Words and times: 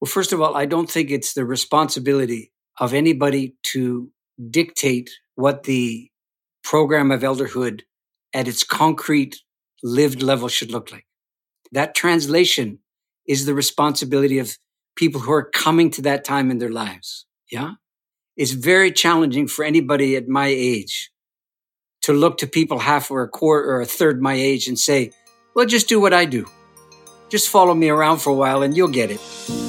Well, 0.00 0.10
first 0.10 0.32
of 0.32 0.40
all, 0.40 0.56
I 0.56 0.66
don't 0.66 0.90
think 0.90 1.10
it's 1.10 1.32
the 1.32 1.44
responsibility 1.44 2.52
of 2.78 2.92
anybody 2.92 3.56
to 3.72 4.10
dictate 4.50 5.10
what 5.34 5.62
the 5.64 6.10
program 6.62 7.10
of 7.10 7.22
elderhood 7.22 7.82
at 8.34 8.48
its 8.48 8.62
concrete 8.62 9.36
lived 9.82 10.22
level 10.22 10.48
should 10.48 10.70
look 10.70 10.92
like. 10.92 11.06
That 11.72 11.94
translation 11.94 12.80
is 13.26 13.46
the 13.46 13.54
responsibility 13.54 14.38
of 14.38 14.58
people 14.96 15.20
who 15.20 15.32
are 15.32 15.48
coming 15.48 15.90
to 15.92 16.02
that 16.02 16.24
time 16.24 16.50
in 16.50 16.58
their 16.58 16.70
lives. 16.70 17.26
Yeah. 17.50 17.72
It's 18.36 18.52
very 18.52 18.92
challenging 18.92 19.48
for 19.48 19.64
anybody 19.64 20.16
at 20.16 20.28
my 20.28 20.48
age 20.48 21.10
to 22.02 22.12
look 22.12 22.38
to 22.38 22.46
people 22.46 22.78
half 22.78 23.10
or 23.10 23.22
a 23.22 23.28
quarter 23.28 23.68
or 23.70 23.80
a 23.80 23.86
third 23.86 24.20
my 24.20 24.34
age 24.34 24.68
and 24.68 24.78
say, 24.78 25.12
well, 25.54 25.66
just 25.66 25.88
do 25.88 26.00
what 26.00 26.12
I 26.12 26.24
do. 26.24 26.46
Just 27.30 27.48
follow 27.48 27.74
me 27.74 27.88
around 27.88 28.18
for 28.18 28.30
a 28.30 28.34
while 28.34 28.62
and 28.62 28.76
you'll 28.76 28.88
get 28.88 29.10
it. 29.10 29.65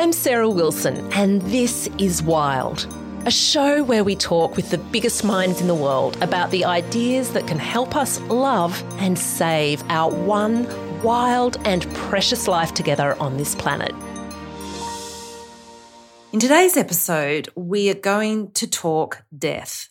I'm 0.00 0.14
Sarah 0.14 0.48
Wilson, 0.48 1.12
and 1.12 1.42
this 1.42 1.86
is 1.98 2.22
Wild, 2.22 2.86
a 3.26 3.30
show 3.30 3.84
where 3.84 4.02
we 4.02 4.16
talk 4.16 4.56
with 4.56 4.70
the 4.70 4.78
biggest 4.78 5.24
minds 5.24 5.60
in 5.60 5.66
the 5.66 5.74
world 5.74 6.16
about 6.22 6.50
the 6.50 6.64
ideas 6.64 7.34
that 7.34 7.46
can 7.46 7.58
help 7.58 7.94
us 7.94 8.18
love 8.22 8.82
and 8.98 9.18
save 9.18 9.82
our 9.90 10.10
one 10.10 10.66
wild 11.02 11.58
and 11.66 11.86
precious 11.94 12.48
life 12.48 12.72
together 12.72 13.14
on 13.20 13.36
this 13.36 13.54
planet. 13.54 13.94
In 16.32 16.40
today's 16.40 16.78
episode, 16.78 17.50
we 17.54 17.90
are 17.90 17.94
going 17.94 18.52
to 18.52 18.66
talk 18.66 19.22
death. 19.36 19.86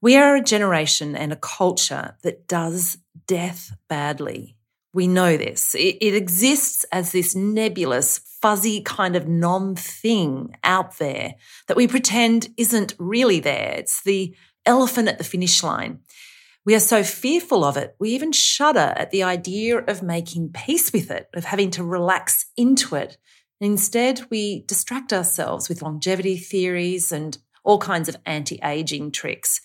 We 0.00 0.16
are 0.16 0.34
a 0.34 0.42
generation 0.42 1.14
and 1.14 1.32
a 1.32 1.36
culture 1.36 2.16
that 2.22 2.48
does 2.48 2.98
death 3.28 3.70
badly. 3.86 4.56
We 4.94 5.06
know 5.08 5.36
this. 5.36 5.74
It, 5.74 5.98
it 6.00 6.14
exists 6.14 6.84
as 6.92 7.12
this 7.12 7.34
nebulous, 7.34 8.18
fuzzy 8.40 8.82
kind 8.82 9.16
of 9.16 9.28
non 9.28 9.74
thing 9.76 10.54
out 10.64 10.98
there 10.98 11.34
that 11.68 11.76
we 11.76 11.86
pretend 11.86 12.48
isn't 12.56 12.94
really 12.98 13.40
there. 13.40 13.74
It's 13.78 14.02
the 14.02 14.34
elephant 14.66 15.08
at 15.08 15.18
the 15.18 15.24
finish 15.24 15.62
line. 15.62 16.00
We 16.64 16.74
are 16.76 16.80
so 16.80 17.02
fearful 17.02 17.64
of 17.64 17.76
it, 17.76 17.96
we 17.98 18.10
even 18.10 18.30
shudder 18.30 18.92
at 18.96 19.10
the 19.10 19.24
idea 19.24 19.78
of 19.78 20.02
making 20.02 20.50
peace 20.52 20.92
with 20.92 21.10
it, 21.10 21.28
of 21.34 21.44
having 21.44 21.72
to 21.72 21.82
relax 21.82 22.46
into 22.56 22.94
it. 22.94 23.16
Instead, 23.60 24.22
we 24.30 24.64
distract 24.66 25.12
ourselves 25.12 25.68
with 25.68 25.82
longevity 25.82 26.36
theories 26.36 27.10
and 27.10 27.38
all 27.64 27.78
kinds 27.78 28.08
of 28.08 28.16
anti 28.26 28.60
aging 28.62 29.10
tricks. 29.10 29.60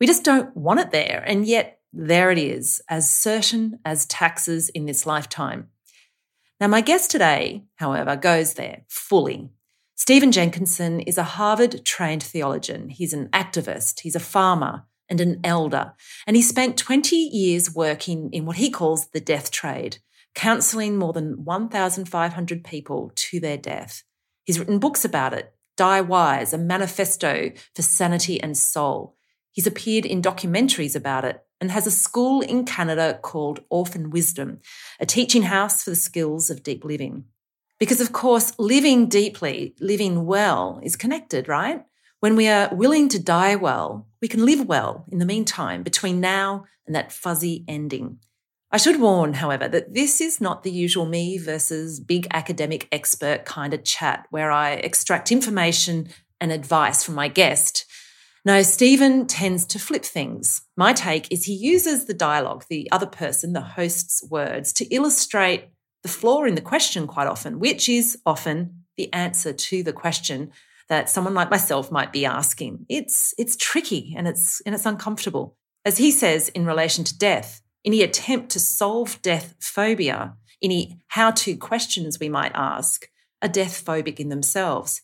We 0.00 0.06
just 0.06 0.24
don't 0.24 0.54
want 0.56 0.80
it 0.80 0.90
there. 0.90 1.22
And 1.26 1.46
yet, 1.46 1.78
there 1.94 2.30
it 2.30 2.38
is, 2.38 2.82
as 2.88 3.08
certain 3.08 3.78
as 3.84 4.06
taxes 4.06 4.68
in 4.68 4.86
this 4.86 5.06
lifetime. 5.06 5.68
Now, 6.60 6.66
my 6.66 6.80
guest 6.80 7.10
today, 7.10 7.64
however, 7.76 8.16
goes 8.16 8.54
there 8.54 8.82
fully. 8.88 9.50
Stephen 9.94 10.32
Jenkinson 10.32 11.00
is 11.00 11.18
a 11.18 11.22
Harvard 11.22 11.84
trained 11.84 12.22
theologian. 12.22 12.88
He's 12.88 13.12
an 13.12 13.28
activist, 13.28 14.00
he's 14.00 14.16
a 14.16 14.20
farmer 14.20 14.84
and 15.08 15.20
an 15.20 15.40
elder, 15.44 15.92
and 16.26 16.34
he 16.34 16.42
spent 16.42 16.76
20 16.76 17.14
years 17.14 17.74
working 17.74 18.30
in 18.32 18.46
what 18.46 18.56
he 18.56 18.70
calls 18.70 19.08
the 19.08 19.20
death 19.20 19.50
trade, 19.50 19.98
counseling 20.34 20.96
more 20.96 21.12
than 21.12 21.44
1,500 21.44 22.64
people 22.64 23.12
to 23.14 23.38
their 23.38 23.58
death. 23.58 24.02
He's 24.44 24.58
written 24.58 24.78
books 24.78 25.04
about 25.04 25.32
it 25.32 25.54
Die 25.76 26.00
Wise, 26.00 26.52
a 26.52 26.58
manifesto 26.58 27.52
for 27.74 27.82
sanity 27.82 28.40
and 28.40 28.56
soul. 28.56 29.16
He's 29.54 29.68
appeared 29.68 30.04
in 30.04 30.20
documentaries 30.20 30.96
about 30.96 31.24
it 31.24 31.40
and 31.60 31.70
has 31.70 31.86
a 31.86 31.90
school 31.92 32.40
in 32.40 32.66
Canada 32.66 33.18
called 33.22 33.60
Orphan 33.70 34.10
Wisdom, 34.10 34.58
a 34.98 35.06
teaching 35.06 35.44
house 35.44 35.84
for 35.84 35.90
the 35.90 35.96
skills 35.96 36.50
of 36.50 36.64
deep 36.64 36.84
living. 36.84 37.24
Because, 37.78 38.00
of 38.00 38.12
course, 38.12 38.52
living 38.58 39.08
deeply, 39.08 39.76
living 39.78 40.26
well 40.26 40.80
is 40.82 40.96
connected, 40.96 41.48
right? 41.48 41.84
When 42.18 42.34
we 42.34 42.48
are 42.48 42.74
willing 42.74 43.08
to 43.10 43.22
die 43.22 43.54
well, 43.54 44.08
we 44.20 44.26
can 44.26 44.44
live 44.44 44.66
well 44.66 45.04
in 45.12 45.18
the 45.18 45.24
meantime 45.24 45.84
between 45.84 46.20
now 46.20 46.64
and 46.84 46.96
that 46.96 47.12
fuzzy 47.12 47.64
ending. 47.68 48.18
I 48.72 48.76
should 48.76 49.00
warn, 49.00 49.34
however, 49.34 49.68
that 49.68 49.94
this 49.94 50.20
is 50.20 50.40
not 50.40 50.64
the 50.64 50.70
usual 50.72 51.06
me 51.06 51.38
versus 51.38 52.00
big 52.00 52.26
academic 52.32 52.88
expert 52.90 53.44
kind 53.44 53.72
of 53.72 53.84
chat 53.84 54.26
where 54.30 54.50
I 54.50 54.72
extract 54.72 55.30
information 55.30 56.08
and 56.40 56.50
advice 56.50 57.04
from 57.04 57.14
my 57.14 57.28
guest. 57.28 57.84
No, 58.46 58.60
Stephen 58.60 59.26
tends 59.26 59.64
to 59.66 59.78
flip 59.78 60.04
things. 60.04 60.62
My 60.76 60.92
take 60.92 61.32
is 61.32 61.44
he 61.44 61.54
uses 61.54 62.04
the 62.04 62.12
dialogue, 62.12 62.64
the 62.68 62.88
other 62.92 63.06
person, 63.06 63.54
the 63.54 63.62
host's 63.62 64.22
words, 64.28 64.72
to 64.74 64.84
illustrate 64.94 65.70
the 66.02 66.10
flaw 66.10 66.44
in 66.44 66.54
the 66.54 66.60
question 66.60 67.06
quite 67.06 67.26
often, 67.26 67.58
which 67.58 67.88
is 67.88 68.18
often 68.26 68.84
the 68.98 69.10
answer 69.14 69.54
to 69.54 69.82
the 69.82 69.94
question 69.94 70.52
that 70.90 71.08
someone 71.08 71.32
like 71.32 71.50
myself 71.50 71.90
might 71.90 72.12
be 72.12 72.26
asking. 72.26 72.84
It's 72.90 73.32
it's 73.38 73.56
tricky 73.56 74.14
and 74.14 74.28
it's 74.28 74.60
and 74.66 74.74
it's 74.74 74.84
uncomfortable. 74.84 75.56
As 75.86 75.96
he 75.96 76.10
says 76.10 76.50
in 76.50 76.66
relation 76.66 77.04
to 77.04 77.18
death, 77.18 77.62
any 77.82 78.02
attempt 78.02 78.50
to 78.50 78.60
solve 78.60 79.22
death 79.22 79.54
phobia, 79.58 80.34
any 80.62 81.00
how 81.08 81.30
to 81.30 81.56
questions 81.56 82.18
we 82.20 82.28
might 82.28 82.52
ask, 82.54 83.08
are 83.40 83.48
death 83.48 83.82
phobic 83.82 84.20
in 84.20 84.28
themselves. 84.28 85.00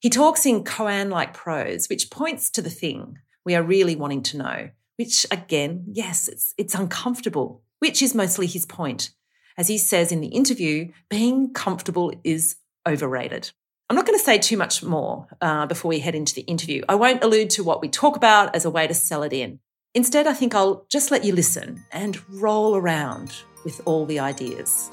He 0.00 0.10
talks 0.10 0.46
in 0.46 0.62
koan 0.62 1.10
like 1.10 1.34
prose, 1.34 1.88
which 1.88 2.10
points 2.10 2.50
to 2.50 2.62
the 2.62 2.70
thing 2.70 3.18
we 3.44 3.54
are 3.56 3.62
really 3.62 3.96
wanting 3.96 4.22
to 4.22 4.36
know, 4.36 4.70
which 4.96 5.26
again, 5.30 5.86
yes, 5.88 6.28
it's, 6.28 6.54
it's 6.56 6.74
uncomfortable, 6.74 7.62
which 7.80 8.00
is 8.00 8.14
mostly 8.14 8.46
his 8.46 8.64
point. 8.64 9.10
As 9.56 9.66
he 9.66 9.76
says 9.76 10.12
in 10.12 10.20
the 10.20 10.28
interview, 10.28 10.92
being 11.08 11.52
comfortable 11.52 12.12
is 12.22 12.56
overrated. 12.86 13.50
I'm 13.90 13.96
not 13.96 14.06
going 14.06 14.18
to 14.18 14.24
say 14.24 14.38
too 14.38 14.56
much 14.56 14.84
more 14.84 15.26
uh, 15.40 15.66
before 15.66 15.88
we 15.88 15.98
head 15.98 16.14
into 16.14 16.34
the 16.34 16.42
interview. 16.42 16.82
I 16.88 16.94
won't 16.94 17.24
allude 17.24 17.50
to 17.50 17.64
what 17.64 17.80
we 17.80 17.88
talk 17.88 18.16
about 18.16 18.54
as 18.54 18.64
a 18.64 18.70
way 18.70 18.86
to 18.86 18.94
sell 18.94 19.24
it 19.24 19.32
in. 19.32 19.58
Instead, 19.94 20.28
I 20.28 20.34
think 20.34 20.54
I'll 20.54 20.86
just 20.88 21.10
let 21.10 21.24
you 21.24 21.34
listen 21.34 21.82
and 21.90 22.22
roll 22.28 22.76
around 22.76 23.34
with 23.64 23.80
all 23.84 24.06
the 24.06 24.20
ideas. 24.20 24.90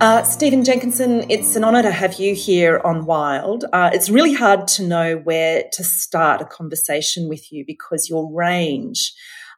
Uh, 0.00 0.22
Stephen 0.22 0.62
Jenkinson, 0.62 1.28
it's 1.28 1.56
an 1.56 1.64
honour 1.64 1.82
to 1.82 1.90
have 1.90 2.20
you 2.20 2.32
here 2.32 2.80
on 2.84 3.04
Wild. 3.04 3.64
Uh, 3.72 3.90
it's 3.92 4.08
really 4.08 4.32
hard 4.32 4.68
to 4.68 4.86
know 4.86 5.16
where 5.16 5.64
to 5.72 5.82
start 5.82 6.40
a 6.40 6.44
conversation 6.44 7.28
with 7.28 7.50
you 7.50 7.64
because 7.66 8.08
your 8.08 8.32
range 8.32 9.12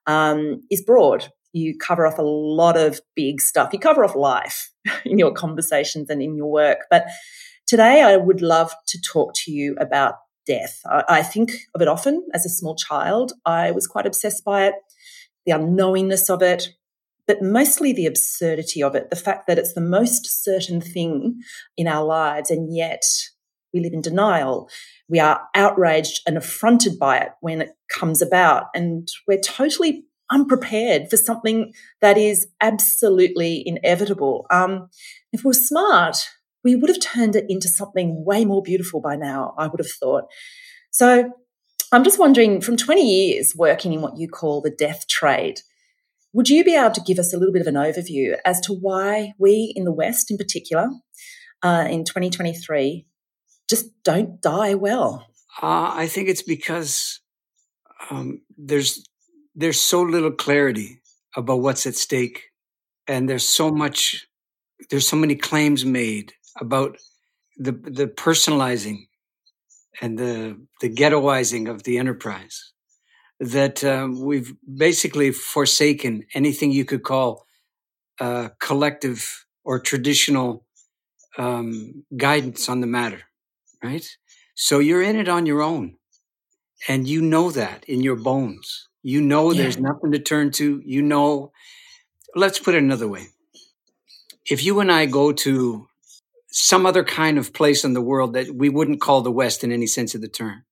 um, 0.06 0.62
is 0.70 0.80
broad. 0.80 1.28
You 1.52 1.76
cover 1.76 2.06
off 2.06 2.16
a 2.16 2.22
lot 2.22 2.78
of 2.78 3.02
big 3.14 3.42
stuff. 3.42 3.68
You 3.74 3.78
cover 3.78 4.02
off 4.02 4.16
life 4.16 4.70
in 5.04 5.18
your 5.18 5.30
conversations 5.30 6.08
and 6.08 6.22
in 6.22 6.34
your 6.36 6.50
work. 6.50 6.86
But 6.88 7.04
today, 7.66 8.00
I 8.00 8.16
would 8.16 8.40
love 8.40 8.72
to 8.88 9.00
talk 9.02 9.34
to 9.44 9.52
you 9.52 9.76
about 9.78 10.14
death. 10.46 10.80
I, 10.86 11.04
I 11.06 11.22
think 11.22 11.52
of 11.74 11.82
it 11.82 11.88
often 11.88 12.26
as 12.32 12.46
a 12.46 12.50
small 12.50 12.76
child. 12.76 13.34
I 13.44 13.72
was 13.72 13.86
quite 13.86 14.06
obsessed 14.06 14.42
by 14.42 14.68
it, 14.68 14.74
the 15.44 15.52
unknowingness 15.52 16.30
of 16.30 16.40
it, 16.40 16.70
but 17.30 17.40
mostly 17.40 17.92
the 17.92 18.06
absurdity 18.06 18.82
of 18.82 18.96
it, 18.96 19.08
the 19.08 19.14
fact 19.14 19.46
that 19.46 19.56
it's 19.56 19.74
the 19.74 19.80
most 19.80 20.42
certain 20.42 20.80
thing 20.80 21.38
in 21.76 21.86
our 21.86 22.04
lives, 22.04 22.50
and 22.50 22.74
yet 22.74 23.04
we 23.72 23.78
live 23.78 23.92
in 23.92 24.00
denial. 24.00 24.68
We 25.08 25.20
are 25.20 25.40
outraged 25.54 26.22
and 26.26 26.36
affronted 26.36 26.98
by 26.98 27.18
it 27.18 27.28
when 27.40 27.60
it 27.60 27.70
comes 27.88 28.20
about. 28.20 28.64
And 28.74 29.06
we're 29.28 29.38
totally 29.38 30.02
unprepared 30.28 31.08
for 31.08 31.16
something 31.16 31.72
that 32.00 32.18
is 32.18 32.48
absolutely 32.60 33.62
inevitable. 33.64 34.46
Um, 34.50 34.88
if 35.32 35.44
we're 35.44 35.52
smart, 35.52 36.16
we 36.64 36.74
would 36.74 36.90
have 36.90 36.98
turned 36.98 37.36
it 37.36 37.44
into 37.48 37.68
something 37.68 38.24
way 38.24 38.44
more 38.44 38.60
beautiful 38.60 39.00
by 39.00 39.14
now, 39.14 39.54
I 39.56 39.68
would 39.68 39.78
have 39.78 39.92
thought. 40.00 40.24
So 40.90 41.30
I'm 41.92 42.02
just 42.02 42.18
wondering 42.18 42.60
from 42.60 42.76
20 42.76 43.02
years 43.02 43.54
working 43.56 43.92
in 43.92 44.00
what 44.00 44.18
you 44.18 44.26
call 44.26 44.60
the 44.60 44.74
death 44.76 45.06
trade, 45.06 45.60
would 46.32 46.48
you 46.48 46.64
be 46.64 46.76
able 46.76 46.92
to 46.92 47.00
give 47.00 47.18
us 47.18 47.32
a 47.32 47.36
little 47.36 47.52
bit 47.52 47.62
of 47.62 47.66
an 47.66 47.74
overview 47.74 48.36
as 48.44 48.60
to 48.60 48.72
why 48.72 49.32
we 49.38 49.72
in 49.74 49.84
the 49.84 49.92
West, 49.92 50.30
in 50.30 50.36
particular, 50.36 50.88
uh, 51.62 51.86
in 51.90 52.04
2023, 52.04 53.06
just 53.68 53.86
don't 54.04 54.40
die 54.40 54.74
well? 54.74 55.26
Uh, 55.60 55.92
I 55.94 56.06
think 56.06 56.28
it's 56.28 56.42
because 56.42 57.20
um, 58.10 58.42
there's 58.56 59.04
there's 59.54 59.80
so 59.80 60.02
little 60.02 60.30
clarity 60.30 61.00
about 61.36 61.60
what's 61.60 61.86
at 61.86 61.96
stake, 61.96 62.44
and 63.08 63.28
there's 63.28 63.48
so 63.48 63.70
much 63.70 64.26
there's 64.88 65.08
so 65.08 65.16
many 65.16 65.34
claims 65.34 65.84
made 65.84 66.32
about 66.60 66.96
the 67.56 67.72
the 67.72 68.06
personalizing 68.06 69.08
and 70.00 70.18
the 70.18 70.56
the 70.80 70.88
ghettoizing 70.88 71.68
of 71.68 71.82
the 71.82 71.98
enterprise 71.98 72.69
that 73.40 73.82
um, 73.82 74.20
we've 74.20 74.54
basically 74.72 75.32
forsaken 75.32 76.26
anything 76.34 76.70
you 76.70 76.84
could 76.84 77.02
call 77.02 77.46
uh, 78.20 78.50
collective 78.60 79.46
or 79.64 79.80
traditional 79.80 80.66
um, 81.38 82.04
guidance 82.16 82.68
on 82.68 82.80
the 82.80 82.86
matter, 82.86 83.22
right? 83.82 84.06
So 84.54 84.78
you're 84.78 85.02
in 85.02 85.16
it 85.16 85.28
on 85.28 85.46
your 85.46 85.62
own, 85.62 85.96
and 86.86 87.08
you 87.08 87.22
know 87.22 87.50
that 87.50 87.84
in 87.86 88.02
your 88.02 88.16
bones. 88.16 88.88
You 89.02 89.22
know 89.22 89.52
yeah. 89.52 89.62
there's 89.62 89.78
nothing 89.78 90.12
to 90.12 90.18
turn 90.18 90.50
to. 90.52 90.82
You 90.84 91.02
know. 91.02 91.52
Let's 92.36 92.58
put 92.58 92.74
it 92.74 92.82
another 92.82 93.08
way. 93.08 93.26
If 94.44 94.62
you 94.62 94.78
and 94.80 94.92
I 94.92 95.06
go 95.06 95.32
to 95.32 95.88
some 96.50 96.84
other 96.84 97.04
kind 97.04 97.38
of 97.38 97.52
place 97.52 97.84
in 97.84 97.94
the 97.94 98.00
world 98.00 98.34
that 98.34 98.54
we 98.54 98.68
wouldn't 98.68 99.00
call 99.00 99.22
the 99.22 99.30
West 99.30 99.64
in 99.64 99.72
any 99.72 99.86
sense 99.86 100.14
of 100.14 100.20
the 100.20 100.28
term. 100.28 100.64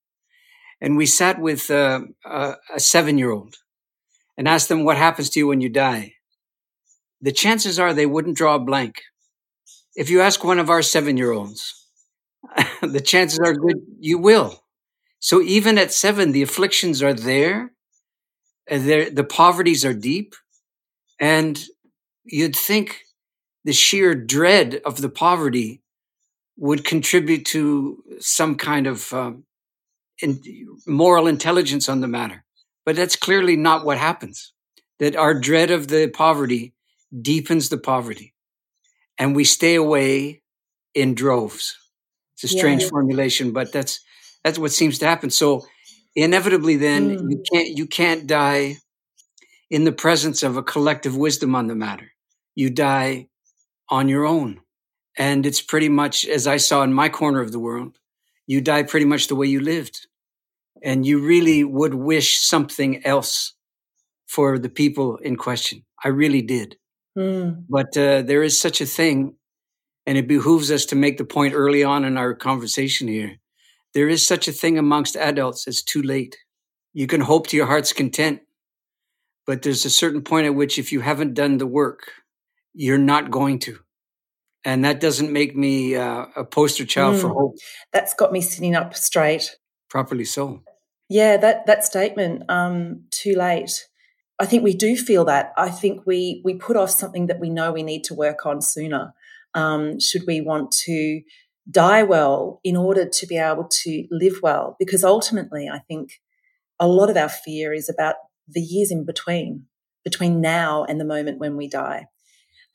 And 0.81 0.95
we 0.97 1.05
sat 1.05 1.39
with 1.39 1.69
uh, 1.69 2.01
a, 2.25 2.55
a 2.75 2.79
seven 2.79 3.17
year 3.17 3.31
old 3.31 3.55
and 4.37 4.47
asked 4.47 4.69
them 4.69 4.83
what 4.83 4.97
happens 4.97 5.29
to 5.31 5.39
you 5.39 5.47
when 5.47 5.61
you 5.61 5.69
die. 5.69 6.13
The 7.21 7.31
chances 7.31 7.77
are 7.79 7.93
they 7.93 8.05
wouldn't 8.05 8.37
draw 8.37 8.55
a 8.55 8.59
blank. 8.59 9.01
If 9.95 10.09
you 10.09 10.21
ask 10.21 10.43
one 10.43 10.59
of 10.59 10.69
our 10.69 10.81
seven 10.81 11.17
year 11.17 11.31
olds, 11.31 11.85
the 12.81 13.01
chances 13.01 13.39
are 13.39 13.53
good 13.53 13.77
you 13.99 14.17
will. 14.17 14.63
So 15.19 15.41
even 15.41 15.77
at 15.77 15.91
seven, 15.91 16.31
the 16.31 16.41
afflictions 16.41 17.03
are 17.03 17.13
there, 17.13 17.71
the 18.67 19.27
poverties 19.29 19.83
are 19.83 19.93
deep, 19.93 20.33
and 21.19 21.61
you'd 22.23 22.55
think 22.55 23.01
the 23.65 23.73
sheer 23.73 24.15
dread 24.15 24.81
of 24.85 25.01
the 25.01 25.09
poverty 25.09 25.81
would 26.57 26.85
contribute 26.85 27.45
to 27.47 28.03
some 28.19 28.55
kind 28.55 28.87
of 28.87 29.11
um, 29.13 29.43
in, 30.21 30.41
moral 30.87 31.27
intelligence 31.27 31.89
on 31.89 32.01
the 32.01 32.07
matter. 32.07 32.43
But 32.85 32.95
that's 32.95 33.15
clearly 33.15 33.55
not 33.55 33.85
what 33.85 33.97
happens. 33.97 34.53
That 34.99 35.15
our 35.15 35.33
dread 35.33 35.71
of 35.71 35.87
the 35.87 36.09
poverty 36.09 36.73
deepens 37.21 37.69
the 37.69 37.77
poverty, 37.77 38.33
and 39.17 39.35
we 39.35 39.43
stay 39.43 39.75
away 39.75 40.41
in 40.93 41.15
droves. 41.15 41.77
It's 42.35 42.51
a 42.51 42.57
strange 42.57 42.83
yeah. 42.83 42.89
formulation, 42.89 43.53
but 43.53 43.71
that's 43.71 44.01
that's 44.43 44.59
what 44.59 44.71
seems 44.71 44.99
to 44.99 45.05
happen. 45.05 45.29
So 45.29 45.65
inevitably, 46.15 46.75
then 46.75 47.17
mm. 47.17 47.29
you 47.29 47.43
can't 47.51 47.77
you 47.77 47.85
can't 47.85 48.27
die 48.27 48.77
in 49.69 49.83
the 49.83 49.91
presence 49.91 50.43
of 50.43 50.57
a 50.57 50.63
collective 50.63 51.15
wisdom 51.15 51.55
on 51.55 51.67
the 51.67 51.75
matter. 51.75 52.11
You 52.55 52.69
die 52.69 53.29
on 53.89 54.09
your 54.09 54.25
own. 54.25 54.61
And 55.17 55.45
it's 55.45 55.61
pretty 55.61 55.89
much, 55.89 56.25
as 56.25 56.47
I 56.47 56.57
saw 56.57 56.83
in 56.83 56.93
my 56.93 57.09
corner 57.09 57.41
of 57.41 57.51
the 57.51 57.59
world, 57.59 57.97
you 58.47 58.61
die 58.61 58.83
pretty 58.83 59.05
much 59.05 59.27
the 59.27 59.35
way 59.35 59.47
you 59.47 59.59
lived. 59.59 60.07
And 60.83 61.05
you 61.05 61.19
really 61.19 61.63
would 61.63 61.93
wish 61.93 62.39
something 62.39 63.05
else 63.05 63.53
for 64.27 64.59
the 64.59 64.69
people 64.69 65.17
in 65.17 65.35
question. 65.35 65.85
I 66.03 66.09
really 66.09 66.41
did. 66.41 66.77
Mm. 67.17 67.65
But 67.67 67.97
uh, 67.97 68.21
there 68.21 68.43
is 68.43 68.59
such 68.59 68.81
a 68.81 68.85
thing, 68.85 69.35
and 70.05 70.17
it 70.17 70.27
behooves 70.27 70.71
us 70.71 70.85
to 70.85 70.95
make 70.95 71.17
the 71.17 71.25
point 71.25 71.53
early 71.53 71.83
on 71.83 72.05
in 72.05 72.17
our 72.17 72.33
conversation 72.33 73.07
here. 73.07 73.37
There 73.93 74.07
is 74.07 74.25
such 74.25 74.47
a 74.47 74.51
thing 74.51 74.77
amongst 74.77 75.17
adults 75.17 75.67
as 75.67 75.81
too 75.81 76.01
late. 76.01 76.37
You 76.93 77.07
can 77.07 77.21
hope 77.21 77.47
to 77.47 77.57
your 77.57 77.65
heart's 77.65 77.91
content, 77.91 78.41
but 79.45 79.63
there's 79.63 79.85
a 79.85 79.89
certain 79.89 80.21
point 80.21 80.45
at 80.45 80.55
which, 80.55 80.77
if 80.77 80.91
you 80.91 81.01
haven't 81.01 81.33
done 81.33 81.57
the 81.57 81.67
work, 81.67 82.11
you're 82.73 82.97
not 82.97 83.31
going 83.31 83.59
to. 83.59 83.79
And 84.63 84.85
that 84.85 84.99
doesn't 84.99 85.31
make 85.31 85.55
me 85.55 85.95
uh, 85.95 86.25
a 86.35 86.43
poster 86.43 86.85
child 86.85 87.15
mm, 87.15 87.21
for 87.21 87.29
hope. 87.29 87.55
That's 87.93 88.13
got 88.13 88.31
me 88.31 88.41
sitting 88.41 88.75
up 88.75 88.95
straight. 88.95 89.57
Properly 89.89 90.25
so. 90.25 90.61
Yeah, 91.09 91.37
that 91.37 91.65
that 91.65 91.83
statement, 91.83 92.43
um, 92.49 93.05
too 93.11 93.33
late. 93.35 93.87
I 94.39 94.45
think 94.45 94.63
we 94.63 94.73
do 94.73 94.95
feel 94.95 95.25
that. 95.25 95.51
I 95.57 95.69
think 95.69 96.05
we 96.05 96.41
we 96.45 96.53
put 96.53 96.77
off 96.77 96.91
something 96.91 97.27
that 97.27 97.39
we 97.39 97.49
know 97.49 97.71
we 97.71 97.83
need 97.83 98.03
to 98.05 98.13
work 98.13 98.45
on 98.45 98.61
sooner. 98.61 99.13
Um, 99.55 99.99
should 99.99 100.23
we 100.27 100.39
want 100.39 100.71
to 100.85 101.21
die 101.69 102.03
well 102.03 102.61
in 102.63 102.77
order 102.77 103.07
to 103.07 103.27
be 103.27 103.37
able 103.37 103.67
to 103.83 104.05
live 104.11 104.39
well? 104.43 104.75
Because 104.79 105.03
ultimately, 105.03 105.67
I 105.67 105.79
think 105.79 106.21
a 106.79 106.87
lot 106.87 107.09
of 107.09 107.17
our 107.17 107.29
fear 107.29 107.73
is 107.73 107.89
about 107.89 108.15
the 108.47 108.61
years 108.61 108.91
in 108.91 109.05
between, 109.05 109.65
between 110.03 110.41
now 110.41 110.83
and 110.85 110.99
the 110.99 111.05
moment 111.05 111.39
when 111.39 111.57
we 111.57 111.67
die. 111.67 112.05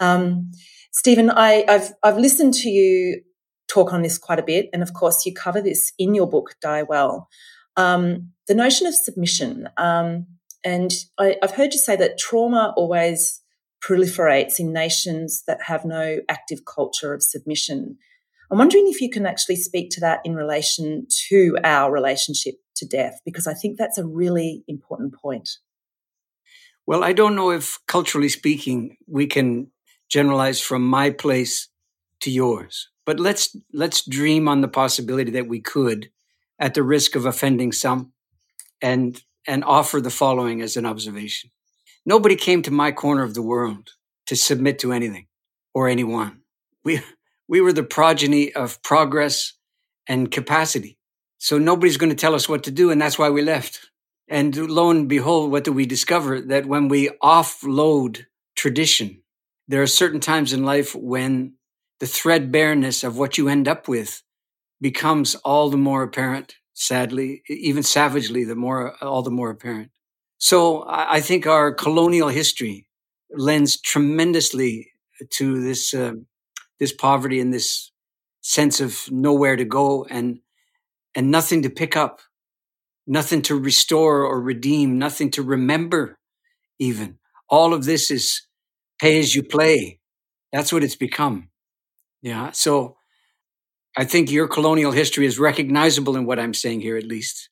Um, 0.01 0.51
Stephen, 0.93 1.31
I, 1.31 1.65
have 1.69 1.95
I've 2.03 2.19
listened 2.19 2.55
to 2.55 2.69
you 2.69 3.23
talk 3.69 3.93
on 3.93 4.03
this 4.03 4.19
quite 4.19 4.39
a 4.39 4.45
bit, 4.45 4.69
and 4.73 4.83
of 4.83 4.93
course, 4.93 5.25
you 5.25 5.33
cover 5.33 5.63
this 5.63 5.93
in 5.99 6.15
your 6.15 6.29
book, 6.29 6.57
Die 6.61 6.83
Well. 6.83 7.29
Um, 7.77 8.31
the 8.47 8.55
notion 8.55 8.87
of 8.87 8.95
submission, 8.95 9.69
um, 9.77 10.27
and 10.65 10.91
I, 11.19 11.37
I've 11.43 11.55
heard 11.55 11.73
you 11.73 11.79
say 11.79 11.97
that 11.97 12.19
trauma 12.19 12.73
always 12.77 13.41
proliferates 13.83 14.59
in 14.59 14.73
nations 14.73 15.43
that 15.47 15.63
have 15.63 15.85
no 15.85 16.21
active 16.29 16.65
culture 16.65 17.13
of 17.13 17.23
submission. 17.23 17.99
I'm 18.51 18.59
wondering 18.59 18.87
if 18.89 19.01
you 19.01 19.11
can 19.11 19.27
actually 19.27 19.57
speak 19.57 19.91
to 19.91 20.01
that 20.01 20.21
in 20.25 20.35
relation 20.35 21.07
to 21.29 21.59
our 21.65 21.91
relationship 21.91 22.55
to 22.77 22.87
death, 22.87 23.21
because 23.25 23.47
I 23.47 23.55
think 23.55 23.77
that's 23.77 23.99
a 23.99 24.07
really 24.07 24.65
important 24.69 25.15
point. 25.15 25.49
Well, 26.87 27.03
I 27.03 27.13
don't 27.13 27.35
know 27.35 27.51
if 27.51 27.79
culturally 27.87 28.29
speaking, 28.29 28.97
we 29.07 29.27
can 29.27 29.71
generalize 30.09 30.61
from 30.61 30.87
my 30.87 31.11
place 31.11 31.69
to 32.21 32.31
yours. 32.31 32.91
But 33.07 33.21
let's 33.21 33.57
let's 33.73 34.07
dream 34.07 34.49
on 34.49 34.61
the 34.61 34.69
possibility 34.69 35.31
that 35.33 35.49
we 35.49 35.61
could, 35.61 36.11
at 36.59 36.75
the 36.75 36.83
risk 36.83 37.15
of 37.15 37.27
offending 37.27 37.73
some, 37.73 38.13
and 38.81 39.23
and 39.47 39.65
offer 39.65 40.01
the 40.01 40.11
following 40.11 40.61
as 40.63 40.77
an 40.77 40.87
observation. 40.87 41.51
Nobody 42.07 42.37
came 42.37 42.63
to 42.63 42.71
my 42.71 42.93
corner 42.93 43.23
of 43.23 43.35
the 43.35 43.43
world 43.43 43.91
to 44.27 44.37
submit 44.37 44.79
to 44.81 44.93
anything 44.93 45.27
or 45.75 45.89
anyone. 45.89 46.41
We 46.85 47.03
we 47.49 47.61
were 47.61 47.73
the 47.73 47.83
progeny 47.83 48.53
of 48.53 48.83
progress 48.83 49.53
and 50.07 50.31
capacity. 50.31 50.99
So 51.39 51.59
nobody's 51.59 51.99
going 51.99 52.11
to 52.11 52.17
tell 52.17 52.35
us 52.35 52.49
what 52.49 52.65
to 52.65 52.71
do, 52.71 52.91
and 52.91 53.01
that's 53.01 53.19
why 53.19 53.31
we 53.31 53.43
left. 53.43 53.91
And 54.29 54.57
lo 54.57 54.91
and 54.91 55.09
behold, 55.09 55.51
what 55.51 55.65
do 55.65 55.73
we 55.73 55.85
discover? 55.85 56.41
That 56.41 56.67
when 56.67 56.89
we 56.89 57.11
offload 57.23 58.25
tradition 58.57 59.23
there 59.69 59.83
are 59.83 59.87
certain 59.87 60.21
times 60.21 60.53
in 60.53 60.65
life 60.65 60.95
when 60.95 61.55
the 62.01 62.07
threadbareness 62.07 63.05
of 63.05 63.17
what 63.17 63.39
you 63.39 63.49
end 63.49 63.67
up 63.67 63.89
with 63.89 64.23
becomes 64.85 65.35
all 65.37 65.71
the 65.71 65.79
more 65.79 66.03
apparent, 66.03 66.57
sadly, 66.75 67.43
even 67.49 67.83
savagely, 67.83 68.45
the 68.45 68.55
more, 68.55 68.95
all 69.03 69.23
the 69.23 69.31
more 69.31 69.49
apparent. 69.49 69.91
So 70.37 70.85
I 70.87 71.23
think 71.23 71.47
our 71.47 71.73
colonial 71.73 72.29
history 72.29 72.87
lends 73.31 73.81
tremendously 73.81 74.91
to 75.39 75.63
this, 75.63 75.95
uh, 75.95 76.13
this 76.79 76.93
poverty 76.93 77.41
and 77.41 77.51
this 77.51 77.93
sense 78.43 78.79
of 78.79 79.11
nowhere 79.11 79.57
to 79.57 79.65
go 79.65 80.05
and, 80.11 80.41
and 81.15 81.31
nothing 81.31 81.63
to 81.63 81.71
pick 81.71 81.97
up, 81.97 82.21
nothing 83.07 83.41
to 83.41 83.59
restore 83.59 84.23
or 84.23 84.39
redeem, 84.39 84.99
nothing 84.99 85.31
to 85.31 85.43
remember 85.43 86.19
even. 86.79 87.19
All 87.49 87.73
of 87.73 87.87
this 87.87 88.11
is 88.11 88.43
pay 89.01 89.19
as 89.19 89.35
you 89.35 89.43
play. 89.43 90.01
That's 90.53 90.75
what 90.75 90.85
it's 90.85 90.97
become. 90.97 91.49
Yeah. 92.21 92.51
So 92.51 92.99
I 93.97 94.05
think 94.05 94.31
your 94.31 94.49
colonial 94.49 94.93
history 94.93 95.27
is 95.27 95.39
recognizable 95.39 96.17
in 96.17 96.27
what 96.27 96.39
I'm 96.39 96.55
saying 96.55 96.81
here, 96.81 96.97
at 96.97 97.07
least. 97.07 97.49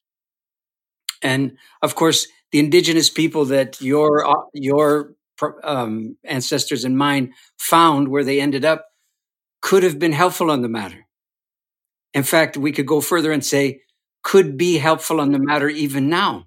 And 1.23 1.57
of 1.83 1.95
course, 1.95 2.27
the 2.51 2.59
indigenous 2.59 3.09
people 3.09 3.45
that 3.47 3.81
your 3.81 4.27
uh, 4.27 4.43
your 4.53 5.15
um, 5.63 6.17
ancestors 6.25 6.85
and 6.85 6.97
mine 6.99 7.35
found 7.59 8.09
where 8.09 8.25
they 8.25 8.41
ended 8.41 8.65
up 8.65 8.87
could 9.61 9.83
have 9.83 9.99
been 9.99 10.13
helpful 10.13 10.51
on 10.51 10.63
the 10.63 10.69
matter. 10.69 11.07
In 12.15 12.23
fact, 12.25 12.57
we 12.57 12.73
could 12.73 12.87
go 12.87 13.01
further 13.01 13.33
and 13.33 13.45
say, 13.45 13.81
could 14.23 14.57
be 14.57 14.79
helpful 14.79 15.21
on 15.21 15.33
the 15.33 15.39
matter 15.39 15.69
even 15.69 16.09
now. 16.09 16.47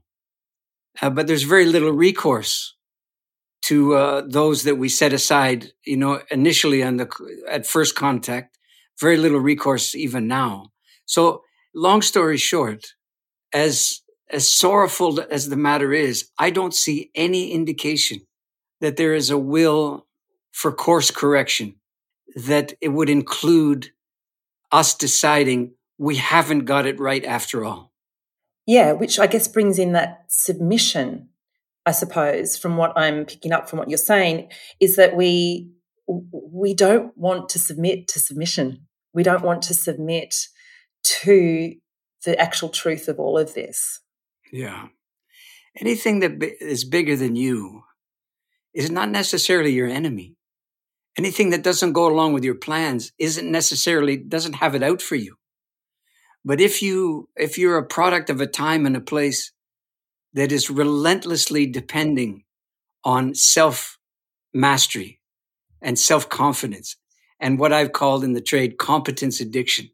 Uh, 1.02 1.10
but 1.10 1.28
there's 1.28 1.44
very 1.44 1.66
little 1.66 1.92
recourse 1.92 2.76
to 3.64 3.96
uh, 3.96 4.22
those 4.28 4.64
that 4.64 4.76
we 4.76 4.88
set 4.88 5.12
aside, 5.12 5.72
you 5.86 5.98
know, 5.98 6.22
initially 6.30 6.84
on 6.84 6.98
the 6.98 7.10
at 7.50 7.66
first 7.66 7.96
contact. 7.96 8.58
Very 9.00 9.18
little 9.18 9.40
recourse 9.40 9.96
even 9.96 10.28
now. 10.28 10.72
So, 11.06 11.44
long 11.74 12.02
story 12.02 12.38
short, 12.38 12.94
as 13.54 14.02
as 14.30 14.50
sorrowful 14.50 15.22
as 15.30 15.50
the 15.50 15.56
matter 15.56 15.94
is, 15.94 16.30
I 16.40 16.50
don't 16.50 16.74
see 16.74 17.12
any 17.14 17.52
indication 17.52 18.26
that 18.82 18.98
there 18.98 19.14
is 19.14 19.30
a 19.30 19.38
will 19.38 20.08
for 20.52 20.72
course 20.72 21.12
correction, 21.12 21.76
that 22.36 22.74
it 22.82 22.90
would 22.90 23.10
include 23.10 23.92
us 24.72 24.96
deciding 24.96 25.74
we 25.98 26.16
haven't 26.16 26.66
got 26.66 26.86
it 26.86 27.00
right 27.00 27.24
after 27.24 27.64
all. 27.64 27.92
Yeah, 28.66 28.94
which 28.94 29.20
I 29.20 29.28
guess 29.28 29.48
brings 29.48 29.78
in 29.78 29.92
that 29.92 30.26
submission, 30.28 31.30
I 31.86 31.92
suppose, 31.92 32.58
from 32.58 32.78
what 32.78 32.94
I'm 32.98 33.26
picking 33.26 33.52
up 33.52 33.70
from 33.70 33.80
what 33.80 33.90
you're 33.90 33.98
saying, 33.98 34.50
is 34.80 34.96
that 34.96 35.16
we 35.16 35.70
we 36.08 36.74
don't 36.74 37.18
want 37.18 37.50
to 37.50 37.60
submit 37.60 38.08
to 38.10 38.20
submission. 38.20 38.88
We 39.14 39.24
don't 39.24 39.44
want 39.44 39.62
to 39.64 39.74
submit 39.74 40.36
to 41.22 41.76
the 42.26 42.40
actual 42.40 42.70
truth 42.70 43.08
of 43.08 43.20
all 43.20 43.38
of 43.38 43.54
this. 43.54 44.02
Yeah. 44.52 44.88
Anything 45.80 46.20
that 46.20 46.42
is 46.62 46.86
bigger 46.86 47.16
than 47.16 47.36
you 47.36 47.84
is 48.74 48.90
not 48.90 49.10
necessarily 49.10 49.72
your 49.72 49.88
enemy. 49.88 50.36
Anything 51.18 51.50
that 51.52 51.64
doesn't 51.64 51.94
go 51.94 52.08
along 52.08 52.34
with 52.34 52.44
your 52.44 52.56
plans 52.56 53.14
isn't 53.18 53.50
necessarily 53.50 54.18
doesn't 54.18 54.54
have 54.54 54.76
it 54.76 54.84
out 54.84 55.02
for 55.02 55.16
you. 55.16 55.36
But 56.44 56.62
if 56.62 56.82
you 56.82 57.30
if 57.36 57.58
you're 57.58 57.78
a 57.78 57.86
product 57.86 58.30
of 58.30 58.42
a 58.42 58.48
time 58.48 58.86
and 58.86 58.96
a 58.96 59.02
place 59.02 59.52
that 60.34 60.52
is 60.52 60.70
relentlessly 60.70 61.66
depending 61.66 62.44
on 63.04 63.34
self 63.34 63.98
mastery 64.54 65.15
and 65.86 65.98
self 65.98 66.28
confidence 66.28 66.98
and 67.40 67.60
what 67.60 67.72
I've 67.72 67.94
called 67.94 68.24
in 68.24 68.34
the 68.34 68.42
trade 68.42 68.78
competence 68.78 69.40
addiction, 69.40 69.92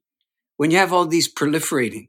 when 0.58 0.72
you 0.72 0.78
have 0.78 0.94
all 0.94 1.06
these 1.06 1.32
proliferating, 1.32 2.08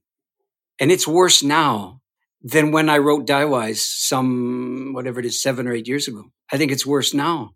and 0.81 0.91
it's 0.91 1.07
worse 1.07 1.43
now 1.43 2.01
than 2.43 2.71
when 2.73 2.89
I 2.89 2.99
wrote 2.99 3.27
Die 3.27 3.45
Wise 3.45 3.85
some, 3.85 4.93
whatever 4.93 5.21
it 5.21 5.27
is, 5.27 5.43
seven 5.43 5.67
or 5.67 5.73
eight 5.73 5.89
years 5.89 6.09
ago. 6.09 6.31
I 6.51 6.57
think 6.57 6.73
it's 6.73 6.87
worse 6.87 7.13
now. 7.13 7.55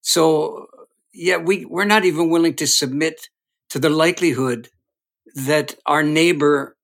So 0.00 0.66
yeah, 1.14 1.38
we, 1.38 1.64
we're 1.64 1.84
not 1.84 2.04
even 2.04 2.28
willing 2.28 2.54
to 2.56 2.66
submit 2.66 3.28
to 3.70 3.78
the 3.78 3.88
likelihood 3.88 4.68
that 5.34 5.76
our 5.86 6.02
neighbor 6.02 6.76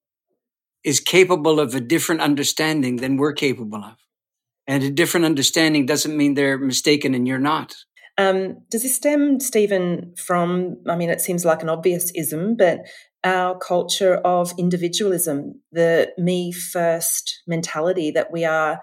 is 0.85 1.00
capable 1.00 1.61
of 1.61 1.75
a 1.75 1.81
different 1.81 2.21
understanding 2.21 2.97
than 2.97 3.16
we're 3.16 3.33
capable 3.33 3.85
of. 3.85 3.97
And 4.66 4.83
a 4.83 4.90
different 4.90 5.26
understanding 5.26 5.87
doesn't 5.87 6.16
mean 6.16 6.35
they're 6.35 6.59
mistaken 6.59 7.14
and 7.14 7.26
you're 7.26 7.38
not. 7.38 7.76
Um, 8.19 8.59
does 8.71 8.83
this 8.83 8.97
stem, 8.97 9.40
Stephen, 9.40 10.14
from, 10.16 10.76
I 10.88 10.97
mean, 10.97 11.09
it 11.09 11.21
seems 11.21 11.45
like 11.45 11.62
an 11.62 11.71
obvious 11.71 12.12
ism, 12.14 12.57
but 12.57 12.81
our 13.25 13.59
culture 13.59 14.16
of 14.16 14.52
individualism, 14.59 15.61
the 15.71 16.12
me 16.19 16.52
first 16.52 17.42
mentality 17.47 18.11
that 18.11 18.33
we 18.33 18.45
are 18.45 18.81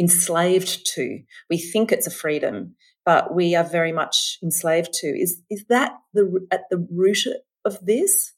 enslaved 0.00 0.86
to. 0.94 1.20
We 1.50 1.58
think 1.58 1.92
it's 1.92 2.06
a 2.06 2.10
freedom, 2.10 2.76
but 3.04 3.34
we 3.34 3.54
are 3.54 3.64
very 3.64 3.92
much 3.92 4.38
enslaved 4.42 4.92
to. 4.94 5.06
Is 5.08 5.42
is 5.50 5.64
that 5.68 5.92
the 6.14 6.46
at 6.50 6.62
the 6.70 6.86
root 6.90 7.26
of 7.64 7.84
this? 7.84 8.32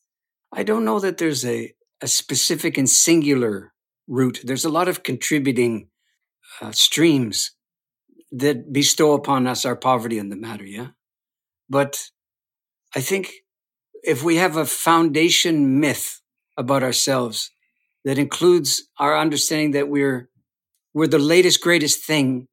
I 0.52 0.62
don't 0.64 0.84
know 0.84 0.98
that 1.00 1.18
there's 1.18 1.44
a 1.44 1.72
a 2.00 2.08
specific 2.08 2.76
and 2.76 2.90
singular 2.90 3.72
root. 4.08 4.40
There's 4.42 4.64
a 4.64 4.70
lot 4.70 4.88
of 4.88 5.02
contributing 5.02 5.88
uh, 6.60 6.72
streams 6.72 7.52
that 8.32 8.72
bestow 8.72 9.12
upon 9.12 9.46
us 9.46 9.64
our 9.64 9.76
poverty 9.76 10.18
in 10.18 10.28
the 10.30 10.36
matter. 10.36 10.64
Yeah, 10.64 10.88
but 11.68 12.10
I 12.94 13.00
think 13.00 13.32
if 14.02 14.22
we 14.22 14.36
have 14.36 14.56
a 14.56 14.66
foundation 14.66 15.80
myth 15.80 16.20
about 16.56 16.82
ourselves 16.82 17.50
that 18.04 18.18
includes 18.18 18.88
our 18.98 19.16
understanding 19.16 19.72
that 19.72 19.88
we're 19.88 20.28
we're 20.94 21.06
the 21.06 21.18
latest 21.18 21.60
greatest 21.60 22.04
thing 22.04 22.48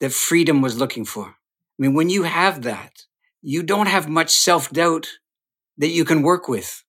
that 0.00 0.12
freedom 0.12 0.62
was 0.62 0.78
looking 0.78 1.04
for. 1.04 1.26
I 1.26 1.78
mean, 1.78 1.94
when 1.94 2.08
you 2.08 2.22
have 2.22 2.62
that, 2.62 3.02
you 3.42 3.62
don't 3.62 3.88
have 3.88 4.08
much 4.08 4.30
self-doubt 4.30 5.08
that 5.76 5.88
you 5.88 6.04
can 6.04 6.22
work 6.22 6.48
with, 6.48 6.82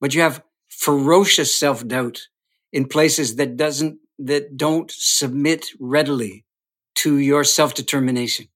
but 0.00 0.14
you 0.14 0.20
have 0.20 0.44
ferocious 0.68 1.54
self-doubt 1.58 2.28
in 2.72 2.86
places 2.86 3.36
that 3.36 3.56
doesn't 3.56 3.98
that 4.18 4.56
don't 4.56 4.90
submit 4.90 5.66
readily 5.80 6.44
to 7.02 7.18
your 7.18 7.44
self-determination. 7.44 8.48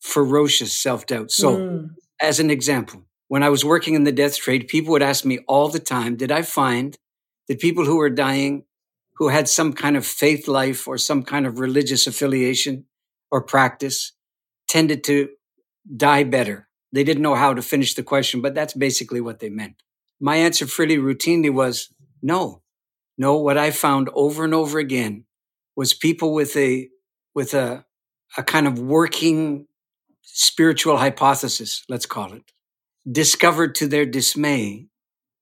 Ferocious 0.00 0.76
self-doubt. 0.76 1.30
So, 1.30 1.56
mm. 1.56 1.90
as 2.20 2.40
an 2.40 2.50
example, 2.50 3.04
when 3.28 3.42
I 3.42 3.48
was 3.48 3.64
working 3.64 3.94
in 3.94 4.04
the 4.04 4.12
death 4.12 4.36
trade, 4.36 4.68
people 4.68 4.92
would 4.92 5.02
ask 5.02 5.24
me 5.24 5.38
all 5.48 5.68
the 5.68 5.80
time, 5.80 6.16
did 6.16 6.30
I 6.30 6.42
find 6.42 6.96
that 7.48 7.60
people 7.60 7.84
who 7.84 7.96
were 7.96 8.10
dying, 8.10 8.64
who 9.16 9.28
had 9.28 9.48
some 9.48 9.72
kind 9.72 9.96
of 9.96 10.06
faith 10.06 10.46
life 10.46 10.86
or 10.86 10.98
some 10.98 11.22
kind 11.22 11.46
of 11.46 11.58
religious 11.58 12.06
affiliation 12.06 12.84
or 13.30 13.42
practice, 13.42 14.12
tended 14.68 15.02
to 15.04 15.30
die 15.96 16.24
better? 16.24 16.68
They 16.92 17.02
didn't 17.02 17.22
know 17.22 17.34
how 17.34 17.54
to 17.54 17.62
finish 17.62 17.94
the 17.94 18.02
question, 18.02 18.40
but 18.40 18.54
that's 18.54 18.74
basically 18.74 19.20
what 19.20 19.40
they 19.40 19.50
meant. 19.50 19.82
My 20.20 20.36
answer 20.36 20.66
fairly 20.66 20.96
routinely 20.96 21.52
was 21.52 21.92
no. 22.22 22.62
No, 23.18 23.36
what 23.36 23.58
I 23.58 23.70
found 23.70 24.10
over 24.14 24.44
and 24.44 24.54
over 24.54 24.78
again 24.78 25.24
was 25.76 25.92
people 25.94 26.34
with 26.34 26.56
a, 26.56 26.88
with 27.34 27.54
a, 27.54 27.84
a 28.36 28.42
kind 28.42 28.66
of 28.66 28.78
working 28.78 29.66
spiritual 30.22 30.96
hypothesis, 30.96 31.84
let's 31.88 32.06
call 32.06 32.32
it, 32.32 32.52
discovered 33.10 33.74
to 33.76 33.86
their 33.86 34.06
dismay 34.06 34.86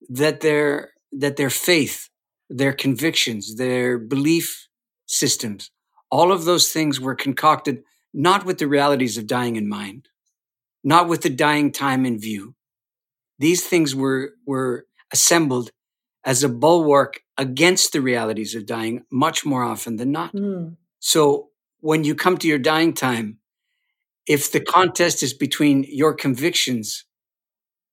that 0.09 0.41
their 0.41 0.91
that 1.11 1.37
their 1.37 1.49
faith, 1.49 2.09
their 2.49 2.73
convictions, 2.73 3.55
their 3.55 3.97
belief 3.97 4.67
systems, 5.05 5.69
all 6.09 6.31
of 6.31 6.45
those 6.45 6.69
things 6.69 6.99
were 6.99 7.15
concocted 7.15 7.83
not 8.13 8.45
with 8.45 8.57
the 8.57 8.67
realities 8.67 9.17
of 9.17 9.27
dying 9.27 9.55
in 9.55 9.67
mind, 9.67 10.09
not 10.83 11.07
with 11.07 11.21
the 11.21 11.29
dying 11.29 11.71
time 11.71 12.05
in 12.05 12.19
view. 12.19 12.55
These 13.39 13.65
things 13.65 13.95
were 13.95 14.33
were 14.45 14.85
assembled 15.11 15.71
as 16.25 16.43
a 16.43 16.49
bulwark 16.49 17.21
against 17.37 17.91
the 17.91 18.01
realities 18.01 18.55
of 18.55 18.65
dying 18.65 19.03
much 19.11 19.45
more 19.45 19.63
often 19.63 19.97
than 19.97 20.11
not. 20.11 20.33
Mm. 20.33 20.77
So 20.99 21.49
when 21.83 22.05
you 22.05 22.15
come 22.15 22.37
to 22.37 22.47
your 22.47 22.57
dying 22.57 22.93
time, 22.93 23.39
if 24.25 24.53
the 24.53 24.61
contest 24.61 25.21
is 25.21 25.33
between 25.33 25.85
your 25.89 26.13
convictions 26.13 27.03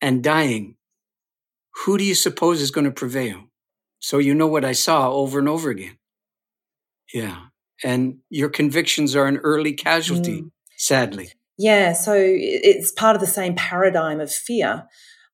and 0.00 0.22
dying, 0.22 0.76
who 1.74 1.98
do 1.98 2.04
you 2.04 2.14
suppose 2.14 2.60
is 2.60 2.70
going 2.70 2.84
to 2.84 2.92
prevail? 2.92 3.48
So 3.98 4.18
you 4.18 4.32
know 4.32 4.46
what 4.46 4.64
I 4.64 4.74
saw 4.74 5.10
over 5.10 5.40
and 5.40 5.48
over 5.48 5.70
again. 5.70 5.98
Yeah. 7.12 7.46
And 7.82 8.18
your 8.28 8.48
convictions 8.48 9.16
are 9.16 9.26
an 9.26 9.38
early 9.38 9.72
casualty, 9.72 10.42
mm. 10.42 10.50
sadly. 10.76 11.32
Yeah. 11.58 11.92
So 11.92 12.14
it's 12.16 12.92
part 12.92 13.16
of 13.16 13.20
the 13.20 13.26
same 13.26 13.56
paradigm 13.56 14.20
of 14.20 14.30
fear. 14.32 14.84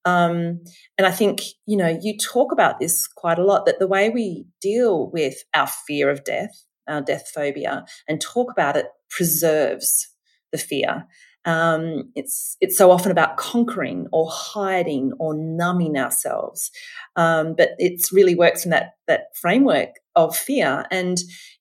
Um, 0.06 0.64
and 0.96 1.06
I 1.06 1.10
think, 1.10 1.42
you 1.66 1.76
know, 1.76 1.98
you 2.00 2.16
talk 2.16 2.52
about 2.52 2.80
this 2.80 3.06
quite 3.06 3.38
a 3.38 3.44
lot 3.44 3.66
that 3.66 3.80
the 3.80 3.86
way 3.86 4.08
we 4.08 4.46
deal 4.62 5.10
with 5.10 5.34
our 5.52 5.66
fear 5.66 6.08
of 6.08 6.25
death, 6.25 6.65
our 6.88 7.00
death 7.00 7.31
phobia, 7.35 7.85
and 8.09 8.21
talk 8.21 8.50
about 8.50 8.76
it 8.76 8.87
preserves 9.11 10.09
the 10.52 10.59
fear. 10.59 11.07
Um, 11.45 12.11
it's 12.16 12.57
it's 12.61 12.76
so 12.76 12.90
often 12.90 13.12
about 13.12 13.37
conquering 13.37 14.09
or 14.12 14.28
hiding 14.28 15.12
or 15.21 15.33
numbing 15.33 15.97
ourselves, 15.97 16.73
um, 17.14 17.55
but 17.57 17.71
it 17.78 18.02
really 18.12 18.35
works 18.35 18.64
in 18.64 18.71
that 18.73 18.95
that 19.07 19.26
framework 19.40 19.90
of 20.16 20.37
fear. 20.37 20.87
And 20.90 21.19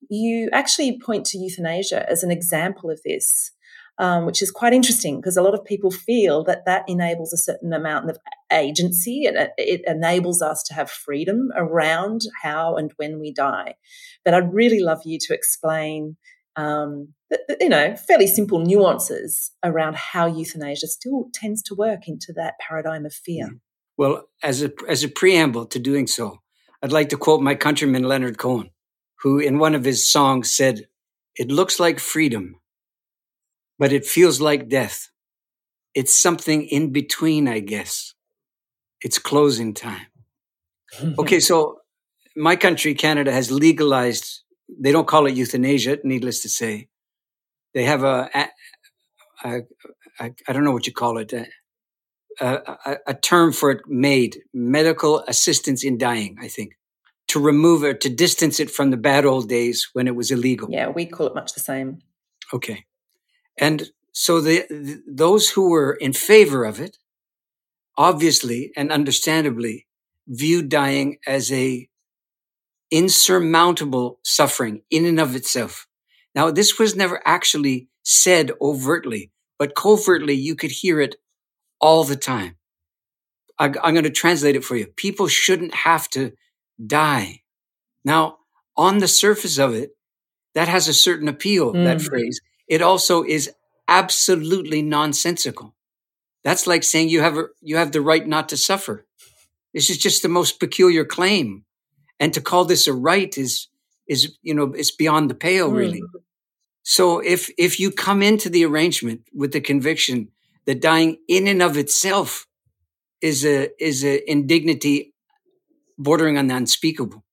you 0.09 0.49
actually 0.51 0.99
point 0.99 1.25
to 1.27 1.37
euthanasia 1.37 2.09
as 2.09 2.23
an 2.23 2.31
example 2.31 2.89
of 2.89 2.99
this, 3.05 3.51
um, 3.97 4.25
which 4.25 4.41
is 4.41 4.51
quite 4.51 4.73
interesting 4.73 5.17
because 5.17 5.37
a 5.37 5.41
lot 5.41 5.53
of 5.53 5.63
people 5.63 5.91
feel 5.91 6.43
that 6.43 6.65
that 6.65 6.83
enables 6.87 7.31
a 7.33 7.37
certain 7.37 7.73
amount 7.73 8.09
of 8.09 8.17
agency. 8.51 9.23
It, 9.23 9.51
it 9.57 9.81
enables 9.87 10.41
us 10.41 10.63
to 10.63 10.73
have 10.73 10.89
freedom 10.89 11.51
around 11.55 12.21
how 12.41 12.75
and 12.75 12.91
when 12.97 13.19
we 13.19 13.33
die. 13.33 13.75
But 14.23 14.33
I'd 14.33 14.53
really 14.53 14.79
love 14.79 15.01
you 15.05 15.17
to 15.19 15.33
explain 15.33 16.17
um, 16.57 17.13
you 17.59 17.69
know, 17.69 17.95
fairly 17.95 18.27
simple 18.27 18.59
nuances 18.59 19.51
around 19.63 19.95
how 19.95 20.25
euthanasia 20.25 20.87
still 20.87 21.25
tends 21.33 21.61
to 21.63 21.75
work 21.75 22.07
into 22.07 22.33
that 22.33 22.53
paradigm 22.59 23.05
of 23.05 23.13
fear. 23.13 23.47
Mm. 23.47 23.59
Well, 23.97 24.23
as 24.43 24.61
a 24.61 24.71
as 24.89 25.03
a 25.03 25.09
preamble 25.09 25.65
to 25.67 25.79
doing 25.79 26.07
so, 26.07 26.39
I'd 26.81 26.91
like 26.91 27.09
to 27.09 27.17
quote 27.17 27.41
my 27.41 27.55
countryman 27.55 28.03
Leonard 28.03 28.37
Cohen, 28.37 28.71
who 29.21 29.39
in 29.39 29.57
one 29.57 29.73
of 29.73 29.85
his 29.85 30.09
songs 30.09 30.53
said, 30.53 30.87
"It 31.35 31.49
looks 31.49 31.79
like 31.79 31.99
freedom, 31.99 32.59
but 33.77 33.91
it 33.91 34.05
feels 34.05 34.41
like 34.41 34.69
death. 34.69 35.09
It's 35.93 36.13
something 36.13 36.63
in 36.63 36.91
between, 36.91 37.47
I 37.47 37.59
guess. 37.59 38.13
It's 39.01 39.19
closing 39.19 39.73
time." 39.73 40.07
okay, 41.19 41.39
so 41.39 41.79
my 42.35 42.55
country, 42.55 42.93
Canada, 42.93 43.31
has 43.31 43.51
legalized. 43.51 44.43
They 44.67 44.91
don't 44.91 45.07
call 45.07 45.27
it 45.27 45.35
euthanasia, 45.35 45.99
needless 46.03 46.41
to 46.41 46.49
say. 46.49 46.89
They 47.73 47.83
have 47.83 48.03
a, 48.03 48.29
a, 48.33 48.47
a, 49.43 49.61
a 50.19 50.31
I 50.47 50.53
don't 50.53 50.63
know 50.63 50.71
what 50.71 50.87
you 50.87 50.93
call 50.93 51.17
it, 51.17 51.33
a 52.41 53.13
term 53.21 53.51
for 53.51 53.71
it 53.71 53.81
made 53.87 54.41
medical 54.53 55.19
assistance 55.27 55.83
in 55.83 55.97
dying. 55.97 56.37
I 56.41 56.47
think 56.47 56.73
to 57.27 57.39
remove 57.39 57.83
it, 57.83 58.01
to 58.01 58.09
distance 58.09 58.59
it 58.59 58.69
from 58.69 58.91
the 58.91 58.97
bad 58.97 59.25
old 59.25 59.49
days 59.49 59.89
when 59.93 60.07
it 60.07 60.15
was 60.15 60.31
illegal. 60.31 60.69
Yeah, 60.71 60.89
we 60.89 61.05
call 61.05 61.27
it 61.27 61.35
much 61.35 61.53
the 61.53 61.59
same. 61.59 61.99
Okay, 62.53 62.85
and 63.57 63.89
so 64.11 64.39
the, 64.41 64.65
the 64.69 65.03
those 65.07 65.49
who 65.49 65.69
were 65.69 65.93
in 65.93 66.13
favor 66.13 66.63
of 66.63 66.79
it, 66.79 66.97
obviously 67.97 68.71
and 68.75 68.91
understandably, 68.91 69.87
viewed 70.27 70.69
dying 70.69 71.17
as 71.27 71.51
a 71.51 71.89
insurmountable 72.91 74.19
suffering 74.23 74.81
in 74.89 75.05
and 75.05 75.19
of 75.19 75.35
itself. 75.35 75.87
Now, 76.33 76.51
this 76.51 76.77
was 76.77 76.95
never 76.95 77.21
actually 77.25 77.89
said 78.03 78.51
overtly, 78.61 79.31
but 79.57 79.75
covertly 79.75 80.33
you 80.33 80.55
could 80.55 80.71
hear 80.71 80.99
it 80.99 81.15
all 81.79 82.03
the 82.03 82.15
time. 82.15 82.55
I, 83.57 83.65
I'm 83.65 83.93
going 83.93 84.03
to 84.03 84.09
translate 84.09 84.55
it 84.55 84.63
for 84.63 84.75
you. 84.75 84.87
People 84.87 85.27
shouldn't 85.27 85.73
have 85.73 86.09
to 86.11 86.33
die. 86.85 87.41
Now, 88.03 88.37
on 88.77 88.99
the 88.99 89.07
surface 89.07 89.57
of 89.57 89.73
it, 89.73 89.91
that 90.53 90.67
has 90.67 90.87
a 90.87 90.93
certain 90.93 91.27
appeal, 91.27 91.73
mm. 91.73 91.83
that 91.85 92.01
phrase. 92.01 92.39
It 92.67 92.81
also 92.81 93.23
is 93.23 93.51
absolutely 93.87 94.81
nonsensical. 94.81 95.75
That's 96.43 96.67
like 96.67 96.83
saying 96.83 97.09
you 97.09 97.21
have 97.21 97.37
a, 97.37 97.45
you 97.61 97.77
have 97.77 97.91
the 97.91 98.01
right 98.01 98.25
not 98.27 98.49
to 98.49 98.57
suffer. 98.57 99.05
This 99.73 99.89
is 99.89 99.97
just 99.97 100.21
the 100.21 100.29
most 100.29 100.59
peculiar 100.59 101.05
claim. 101.05 101.65
And 102.19 102.33
to 102.33 102.41
call 102.41 102.65
this 102.65 102.87
a 102.87 102.93
right 102.93 103.35
is, 103.37 103.67
is, 104.07 104.37
you 104.41 104.53
know, 104.53 104.73
it's 104.73 104.95
beyond 104.95 105.29
the 105.29 105.35
pale, 105.35 105.69
mm. 105.69 105.75
really. 105.75 106.01
So 106.83 107.19
if, 107.19 107.49
if 107.57 107.79
you 107.79 107.91
come 107.91 108.21
into 108.21 108.49
the 108.49 108.63
arrangement 108.65 109.21
with 109.33 109.51
the 109.51 109.61
conviction 109.61 110.29
that 110.65 110.81
dying 110.81 111.17
in 111.27 111.47
and 111.47 111.61
of 111.61 111.77
itself 111.77 112.47
is 113.21 113.43
a, 113.43 113.69
is 113.83 114.03
a 114.03 114.29
indignity 114.29 115.13
bordering 115.97 116.37
on 116.37 116.47
the 116.47 116.55
unspeakable 116.55 117.23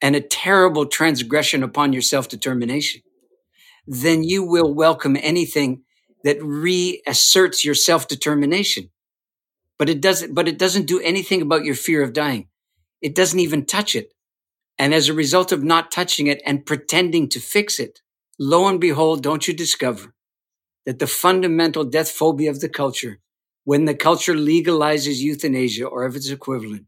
and 0.00 0.14
a 0.14 0.20
terrible 0.20 0.86
transgression 0.86 1.62
upon 1.62 1.92
your 1.92 2.02
self-determination, 2.02 3.02
then 3.86 4.24
you 4.24 4.44
will 4.44 4.74
welcome 4.74 5.16
anything 5.20 5.82
that 6.24 6.42
reasserts 6.42 7.64
your 7.64 7.74
self-determination 7.74 8.88
but 9.78 9.88
it 9.88 10.00
doesn't, 10.00 10.34
but 10.34 10.48
it 10.48 10.58
doesn't 10.58 10.86
do 10.86 11.00
anything 11.00 11.42
about 11.42 11.64
your 11.64 11.74
fear 11.74 12.04
of 12.04 12.12
dying. 12.12 12.48
It 13.00 13.16
doesn't 13.16 13.40
even 13.40 13.66
touch 13.66 13.96
it. 13.96 14.14
And 14.78 14.94
as 14.94 15.08
a 15.08 15.14
result 15.14 15.52
of 15.52 15.64
not 15.64 15.90
touching 15.90 16.28
it 16.28 16.40
and 16.46 16.64
pretending 16.64 17.28
to 17.30 17.40
fix 17.40 17.80
it, 17.80 18.00
lo 18.38 18.68
and 18.68 18.80
behold, 18.80 19.24
don't 19.24 19.48
you 19.48 19.54
discover 19.54 20.14
that 20.86 21.00
the 21.00 21.08
fundamental 21.08 21.84
death 21.84 22.10
phobia 22.10 22.50
of 22.50 22.60
the 22.60 22.68
culture, 22.68 23.20
when 23.64 23.86
the 23.86 23.94
culture 23.94 24.34
legalizes 24.34 25.18
euthanasia 25.18 25.86
or 25.86 26.06
if 26.06 26.16
its 26.16 26.30
equivalent, 26.30 26.86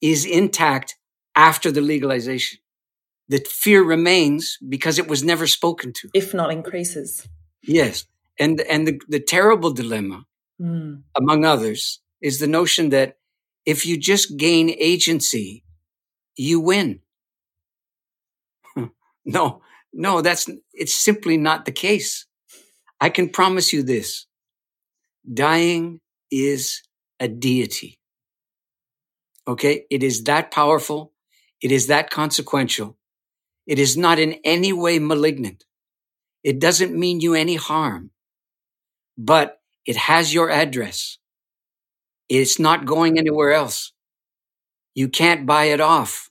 is 0.00 0.24
intact 0.24 0.96
after 1.36 1.70
the 1.70 1.80
legalization. 1.80 2.58
The 3.28 3.44
fear 3.48 3.82
remains 3.82 4.58
because 4.68 4.98
it 4.98 5.08
was 5.08 5.24
never 5.24 5.46
spoken 5.46 5.92
to. 5.94 6.08
If 6.14 6.34
not 6.34 6.52
increases. 6.52 7.26
Yes. 7.62 8.04
And, 8.38 8.60
and 8.60 8.86
the, 8.86 9.00
the 9.08 9.20
terrible 9.20 9.72
dilemma, 9.72 10.24
mm. 10.60 11.02
among 11.16 11.44
others, 11.44 12.00
is 12.20 12.38
the 12.38 12.46
notion 12.46 12.90
that 12.90 13.16
if 13.64 13.86
you 13.86 13.98
just 13.98 14.36
gain 14.36 14.74
agency, 14.78 15.64
you 16.36 16.60
win. 16.60 17.00
no, 19.24 19.62
no, 19.92 20.20
that's, 20.20 20.50
it's 20.74 20.94
simply 20.94 21.36
not 21.36 21.64
the 21.64 21.72
case. 21.72 22.26
I 23.00 23.08
can 23.08 23.28
promise 23.28 23.72
you 23.72 23.82
this. 23.82 24.26
Dying 25.32 26.00
is 26.30 26.82
a 27.20 27.28
deity. 27.28 27.98
Okay. 29.46 29.84
It 29.90 30.02
is 30.02 30.24
that 30.24 30.50
powerful. 30.50 31.12
It 31.62 31.72
is 31.72 31.86
that 31.86 32.10
consequential. 32.10 32.98
It 33.66 33.78
is 33.78 33.96
not 33.96 34.18
in 34.18 34.34
any 34.44 34.72
way 34.72 34.98
malignant. 34.98 35.64
It 36.42 36.60
doesn't 36.60 36.98
mean 36.98 37.20
you 37.20 37.34
any 37.34 37.56
harm, 37.56 38.10
but 39.16 39.60
it 39.86 39.96
has 39.96 40.34
your 40.34 40.50
address. 40.50 41.18
It's 42.28 42.58
not 42.58 42.86
going 42.86 43.18
anywhere 43.18 43.52
else. 43.52 43.92
You 44.94 45.08
can't 45.08 45.46
buy 45.46 45.66
it 45.66 45.80
off. 45.80 46.30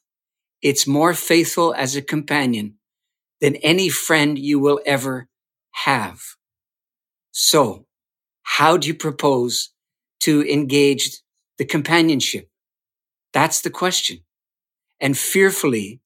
It's 0.61 0.87
more 0.87 1.13
faithful 1.13 1.73
as 1.73 1.95
a 1.95 2.01
companion 2.01 2.75
than 3.41 3.57
any 3.57 3.89
friend 3.89 4.39
you 4.39 4.59
will 4.59 4.79
ever 4.85 5.27
have. 5.71 6.21
So 7.31 7.85
how 8.43 8.77
do 8.77 8.87
you 8.87 8.93
propose 8.95 9.71
to 10.21 10.43
engage 10.49 11.21
the 11.57 11.65
companionship? 11.65 12.49
That's 13.33 13.61
the 13.61 13.71
question. 13.71 14.19
And 15.01 15.17
fearfully, 15.17 16.01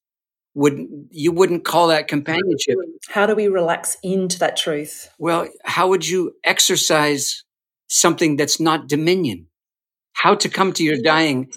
would 0.58 0.78
you 1.12 1.32
wouldn't 1.32 1.64
call 1.64 1.88
that 1.88 2.08
companionship. 2.08 2.76
How 3.10 3.26
do 3.26 3.36
we 3.36 3.48
relax 3.48 3.96
into 4.04 4.40
that 4.40 4.58
truth? 4.58 5.10
Well, 5.18 5.48
how 5.64 5.88
would 5.88 6.08
you 6.08 6.34
exercise 6.44 7.44
something 7.88 8.36
that's 8.36 8.60
not 8.60 8.88
dominion? 8.88 9.48
how 10.18 10.36
to 10.36 10.50
come 10.50 10.74
to 10.74 10.84
your 10.84 10.98
dying 11.02 11.50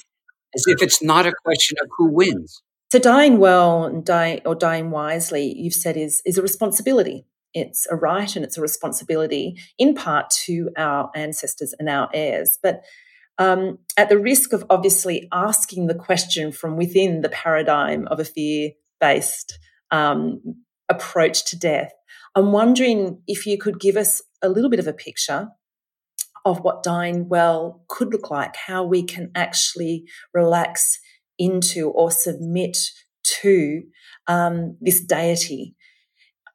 as 0.54 0.64
if 0.66 0.82
it's 0.82 1.02
not 1.02 1.26
a 1.26 1.32
question 1.44 1.76
of 1.82 1.88
who 1.96 2.12
wins. 2.12 2.62
So 2.92 2.98
dying 2.98 3.38
well 3.38 3.84
and 3.84 4.04
dying 4.04 4.40
or 4.44 4.54
dying 4.54 4.90
wisely, 4.90 5.54
you've 5.56 5.74
said 5.74 5.96
is 5.96 6.22
is 6.24 6.38
a 6.38 6.42
responsibility. 6.42 7.26
It's 7.54 7.86
a 7.90 7.96
right 7.96 8.34
and 8.36 8.44
it's 8.44 8.58
a 8.58 8.60
responsibility 8.60 9.56
in 9.78 9.94
part 9.94 10.30
to 10.44 10.70
our 10.76 11.10
ancestors 11.14 11.74
and 11.78 11.88
our 11.88 12.08
heirs. 12.12 12.58
But 12.62 12.82
um, 13.38 13.78
at 13.96 14.08
the 14.08 14.18
risk 14.18 14.52
of 14.52 14.64
obviously 14.68 15.28
asking 15.32 15.86
the 15.86 15.94
question 15.94 16.52
from 16.52 16.76
within 16.76 17.22
the 17.22 17.28
paradigm 17.28 18.06
of 18.08 18.20
a 18.20 18.24
fear 18.24 18.72
based 19.00 19.58
um, 19.90 20.40
approach 20.88 21.44
to 21.46 21.58
death, 21.58 21.92
I'm 22.34 22.52
wondering 22.52 23.22
if 23.26 23.46
you 23.46 23.58
could 23.58 23.80
give 23.80 23.96
us 23.96 24.22
a 24.42 24.48
little 24.48 24.70
bit 24.70 24.80
of 24.80 24.86
a 24.86 24.92
picture 24.92 25.48
of 26.44 26.60
what 26.60 26.82
dying 26.82 27.28
well 27.28 27.84
could 27.88 28.12
look 28.12 28.30
like, 28.30 28.56
how 28.56 28.84
we 28.84 29.02
can 29.02 29.30
actually 29.34 30.04
relax 30.32 30.98
into 31.38 31.90
or 31.90 32.10
submit 32.10 32.78
to 33.22 33.82
um, 34.26 34.76
this 34.80 35.00
deity. 35.00 35.74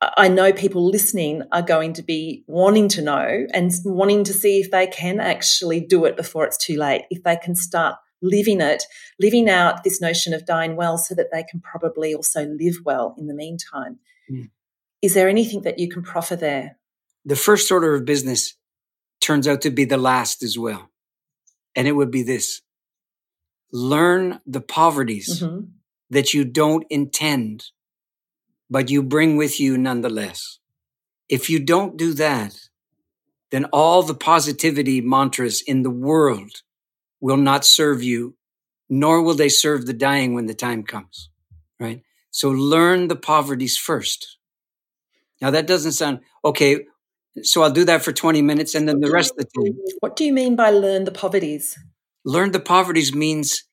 I 0.01 0.27
know 0.27 0.51
people 0.51 0.86
listening 0.86 1.43
are 1.51 1.62
going 1.62 1.93
to 1.93 2.03
be 2.03 2.43
wanting 2.47 2.89
to 2.89 3.01
know 3.01 3.47
and 3.53 3.71
wanting 3.86 4.23
to 4.25 4.34
see 4.34 4.60
if 4.60 4.69
they 4.71 4.88
can 4.88 5.19
actually 5.19 5.79
do 5.79 6.05
it 6.05 6.17
before 6.17 6.45
it's 6.45 6.58
too 6.58 6.77
late, 6.77 7.03
if 7.10 7.23
they 7.23 7.38
can 7.38 7.55
start 7.55 7.95
living 8.26 8.62
it, 8.62 8.84
living 9.20 9.50
out 9.50 9.84
this 9.84 10.02
notion 10.02 10.34
of 10.34 10.46
dying 10.46 10.76
well 10.76 10.98
so 10.98 11.16
that 11.16 11.32
they 11.32 11.44
can 11.44 11.62
probably 11.62 12.14
also 12.14 12.46
live 12.46 12.78
well 12.84 13.16
in 13.18 13.28
the 13.28 13.34
meantime. 13.34 14.00
Mm. 14.30 14.50
Is 15.02 15.14
there 15.14 15.30
anything 15.30 15.62
that 15.62 15.80
you 15.80 15.90
can 15.90 16.04
proffer 16.04 16.36
there? 16.36 16.78
The 17.26 17.36
first 17.36 17.72
order 17.72 17.96
of 17.96 18.06
business 18.06 18.56
turns 19.22 19.48
out 19.48 19.62
to 19.62 19.72
be 19.72 19.86
the 19.86 19.98
last 19.98 20.44
as 20.44 20.58
well. 20.58 20.90
And 21.76 21.88
it 21.88 21.94
would 21.94 22.12
be 22.12 22.24
this 22.24 22.62
learn 23.72 24.40
the 24.46 24.62
poverties 24.62 25.42
mm-hmm. 25.42 25.66
that 26.10 26.34
you 26.34 26.46
don't 26.46 26.86
intend, 26.90 27.66
but 28.70 28.90
you 28.90 29.04
bring 29.04 29.38
with 29.38 29.60
you 29.60 29.78
nonetheless. 29.78 30.60
If 31.28 31.50
you 31.50 31.60
don't 31.60 31.98
do 31.98 32.14
that, 32.14 32.56
then 33.52 33.66
all 33.66 34.04
the 34.04 34.16
positivity 34.16 35.02
mantras 35.02 35.62
in 35.62 35.84
the 35.84 35.90
world 35.90 36.62
will 37.26 37.38
not 37.38 37.66
serve 37.66 38.04
you, 38.04 38.36
nor 38.88 39.24
will 39.24 39.34
they 39.34 39.50
serve 39.50 39.88
the 39.88 39.94
dying 39.94 40.36
when 40.36 40.46
the 40.46 40.54
time 40.54 40.84
comes. 40.84 41.32
Right? 41.80 42.04
So 42.30 42.52
learn 42.52 43.08
the 43.08 43.16
poverties 43.16 43.78
first. 43.78 44.38
Now 45.42 45.50
that 45.50 45.66
doesn't 45.66 45.94
sound 45.94 46.20
okay. 46.44 46.86
So 47.42 47.64
I'll 47.64 47.72
do 47.72 47.84
that 47.86 48.04
for 48.04 48.14
20 48.14 48.44
minutes 48.44 48.76
and 48.76 48.88
then 48.88 49.00
the 49.00 49.10
rest 49.10 49.32
of 49.32 49.38
the 49.38 49.50
time. 49.56 49.76
What 50.02 50.16
do 50.16 50.24
you 50.24 50.34
mean 50.34 50.56
by 50.56 50.70
learn 50.70 51.06
the 51.06 51.12
poverties? 51.12 51.76
Learn 52.24 52.52
the 52.52 52.60
poverties 52.60 53.12
means 53.12 53.64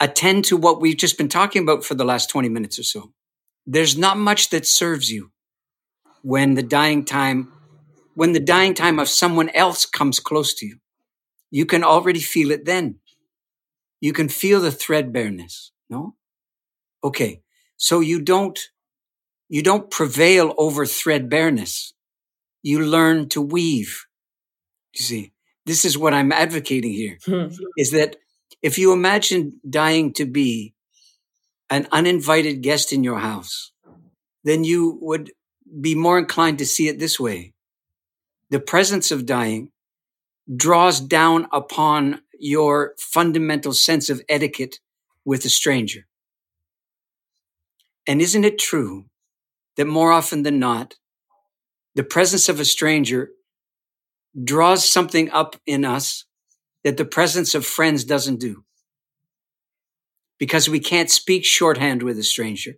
attend 0.00 0.46
to 0.46 0.56
what 0.56 0.80
we've 0.80 0.96
just 0.96 1.18
been 1.18 1.28
talking 1.28 1.62
about 1.62 1.84
for 1.84 1.94
the 1.94 2.06
last 2.06 2.30
20 2.30 2.48
minutes 2.48 2.78
or 2.78 2.82
so. 2.82 3.12
There's 3.66 3.96
not 3.96 4.16
much 4.16 4.48
that 4.50 4.66
serves 4.66 5.12
you 5.12 5.32
when 6.22 6.54
the 6.54 6.62
dying 6.62 7.04
time, 7.04 7.52
when 8.14 8.32
the 8.32 8.40
dying 8.40 8.72
time 8.72 8.98
of 8.98 9.10
someone 9.10 9.50
else 9.50 9.84
comes 9.84 10.18
close 10.18 10.54
to 10.54 10.66
you. 10.66 10.78
You 11.52 11.66
can 11.66 11.84
already 11.84 12.20
feel 12.20 12.50
it 12.50 12.64
then. 12.64 13.00
You 14.02 14.12
can 14.12 14.28
feel 14.28 14.60
the 14.60 14.68
threadbareness. 14.68 15.70
No? 15.88 16.16
Okay. 17.02 17.40
So 17.78 18.00
you 18.00 18.20
don't, 18.20 18.60
you 19.48 19.62
don't 19.62 19.90
prevail 19.90 20.52
over 20.58 20.84
threadbareness 20.84 21.94
you 22.62 22.80
learn 22.80 23.28
to 23.30 23.40
weave. 23.42 24.06
You 24.94 25.02
see, 25.02 25.32
this 25.66 25.84
is 25.84 25.98
what 25.98 26.14
I'm 26.14 26.32
advocating 26.32 26.92
here 26.92 27.18
hmm. 27.24 27.48
is 27.76 27.92
that 27.92 28.16
If 28.62 28.78
you 28.78 28.92
imagine 28.92 29.60
dying 29.68 30.12
to 30.14 30.24
be 30.24 30.74
an 31.68 31.88
uninvited 31.90 32.62
guest 32.62 32.92
in 32.92 33.02
your 33.02 33.18
house, 33.18 33.72
then 34.44 34.62
you 34.64 34.98
would 35.02 35.32
be 35.80 35.94
more 35.94 36.18
inclined 36.18 36.58
to 36.58 36.66
see 36.66 36.88
it 36.88 36.98
this 36.98 37.18
way. 37.18 37.54
The 38.50 38.60
presence 38.60 39.10
of 39.10 39.26
dying 39.26 39.72
draws 40.54 41.00
down 41.00 41.48
upon 41.52 42.21
your 42.42 42.94
fundamental 42.98 43.72
sense 43.72 44.10
of 44.10 44.20
etiquette 44.28 44.80
with 45.24 45.44
a 45.44 45.48
stranger. 45.48 46.06
And 48.06 48.20
isn't 48.20 48.44
it 48.44 48.58
true 48.58 49.04
that 49.76 49.86
more 49.86 50.10
often 50.10 50.42
than 50.42 50.58
not, 50.58 50.96
the 51.94 52.02
presence 52.02 52.48
of 52.48 52.58
a 52.58 52.64
stranger 52.64 53.30
draws 54.42 54.90
something 54.90 55.30
up 55.30 55.54
in 55.66 55.84
us 55.84 56.24
that 56.82 56.96
the 56.96 57.04
presence 57.04 57.54
of 57.54 57.64
friends 57.64 58.02
doesn't 58.02 58.40
do? 58.40 58.64
Because 60.38 60.68
we 60.68 60.80
can't 60.80 61.12
speak 61.12 61.44
shorthand 61.44 62.02
with 62.02 62.18
a 62.18 62.24
stranger, 62.24 62.72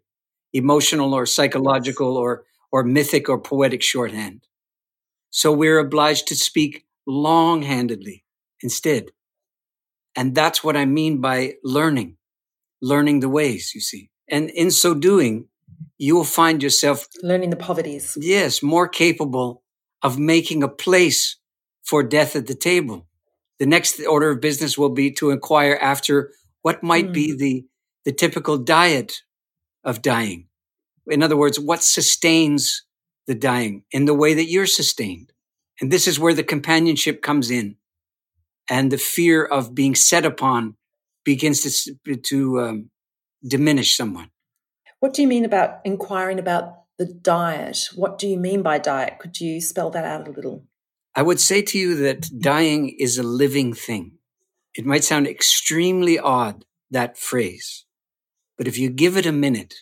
emotional 0.53 1.14
or 1.14 1.24
psychological 1.24 2.18
or, 2.18 2.44
or 2.70 2.85
mythic 2.85 3.31
or 3.31 3.40
poetic 3.40 3.83
shorthand. 3.83 4.42
So 5.31 5.50
we're 5.53 5.79
obliged 5.79 6.29
to 6.29 6.37
speak 6.37 6.85
long 7.07 7.62
handedly 7.62 8.24
instead. 8.61 9.07
And 10.16 10.35
that's 10.35 10.62
what 10.62 10.77
I 10.77 10.85
mean 10.85 11.20
by 11.20 11.55
learning, 11.64 12.16
learning 12.81 13.20
the 13.20 13.29
ways, 13.29 13.72
you 13.74 13.81
see. 13.81 14.11
And 14.29 14.50
in 14.50 14.70
so 14.70 14.94
doing, 14.94 15.48
you 15.98 16.14
will 16.14 16.24
find 16.24 16.62
yourself 16.62 17.07
learning 17.22 17.50
the 17.50 17.57
poverties. 17.57 18.16
Yes, 18.20 18.62
more 18.62 18.88
capable 18.88 19.62
of 20.03 20.18
making 20.18 20.62
a 20.62 20.68
place 20.68 21.37
for 21.83 22.03
death 22.03 22.37
at 22.37 22.46
the 22.46 22.55
table. 22.55 23.07
The 23.59 23.66
next 23.66 24.00
order 24.07 24.31
of 24.31 24.40
business 24.40 24.77
will 24.77 24.90
be 24.90 25.12
to 25.12 25.31
inquire 25.31 25.79
after 25.81 26.31
what 26.62 26.83
might 26.83 27.09
mm. 27.09 27.14
be 27.14 27.31
hmm. 27.33 27.38
the, 27.38 27.64
the 28.05 28.12
typical 28.12 28.59
diet 28.59 29.22
of 29.85 30.03
dying. 30.03 30.48
In 31.07 31.22
other 31.22 31.37
words, 31.37 31.61
what 31.61 31.83
sustains 31.83 32.85
the 33.27 33.35
dying 33.35 33.85
in 33.90 34.05
the 34.05 34.14
way 34.14 34.35
that 34.35 34.50
you're 34.50 34.66
sustained. 34.66 35.33
And 35.81 35.90
this 35.90 36.07
is 36.07 36.18
where 36.20 36.35
the 36.35 36.42
companionship 36.42 37.22
comes 37.22 37.50
in 37.50 37.77
and 38.68 38.90
the 38.90 38.98
fear 38.98 39.44
of 39.44 39.74
being 39.74 39.94
set 39.94 40.24
upon 40.24 40.77
begins 41.24 41.85
to, 41.85 42.16
to 42.16 42.61
um, 42.61 42.90
diminish 43.46 43.96
someone. 43.96 44.31
What 45.00 45.14
do 45.14 45.22
you 45.22 45.29
mean 45.29 45.44
about 45.44 45.81
inquiring 45.85 46.38
about 46.38 46.74
the 46.98 47.07
diet? 47.07 47.88
What 47.94 48.18
do 48.18 48.29
you 48.29 48.38
mean 48.38 48.62
by 48.62 48.79
diet? 48.79 49.18
Could 49.18 49.40
you 49.40 49.61
spell 49.61 49.90
that 49.90 50.05
out 50.05 50.29
a 50.29 50.31
little? 50.31 50.64
I 51.14 51.22
would 51.22 51.40
say 51.40 51.62
to 51.62 51.79
you 51.79 51.94
that 51.96 52.29
dying 52.40 52.88
is 52.98 53.18
a 53.18 53.22
living 53.22 53.72
thing. 53.74 54.18
It 54.74 54.87
might 54.87 55.05
sound 55.05 55.29
extremely 55.29 56.18
odd, 56.18 56.64
that 56.90 57.16
phrase, 57.16 57.85
but 58.57 58.68
if 58.68 58.79
you 58.79 58.90
give 58.90 59.16
it 59.16 59.27
a 59.27 59.33
minute, 59.33 59.74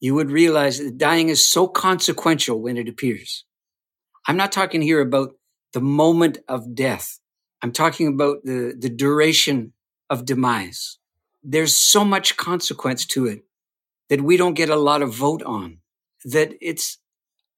you 0.00 0.14
would 0.14 0.30
realize 0.30 0.78
that 0.78 0.98
dying 0.98 1.28
is 1.28 1.50
so 1.50 1.66
consequential 1.66 2.60
when 2.60 2.76
it 2.76 2.88
appears. 2.88 3.44
I'm 4.26 4.36
not 4.36 4.52
talking 4.52 4.82
here 4.82 5.00
about 5.00 5.34
the 5.72 5.80
moment 5.80 6.38
of 6.48 6.74
death. 6.74 7.18
I'm 7.64 7.72
talking 7.72 8.08
about 8.08 8.44
the, 8.44 8.76
the 8.78 8.90
duration 8.90 9.72
of 10.10 10.26
demise. 10.26 10.98
There's 11.42 11.74
so 11.74 12.04
much 12.04 12.36
consequence 12.36 13.06
to 13.06 13.24
it 13.24 13.44
that 14.10 14.20
we 14.20 14.36
don't 14.36 14.52
get 14.52 14.68
a 14.68 14.76
lot 14.76 15.00
of 15.00 15.14
vote 15.14 15.42
on. 15.42 15.78
That 16.26 16.52
it's, 16.60 16.98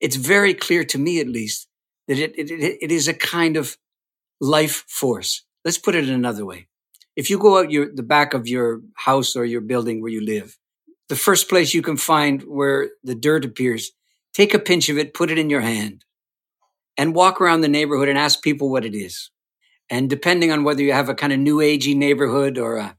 it's 0.01 0.15
very 0.15 0.55
clear 0.55 0.85
to 0.85 0.97
me, 0.97 1.19
at 1.19 1.27
least, 1.27 1.67
that 2.07 2.21
it, 2.21 2.39
it, 2.39 2.53
it 2.81 2.93
is 2.93 3.09
a 3.09 3.15
kind 3.15 3.57
of 3.57 3.79
life 4.41 4.85
force. 4.87 5.43
Let's 5.65 5.77
put 5.77 5.97
it 5.97 6.09
another 6.09 6.47
way. 6.47 6.69
If 7.17 7.29
you 7.29 7.37
go 7.37 7.59
out 7.59 7.73
your, 7.73 7.93
the 7.93 8.05
back 8.05 8.33
of 8.33 8.47
your 8.47 8.83
house 8.95 9.35
or 9.35 9.45
your 9.45 9.61
building 9.61 10.01
where 10.01 10.13
you 10.13 10.25
live, 10.25 10.57
the 11.09 11.17
first 11.17 11.49
place 11.49 11.75
you 11.75 11.83
can 11.83 11.97
find 11.97 12.43
where 12.43 12.91
the 13.03 13.17
dirt 13.17 13.45
appears, 13.45 13.91
take 14.33 14.55
a 14.55 14.61
pinch 14.61 14.89
of 14.89 14.99
it, 14.99 15.15
put 15.15 15.33
it 15.33 15.39
in 15.39 15.51
your 15.51 15.63
hand 15.63 16.05
and 16.97 17.13
walk 17.13 17.41
around 17.41 17.63
the 17.63 17.69
neighborhood 17.69 18.09
and 18.09 18.17
ask 18.17 18.41
people 18.41 18.71
what 18.71 18.85
it 18.85 18.95
is. 18.95 19.31
And 19.89 20.11
depending 20.11 20.51
on 20.51 20.65
whether 20.65 20.83
you 20.83 20.93
have 20.93 21.09
a 21.09 21.15
kind 21.15 21.33
of 21.33 21.39
new 21.39 21.59
agey 21.59 21.97
neighborhood 21.97 22.59
or 22.59 22.77
a, 22.77 22.97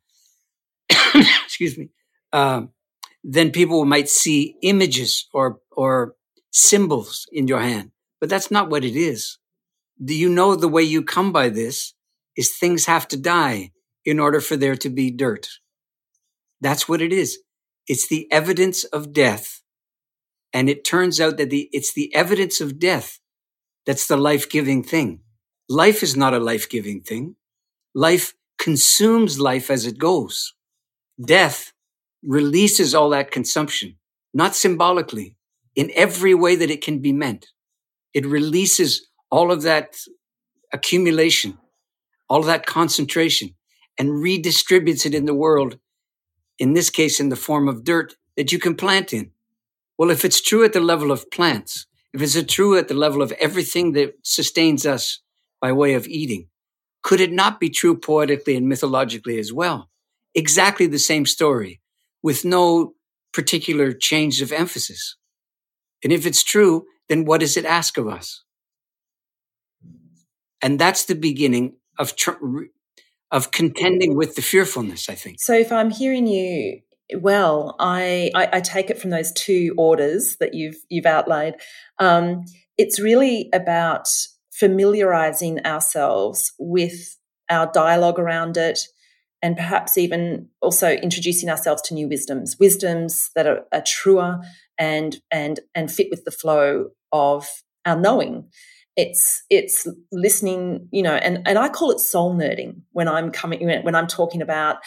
excuse 1.45 1.77
me, 1.77 1.89
uh, 2.31 2.61
then 3.23 3.51
people 3.51 3.83
might 3.85 4.07
see 4.07 4.55
images 4.61 5.27
or, 5.33 5.59
or 5.71 6.15
symbols 6.51 7.25
in 7.31 7.47
your 7.47 7.59
hand. 7.59 7.91
But 8.19 8.29
that's 8.29 8.49
not 8.49 8.69
what 8.69 8.85
it 8.85 8.95
is. 8.95 9.37
Do 10.03 10.15
you 10.15 10.29
know 10.29 10.55
the 10.55 10.67
way 10.67 10.83
you 10.83 11.03
come 11.03 11.31
by 11.31 11.49
this 11.49 11.93
is 12.37 12.55
things 12.55 12.85
have 12.85 13.07
to 13.09 13.17
die 13.17 13.71
in 14.05 14.19
order 14.19 14.39
for 14.39 14.55
there 14.55 14.77
to 14.77 14.89
be 14.89 15.11
dirt. 15.11 15.49
That's 16.61 16.87
what 16.87 17.01
it 17.01 17.11
is. 17.11 17.39
It's 17.87 18.07
the 18.07 18.31
evidence 18.31 18.85
of 18.85 19.11
death. 19.11 19.61
And 20.53 20.69
it 20.69 20.85
turns 20.85 21.19
out 21.19 21.37
that 21.37 21.49
the, 21.49 21.69
it's 21.73 21.93
the 21.93 22.13
evidence 22.15 22.61
of 22.61 22.79
death 22.79 23.19
that's 23.85 24.07
the 24.07 24.17
life 24.17 24.49
giving 24.49 24.83
thing. 24.83 25.21
Life 25.69 26.01
is 26.01 26.15
not 26.15 26.33
a 26.33 26.39
life 26.39 26.69
giving 26.69 27.01
thing. 27.01 27.35
Life 27.93 28.33
consumes 28.57 29.39
life 29.39 29.69
as 29.69 29.85
it 29.85 29.97
goes. 29.97 30.53
Death 31.23 31.73
releases 32.23 32.95
all 32.95 33.09
that 33.09 33.31
consumption, 33.31 33.97
not 34.33 34.55
symbolically, 34.55 35.35
in 35.75 35.91
every 35.93 36.33
way 36.33 36.55
that 36.55 36.71
it 36.71 36.81
can 36.81 36.99
be 36.99 37.11
meant. 37.11 37.47
It 38.13 38.25
releases 38.25 39.07
all 39.29 39.51
of 39.51 39.61
that 39.63 39.97
accumulation, 40.71 41.57
all 42.29 42.39
of 42.39 42.45
that 42.45 42.65
concentration, 42.65 43.55
and 43.97 44.23
redistributes 44.23 45.05
it 45.05 45.13
in 45.13 45.25
the 45.25 45.33
world, 45.33 45.79
in 46.57 46.73
this 46.73 46.89
case, 46.89 47.19
in 47.19 47.29
the 47.29 47.35
form 47.35 47.67
of 47.67 47.83
dirt 47.83 48.15
that 48.37 48.51
you 48.51 48.59
can 48.59 48.75
plant 48.75 49.11
in. 49.11 49.31
Well, 49.97 50.11
if 50.11 50.23
it's 50.23 50.41
true 50.41 50.63
at 50.63 50.73
the 50.73 50.79
level 50.79 51.11
of 51.11 51.29
plants, 51.29 51.87
if 52.13 52.21
it's 52.21 52.53
true 52.53 52.77
at 52.77 52.87
the 52.87 52.93
level 52.93 53.21
of 53.21 53.33
everything 53.33 53.91
that 53.93 54.15
sustains 54.23 54.85
us 54.85 55.19
by 55.61 55.71
way 55.71 55.93
of 55.93 56.07
eating, 56.07 56.47
could 57.03 57.21
it 57.21 57.31
not 57.31 57.59
be 57.59 57.69
true 57.69 57.97
poetically 57.97 58.55
and 58.55 58.67
mythologically 58.67 59.39
as 59.39 59.53
well? 59.53 59.89
Exactly 60.35 60.87
the 60.87 60.99
same 60.99 61.25
story 61.25 61.81
with 62.21 62.45
no 62.45 62.93
particular 63.33 63.91
change 63.91 64.41
of 64.41 64.51
emphasis. 64.51 65.15
And 66.03 66.11
if 66.11 66.25
it's 66.25 66.43
true, 66.43 66.85
then 67.09 67.25
what 67.25 67.39
does 67.39 67.57
it 67.57 67.65
ask 67.65 67.97
of 67.97 68.07
us? 68.07 68.43
And 70.61 70.79
that's 70.79 71.05
the 71.05 71.15
beginning 71.15 71.75
of 71.97 72.15
tr- 72.15 72.65
of 73.31 73.51
contending 73.51 74.15
with 74.15 74.35
the 74.35 74.41
fearfulness. 74.41 75.09
I 75.09 75.15
think. 75.15 75.39
So, 75.39 75.53
if 75.53 75.71
I'm 75.71 75.91
hearing 75.91 76.27
you 76.27 76.81
well, 77.15 77.75
I, 77.79 78.31
I, 78.35 78.49
I 78.53 78.61
take 78.61 78.89
it 78.89 78.99
from 78.99 79.11
those 79.11 79.31
two 79.31 79.73
orders 79.77 80.37
that 80.37 80.53
you've 80.53 80.77
you've 80.89 81.05
outlined. 81.05 81.55
Um, 81.99 82.45
it's 82.77 82.99
really 82.99 83.49
about 83.53 84.09
familiarizing 84.59 85.65
ourselves 85.65 86.53
with 86.57 87.17
our 87.49 87.71
dialogue 87.71 88.19
around 88.19 88.57
it, 88.57 88.79
and 89.41 89.55
perhaps 89.55 89.97
even 89.97 90.49
also 90.61 90.91
introducing 90.91 91.49
ourselves 91.49 91.81
to 91.83 91.93
new 91.93 92.07
wisdoms, 92.07 92.57
wisdoms 92.59 93.29
that 93.35 93.45
are, 93.45 93.63
are 93.71 93.83
truer 93.85 94.39
and 94.77 95.17
and 95.31 95.59
and 95.75 95.91
fit 95.91 96.07
with 96.09 96.23
the 96.25 96.31
flow 96.31 96.89
of 97.11 97.47
our 97.85 97.99
knowing. 97.99 98.49
It's 98.95 99.43
it's 99.51 99.87
listening 100.11 100.87
you 100.91 101.03
know 101.03 101.13
and 101.13 101.47
and 101.47 101.59
i 101.59 101.69
call 101.69 101.91
it 101.91 101.99
soul 101.99 102.33
nerding 102.33 102.81
when 102.93 103.07
i'm 103.07 103.29
coming 103.29 103.63
when 103.83 103.93
i'm 103.93 104.07
talking 104.07 104.41
about 104.41 104.77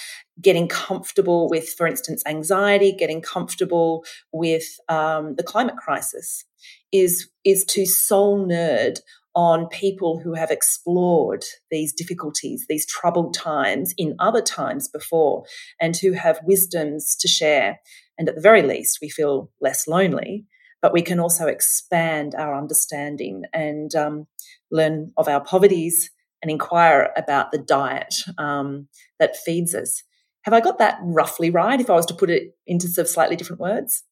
getting 0.42 0.66
comfortable 0.66 1.48
with 1.48 1.68
for 1.68 1.86
instance 1.86 2.20
anxiety 2.26 2.90
getting 2.90 3.22
comfortable 3.22 4.04
with 4.32 4.64
um, 4.88 5.36
the 5.36 5.44
climate 5.44 5.76
crisis 5.76 6.44
is 6.90 7.30
is 7.44 7.64
to 7.66 7.86
soul 7.86 8.44
nerd 8.44 8.98
on 9.34 9.68
people 9.68 10.18
who 10.18 10.34
have 10.34 10.50
explored 10.50 11.44
these 11.70 11.92
difficulties 11.92 12.66
these 12.68 12.86
troubled 12.86 13.32
times 13.34 13.94
in 13.96 14.16
other 14.18 14.42
times 14.42 14.88
before 14.88 15.44
and 15.80 15.96
who 15.96 16.12
have 16.12 16.40
wisdoms 16.44 17.16
to 17.16 17.28
share 17.28 17.78
and 18.18 18.28
at 18.28 18.34
the 18.34 18.40
very 18.40 18.62
least 18.62 18.98
we 19.00 19.08
feel 19.08 19.50
less 19.60 19.86
lonely 19.86 20.44
but 20.82 20.92
we 20.92 21.02
can 21.02 21.20
also 21.20 21.46
expand 21.46 22.34
our 22.34 22.56
understanding 22.56 23.42
and 23.52 23.94
um, 23.94 24.26
learn 24.70 25.12
of 25.16 25.28
our 25.28 25.42
poverties 25.42 26.10
and 26.42 26.50
inquire 26.50 27.10
about 27.16 27.52
the 27.52 27.58
diet 27.58 28.14
um, 28.38 28.88
that 29.18 29.36
feeds 29.36 29.74
us. 29.74 30.02
Have 30.42 30.54
I 30.54 30.60
got 30.60 30.78
that 30.78 30.98
roughly 31.02 31.50
right 31.50 31.80
if 31.80 31.90
I 31.90 31.94
was 31.94 32.06
to 32.06 32.14
put 32.14 32.30
it 32.30 32.54
into 32.66 32.88
sort 32.88 33.06
of 33.06 33.10
slightly 33.10 33.36
different 33.36 33.60
words? 33.60 34.04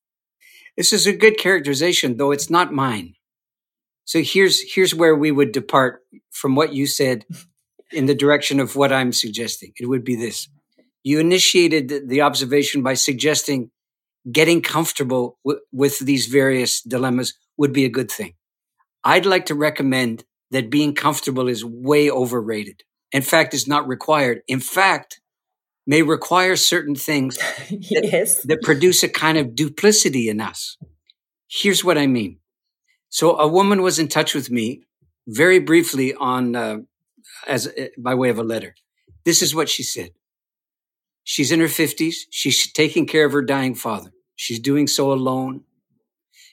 This 0.76 0.92
is 0.92 1.07
a 1.07 1.16
good 1.16 1.38
characterization, 1.38 2.18
though 2.18 2.33
it's 2.33 2.50
not 2.50 2.72
mine. 2.72 3.14
So 4.09 4.23
here's 4.23 4.62
here's 4.73 4.94
where 4.94 5.14
we 5.14 5.31
would 5.31 5.53
depart 5.53 6.01
from 6.31 6.55
what 6.55 6.73
you 6.73 6.87
said 6.87 7.27
in 7.92 8.07
the 8.07 8.14
direction 8.14 8.59
of 8.59 8.75
what 8.75 8.90
I'm 8.90 9.12
suggesting. 9.12 9.75
It 9.79 9.85
would 9.85 10.03
be 10.03 10.16
this. 10.16 10.49
You 11.03 11.21
initiated 11.21 12.09
the 12.09 12.23
observation 12.23 12.83
by 12.83 12.94
suggesting 12.94 13.71
getting 14.33 14.62
comfortable 14.62 15.37
w- 15.44 15.61
with 15.73 15.99
these 15.99 16.25
various 16.25 16.81
dilemmas 16.81 17.35
would 17.59 17.75
be 17.75 17.85
a 17.85 17.90
good 17.90 18.11
thing. 18.11 18.33
I'd 19.05 19.27
like 19.27 19.44
to 19.47 19.55
recommend 19.55 20.25
that 20.53 20.71
being 20.71 20.94
comfortable 20.94 21.47
is 21.47 21.62
way 21.62 22.11
overrated. 22.11 22.85
In 23.12 23.21
fact, 23.21 23.53
is 23.53 23.68
not 23.68 23.87
required. 23.87 24.40
In 24.49 24.61
fact, 24.61 25.21
may 25.87 26.01
require 26.01 26.57
certain 26.57 26.94
things 26.94 27.37
that, 27.68 28.09
yes. 28.11 28.42
that 28.44 28.62
produce 28.62 29.03
a 29.03 29.09
kind 29.11 29.37
of 29.37 29.55
duplicity 29.55 30.31
in 30.31 30.40
us. 30.40 30.79
Here's 31.47 31.85
what 31.85 31.99
I 31.99 32.07
mean. 32.07 32.38
So 33.11 33.38
a 33.38 33.49
woman 33.49 33.83
was 33.83 33.99
in 33.99 34.09
touch 34.09 34.35
with 34.35 34.51
me 34.51 34.85
very 35.27 35.59
briefly 35.59 36.14
on 36.14 36.57
uh, 36.57 36.79
as 37.47 37.66
uh, 37.66 37.88
by 37.97 38.14
way 38.14 38.29
of 38.31 38.38
a 38.38 38.44
letter. 38.44 38.75
This 39.25 39.42
is 39.42 39.55
what 39.55 39.68
she 39.68 39.83
said. 39.83 40.11
She's 41.25 41.53
in 41.53 41.61
her 41.61 41.66
50s. 41.66 42.14
She's 42.31 42.73
taking 42.73 43.07
care 43.07 43.27
of 43.27 43.33
her 43.33 43.42
dying 43.42 43.75
father. 43.75 44.12
She's 44.37 44.59
doing 44.59 44.87
so 44.87 45.12
alone. 45.12 45.64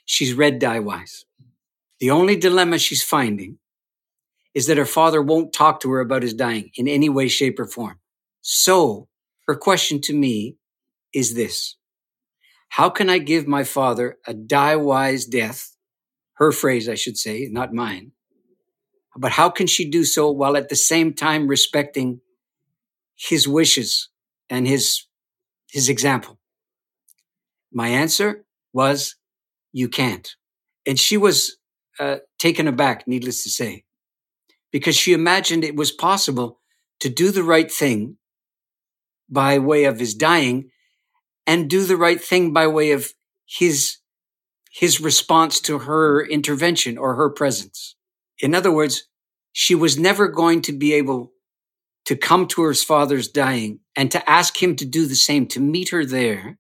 She's 0.06 0.34
read 0.34 0.60
Die 0.60 0.80
Wise. 0.80 1.26
The 2.00 2.12
only 2.12 2.36
dilemma 2.36 2.78
she's 2.78 3.04
finding 3.04 3.58
is 4.54 4.68
that 4.68 4.78
her 4.78 4.86
father 4.86 5.22
won't 5.22 5.54
talk 5.54 5.80
to 5.82 5.92
her 5.92 6.00
about 6.00 6.24
his 6.24 6.34
dying 6.34 6.72
in 6.76 6.88
any 6.88 7.10
way, 7.10 7.28
shape, 7.28 7.60
or 7.60 7.66
form. 7.66 8.00
So 8.42 9.08
her 9.48 9.56
question 9.56 10.02
to 10.02 10.14
me 10.14 10.58
is 11.14 11.36
this 11.36 11.76
How 12.70 12.90
can 12.90 13.10
I 13.10 13.20
give 13.20 13.48
my 13.48 13.64
father 13.64 14.18
a 14.28 14.34
die 14.34 14.76
wise 14.76 15.26
death? 15.26 15.75
Her 16.36 16.52
phrase, 16.52 16.88
I 16.90 16.96
should 16.96 17.18
say, 17.18 17.48
not 17.52 17.74
mine. 17.74 18.12
But 19.18 19.32
how 19.32 19.50
can 19.50 19.68
she 19.68 19.90
do 19.90 20.04
so 20.04 20.30
while 20.30 20.58
at 20.58 20.70
the 20.70 20.76
same 20.76 21.14
time 21.14 21.48
respecting 21.48 22.22
his 23.16 23.48
wishes 23.48 24.10
and 24.50 24.68
his, 24.68 25.06
his 25.70 25.88
example? 25.88 26.40
My 27.72 27.88
answer 27.88 28.46
was, 28.74 29.16
you 29.72 29.88
can't. 29.88 30.36
And 30.86 31.00
she 31.00 31.18
was 31.18 31.58
uh, 32.00 32.18
taken 32.38 32.68
aback, 32.68 33.08
needless 33.08 33.44
to 33.44 33.50
say, 33.50 33.86
because 34.72 34.96
she 34.96 35.14
imagined 35.14 35.64
it 35.64 35.76
was 35.76 35.92
possible 35.92 36.60
to 37.00 37.10
do 37.10 37.32
the 37.32 37.44
right 37.44 37.72
thing 37.72 38.18
by 39.30 39.60
way 39.60 39.86
of 39.86 40.00
his 40.00 40.14
dying 40.14 40.70
and 41.48 41.70
do 41.70 41.86
the 41.86 41.98
right 41.98 42.22
thing 42.22 42.54
by 42.54 42.68
way 42.68 42.92
of 42.92 43.14
his 43.46 43.98
his 44.76 45.00
response 45.00 45.62
to 45.62 45.80
her 45.80 46.26
intervention 46.26 46.98
or 46.98 47.16
her 47.16 47.30
presence. 47.30 47.96
In 48.40 48.54
other 48.54 48.74
words, 48.74 49.08
she 49.54 49.74
was 49.74 49.98
never 49.98 50.28
going 50.28 50.62
to 50.64 50.74
be 50.74 50.94
able 50.94 51.32
to 52.04 52.18
come 52.18 52.46
to 52.46 52.62
her 52.64 52.74
father's 52.74 53.30
dying 53.30 53.80
and 53.96 54.12
to 54.12 54.30
ask 54.30 54.62
him 54.62 54.76
to 54.76 54.86
do 54.86 55.06
the 55.06 55.16
same, 55.16 55.48
to 55.48 55.62
meet 55.62 55.90
her 55.90 56.04
there, 56.04 56.60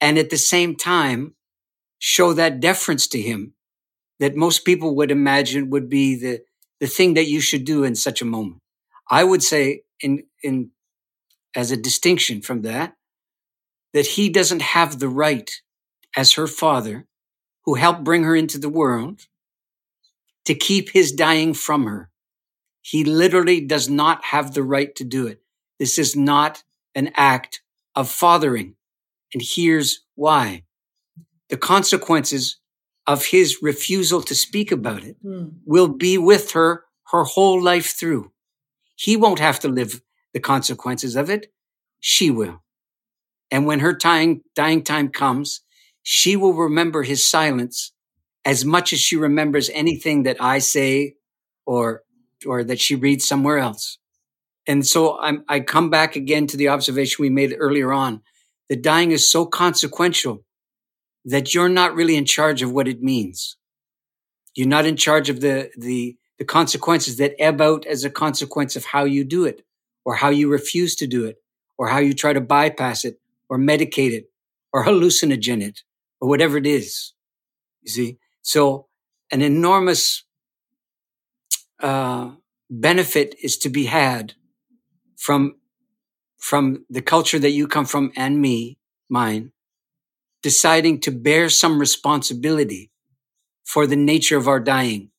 and 0.00 0.16
at 0.16 0.30
the 0.30 0.38
same 0.38 0.74
time 0.74 1.34
show 1.98 2.32
that 2.32 2.58
deference 2.58 3.06
to 3.08 3.20
him 3.20 3.52
that 4.18 4.34
most 4.34 4.64
people 4.64 4.96
would 4.96 5.10
imagine 5.10 5.68
would 5.68 5.90
be 5.90 6.18
the, 6.18 6.40
the 6.80 6.86
thing 6.86 7.12
that 7.14 7.28
you 7.28 7.42
should 7.42 7.66
do 7.66 7.84
in 7.84 7.94
such 7.94 8.22
a 8.22 8.26
moment. 8.26 8.62
I 9.10 9.24
would 9.24 9.42
say 9.42 9.82
in, 10.00 10.22
in 10.42 10.70
as 11.54 11.70
a 11.70 11.76
distinction 11.76 12.40
from 12.40 12.62
that, 12.62 12.94
that 13.92 14.06
he 14.06 14.30
doesn't 14.30 14.62
have 14.62 14.98
the 14.98 15.08
right 15.08 15.50
as 16.16 16.32
her 16.32 16.46
father, 16.46 17.06
who 17.66 17.74
helped 17.74 18.04
bring 18.04 18.24
her 18.24 18.34
into 18.34 18.58
the 18.58 18.68
world, 18.68 19.26
to 20.46 20.54
keep 20.54 20.90
his 20.90 21.12
dying 21.12 21.52
from 21.52 21.84
her. 21.84 22.10
He 22.80 23.04
literally 23.04 23.60
does 23.60 23.90
not 23.90 24.24
have 24.26 24.54
the 24.54 24.62
right 24.62 24.94
to 24.94 25.04
do 25.04 25.26
it. 25.26 25.42
This 25.78 25.98
is 25.98 26.14
not 26.14 26.62
an 26.94 27.10
act 27.16 27.60
of 27.96 28.08
fathering. 28.08 28.76
And 29.34 29.42
here's 29.44 30.04
why. 30.14 30.62
The 31.48 31.56
consequences 31.56 32.58
of 33.06 33.26
his 33.26 33.58
refusal 33.60 34.22
to 34.22 34.34
speak 34.34 34.70
about 34.70 35.04
it 35.04 35.16
mm. 35.24 35.52
will 35.64 35.88
be 35.88 36.16
with 36.16 36.52
her 36.52 36.84
her 37.10 37.24
whole 37.24 37.62
life 37.62 37.96
through. 37.98 38.32
He 38.96 39.16
won't 39.16 39.38
have 39.38 39.60
to 39.60 39.68
live 39.68 40.02
the 40.32 40.40
consequences 40.40 41.16
of 41.16 41.30
it. 41.30 41.52
She 42.00 42.30
will. 42.30 42.62
And 43.50 43.66
when 43.66 43.80
her 43.80 43.92
dying, 43.92 44.42
dying 44.54 44.82
time 44.82 45.08
comes, 45.08 45.60
she 46.08 46.36
will 46.36 46.54
remember 46.54 47.02
his 47.02 47.28
silence 47.28 47.90
as 48.44 48.64
much 48.64 48.92
as 48.92 49.00
she 49.00 49.16
remembers 49.16 49.68
anything 49.70 50.22
that 50.22 50.36
I 50.40 50.60
say 50.60 51.16
or, 51.66 52.04
or 52.46 52.62
that 52.62 52.78
she 52.78 52.94
reads 52.94 53.26
somewhere 53.26 53.58
else. 53.58 53.98
And 54.68 54.86
so 54.86 55.18
I'm, 55.18 55.44
I 55.48 55.58
come 55.58 55.90
back 55.90 56.14
again 56.14 56.46
to 56.46 56.56
the 56.56 56.68
observation 56.68 57.22
we 57.22 57.28
made 57.28 57.56
earlier 57.58 57.92
on 57.92 58.22
that 58.68 58.82
dying 58.82 59.10
is 59.10 59.28
so 59.28 59.46
consequential 59.46 60.44
that 61.24 61.54
you're 61.54 61.68
not 61.68 61.96
really 61.96 62.14
in 62.14 62.24
charge 62.24 62.62
of 62.62 62.70
what 62.70 62.86
it 62.86 63.02
means. 63.02 63.56
You're 64.54 64.68
not 64.68 64.86
in 64.86 64.96
charge 64.96 65.28
of 65.28 65.40
the, 65.40 65.72
the, 65.76 66.16
the 66.38 66.44
consequences 66.44 67.16
that 67.16 67.34
ebb 67.40 67.60
out 67.60 67.84
as 67.84 68.04
a 68.04 68.10
consequence 68.10 68.76
of 68.76 68.84
how 68.84 69.06
you 69.06 69.24
do 69.24 69.44
it 69.44 69.62
or 70.04 70.14
how 70.14 70.28
you 70.28 70.48
refuse 70.48 70.94
to 70.96 71.08
do 71.08 71.24
it 71.24 71.38
or 71.76 71.88
how 71.88 71.98
you 71.98 72.14
try 72.14 72.32
to 72.32 72.40
bypass 72.40 73.04
it 73.04 73.18
or 73.48 73.58
medicate 73.58 74.12
it 74.12 74.30
or 74.72 74.84
hallucinogen 74.84 75.60
it 75.60 75.82
or 76.20 76.28
whatever 76.28 76.56
it 76.56 76.66
is. 76.66 77.12
You 77.82 77.90
see? 77.90 78.18
So 78.42 78.86
an 79.30 79.42
enormous 79.42 80.24
uh, 81.80 82.32
benefit 82.70 83.34
is 83.42 83.58
to 83.58 83.68
be 83.68 83.86
had 83.86 84.34
from 85.16 85.56
from 86.38 86.84
the 86.88 87.02
culture 87.02 87.38
that 87.38 87.50
you 87.50 87.66
come 87.66 87.86
from 87.86 88.12
and 88.14 88.40
me, 88.40 88.78
mine, 89.08 89.50
deciding 90.42 91.00
to 91.00 91.10
bear 91.10 91.48
some 91.48 91.78
responsibility 91.78 92.90
for 93.64 93.86
the 93.86 93.96
nature 93.96 94.36
of 94.36 94.46
our 94.46 94.60
dying 94.60 95.10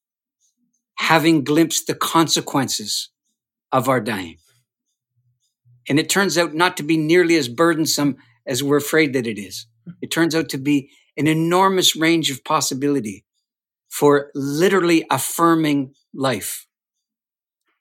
having 0.97 1.43
glimpsed 1.43 1.87
the 1.87 1.95
consequences 1.95 3.09
of 3.71 3.87
our 3.87 4.01
dying. 4.01 4.37
And 5.87 5.99
it 5.99 6.09
turns 6.09 6.37
out 6.37 6.53
not 6.53 6.75
to 6.77 6.83
be 6.83 6.97
nearly 6.97 7.37
as 7.37 7.47
burdensome 7.47 8.17
as 8.45 8.63
we're 8.63 8.77
afraid 8.77 9.13
that 9.13 9.27
it 9.27 9.37
is. 9.39 9.67
It 10.01 10.11
turns 10.11 10.35
out 10.35 10.49
to 10.49 10.57
be 10.57 10.89
an 11.17 11.27
enormous 11.27 11.95
range 11.95 12.29
of 12.29 12.43
possibility 12.43 13.25
for 13.89 14.31
literally 14.35 15.05
affirming 15.09 15.93
life. 16.13 16.67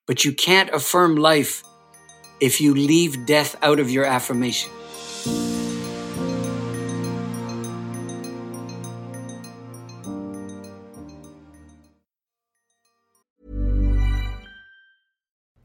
But 0.07 0.25
you 0.25 0.33
can't 0.33 0.71
affirm 0.71 1.17
life 1.17 1.63
if 2.41 2.61
you 2.61 2.75
leave 2.75 3.27
death 3.27 3.57
out 3.63 3.81
of 3.81 3.91
your 3.91 4.05
affirmation. 4.05 4.71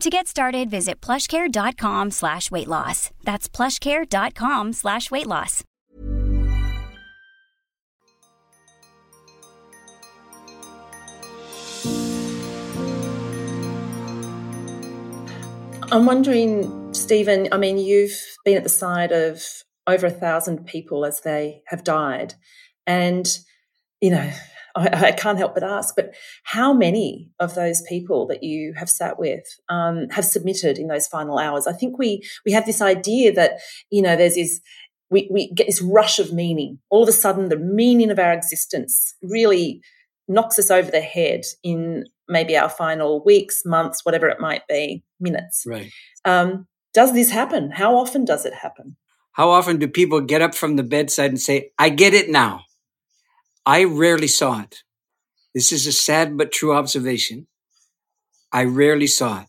To 0.00 0.10
get 0.10 0.28
started, 0.28 0.70
visit 0.70 1.00
plushcare.com 1.00 2.12
slash 2.12 2.52
weight 2.52 2.68
loss. 2.68 3.10
That's 3.24 3.48
plushcare.com 3.48 4.72
slash 4.72 5.10
weight 5.10 5.26
loss. 5.26 5.64
I'm 15.90 16.04
wondering, 16.06 16.94
Stephen, 16.94 17.48
I 17.50 17.56
mean, 17.56 17.78
you've 17.78 18.20
been 18.44 18.56
at 18.56 18.62
the 18.62 18.68
side 18.68 19.10
of 19.10 19.42
over 19.88 20.06
a 20.06 20.10
thousand 20.10 20.66
people 20.66 21.04
as 21.06 21.22
they 21.22 21.62
have 21.66 21.82
died. 21.82 22.34
And, 22.86 23.26
you 24.00 24.10
know, 24.10 24.30
I, 24.78 25.08
I, 25.08 25.12
can't 25.12 25.38
help 25.38 25.54
but 25.54 25.64
ask, 25.64 25.94
but 25.96 26.14
how 26.44 26.72
many 26.72 27.30
of 27.40 27.54
those 27.54 27.82
people 27.82 28.26
that 28.28 28.42
you 28.42 28.74
have 28.76 28.88
sat 28.88 29.18
with 29.18 29.44
um, 29.68 30.08
have 30.10 30.24
submitted 30.24 30.78
in 30.78 30.86
those 30.86 31.06
final 31.06 31.38
hours? 31.38 31.66
I 31.66 31.72
think 31.72 31.98
we 31.98 32.22
we 32.46 32.52
have 32.52 32.66
this 32.66 32.80
idea 32.80 33.32
that 33.32 33.60
you 33.90 34.02
know 34.02 34.16
there's 34.16 34.36
this 34.36 34.60
we, 35.10 35.28
we 35.30 35.52
get 35.52 35.66
this 35.66 35.82
rush 35.82 36.18
of 36.18 36.32
meaning. 36.32 36.78
All 36.90 37.02
of 37.02 37.08
a 37.08 37.12
sudden, 37.12 37.48
the 37.48 37.58
meaning 37.58 38.10
of 38.10 38.18
our 38.18 38.32
existence 38.32 39.14
really 39.22 39.80
knocks 40.28 40.58
us 40.58 40.70
over 40.70 40.90
the 40.90 41.00
head 41.00 41.42
in 41.62 42.04
maybe 42.28 42.56
our 42.56 42.68
final 42.68 43.24
weeks, 43.24 43.62
months, 43.64 44.04
whatever 44.04 44.28
it 44.28 44.40
might 44.40 44.66
be, 44.68 45.02
minutes. 45.18 45.64
Right. 45.66 45.90
Um, 46.24 46.66
does 46.92 47.14
this 47.14 47.30
happen? 47.30 47.70
How 47.70 47.96
often 47.96 48.24
does 48.24 48.44
it 48.44 48.54
happen? 48.54 48.96
How 49.32 49.50
often 49.50 49.78
do 49.78 49.88
people 49.88 50.20
get 50.20 50.42
up 50.42 50.54
from 50.54 50.76
the 50.76 50.82
bedside 50.82 51.30
and 51.30 51.40
say, 51.40 51.70
I 51.78 51.88
get 51.88 52.12
it 52.12 52.28
now? 52.28 52.62
I 53.68 53.84
rarely 53.84 54.28
saw 54.28 54.62
it. 54.62 54.82
This 55.54 55.72
is 55.72 55.86
a 55.86 55.92
sad 55.92 56.38
but 56.38 56.52
true 56.52 56.72
observation. 56.74 57.48
I 58.50 58.64
rarely 58.64 59.06
saw 59.06 59.42
it. 59.42 59.48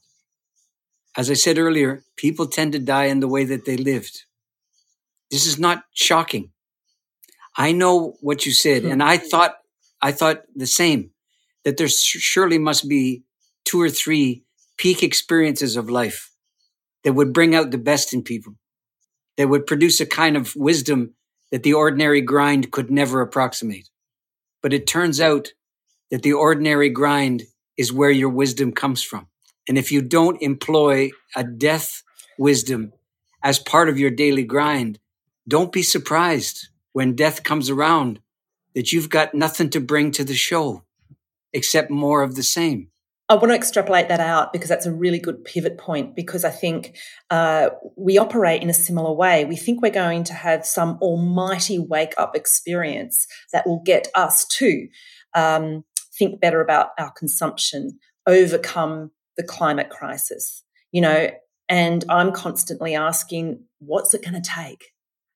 As 1.15 1.32
I 1.32 1.36
said 1.36 1.58
earlier, 1.58 2.03
people 2.17 2.45
tend 2.45 2.73
to 2.73 2.79
die 2.79 3.05
in 3.05 3.21
the 3.21 3.29
way 3.29 3.45
that 3.45 3.63
they 3.63 3.77
lived. 3.77 4.25
This 5.32 5.45
is 5.47 5.58
not 5.58 5.86
shocking. 5.93 6.51
I 7.55 7.71
know 7.71 8.17
what 8.19 8.45
you 8.45 8.51
said, 8.51 8.84
and 8.84 9.01
I 9.01 9.15
hmm. 9.19 9.27
thought 9.27 9.55
I 10.01 10.12
thought 10.12 10.43
the 10.53 10.67
same 10.67 11.12
that 11.63 11.77
there 11.77 11.88
surely 11.88 12.58
must 12.58 12.89
be 12.89 13.23
two 13.63 13.79
or 13.79 13.89
three 13.89 14.43
peak 14.77 15.01
experiences 15.01 15.77
of 15.77 15.89
life 15.89 16.29
that 17.05 17.13
would 17.13 17.32
bring 17.32 17.55
out 17.55 17.71
the 17.71 17.86
best 17.91 18.13
in 18.13 18.23
people, 18.23 18.55
that 19.38 19.47
would 19.47 19.65
produce 19.65 20.01
a 20.01 20.05
kind 20.05 20.36
of 20.36 20.58
wisdom 20.58 21.13
that 21.51 21.63
the 21.63 21.73
ordinary 21.73 22.19
grind 22.19 22.69
could 22.69 22.91
never 22.91 23.21
approximate. 23.21 23.88
But 24.62 24.74
it 24.74 24.88
turns 24.88 25.22
out 25.22 25.54
that 26.12 26.24
the 26.24 26.34
ordinary 26.34 26.89
grind 26.89 27.43
is 27.78 27.93
where 27.93 28.12
your 28.12 28.30
wisdom 28.30 28.72
comes 28.72 29.02
from. 29.02 29.28
And 29.67 29.78
if 29.78 29.91
you 29.91 30.02
don't 30.02 30.41
employ 30.41 31.12
a 31.36 31.43
death 31.43 32.04
wisdom 32.38 32.93
as 33.43 33.60
part 33.60 33.89
of 33.89 34.00
your 34.00 34.10
daily 34.10 34.43
grind, 34.43 35.00
don't 35.48 35.72
be 35.72 35.84
surprised 35.84 36.67
when 36.93 37.15
death 37.15 37.43
comes 37.43 37.69
around 37.69 38.19
that 38.76 38.91
you've 38.91 39.10
got 39.10 39.34
nothing 39.34 39.69
to 39.69 39.80
bring 39.80 40.12
to 40.12 40.24
the 40.24 40.36
show 40.36 40.84
except 41.54 41.89
more 41.89 42.22
of 42.22 42.36
the 42.36 42.43
same. 42.43 42.89
I 43.29 43.35
want 43.35 43.49
to 43.49 43.55
extrapolate 43.55 44.07
that 44.07 44.19
out 44.19 44.51
because 44.51 44.69
that's 44.69 44.87
a 44.87 44.91
really 44.91 45.19
good 45.19 45.45
pivot 45.45 45.77
point. 45.77 46.15
Because 46.15 46.43
I 46.43 46.49
think 46.49 46.97
uh, 47.29 47.69
we 47.95 48.17
operate 48.17 48.63
in 48.63 48.69
a 48.69 48.73
similar 48.73 49.13
way. 49.13 49.45
We 49.45 49.55
think 49.55 49.81
we're 49.81 49.91
going 49.91 50.23
to 50.25 50.33
have 50.33 50.65
some 50.65 50.97
almighty 50.99 51.77
wake 51.77 52.13
up 52.17 52.35
experience 52.35 53.27
that 53.53 53.67
will 53.67 53.83
get 53.85 54.07
us 54.15 54.45
to 54.47 54.87
um, 55.35 55.83
think 56.17 56.41
better 56.41 56.59
about 56.59 56.89
our 56.97 57.11
consumption, 57.11 57.99
overcome 58.25 59.11
the 59.37 59.43
climate 59.43 59.89
crisis, 59.89 60.63
you 60.91 61.01
know. 61.01 61.29
And 61.69 62.03
I'm 62.09 62.31
constantly 62.31 62.95
asking, 62.95 63.63
what's 63.77 64.15
it 64.15 64.23
going 64.23 64.41
to 64.41 64.49
take? 64.49 64.85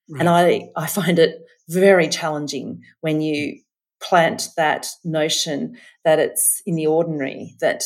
Right. 0.09 0.19
And 0.19 0.29
I, 0.29 0.69
I 0.75 0.87
find 0.87 1.19
it 1.19 1.35
very 1.69 2.09
challenging 2.09 2.81
when 3.01 3.21
you 3.21 3.59
plant 4.03 4.49
that 4.57 4.87
notion 5.03 5.77
that 6.03 6.19
it's 6.19 6.61
in 6.65 6.75
the 6.75 6.87
ordinary 6.87 7.55
that 7.61 7.83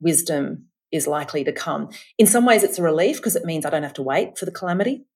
wisdom 0.00 0.66
is 0.90 1.06
likely 1.06 1.44
to 1.44 1.52
come. 1.52 1.90
In 2.18 2.26
some 2.26 2.44
ways, 2.44 2.62
it's 2.62 2.78
a 2.78 2.82
relief 2.82 3.16
because 3.16 3.36
it 3.36 3.44
means 3.44 3.64
I 3.64 3.70
don't 3.70 3.82
have 3.82 3.94
to 3.94 4.02
wait 4.02 4.38
for 4.38 4.44
the 4.44 4.50
calamity. 4.50 5.06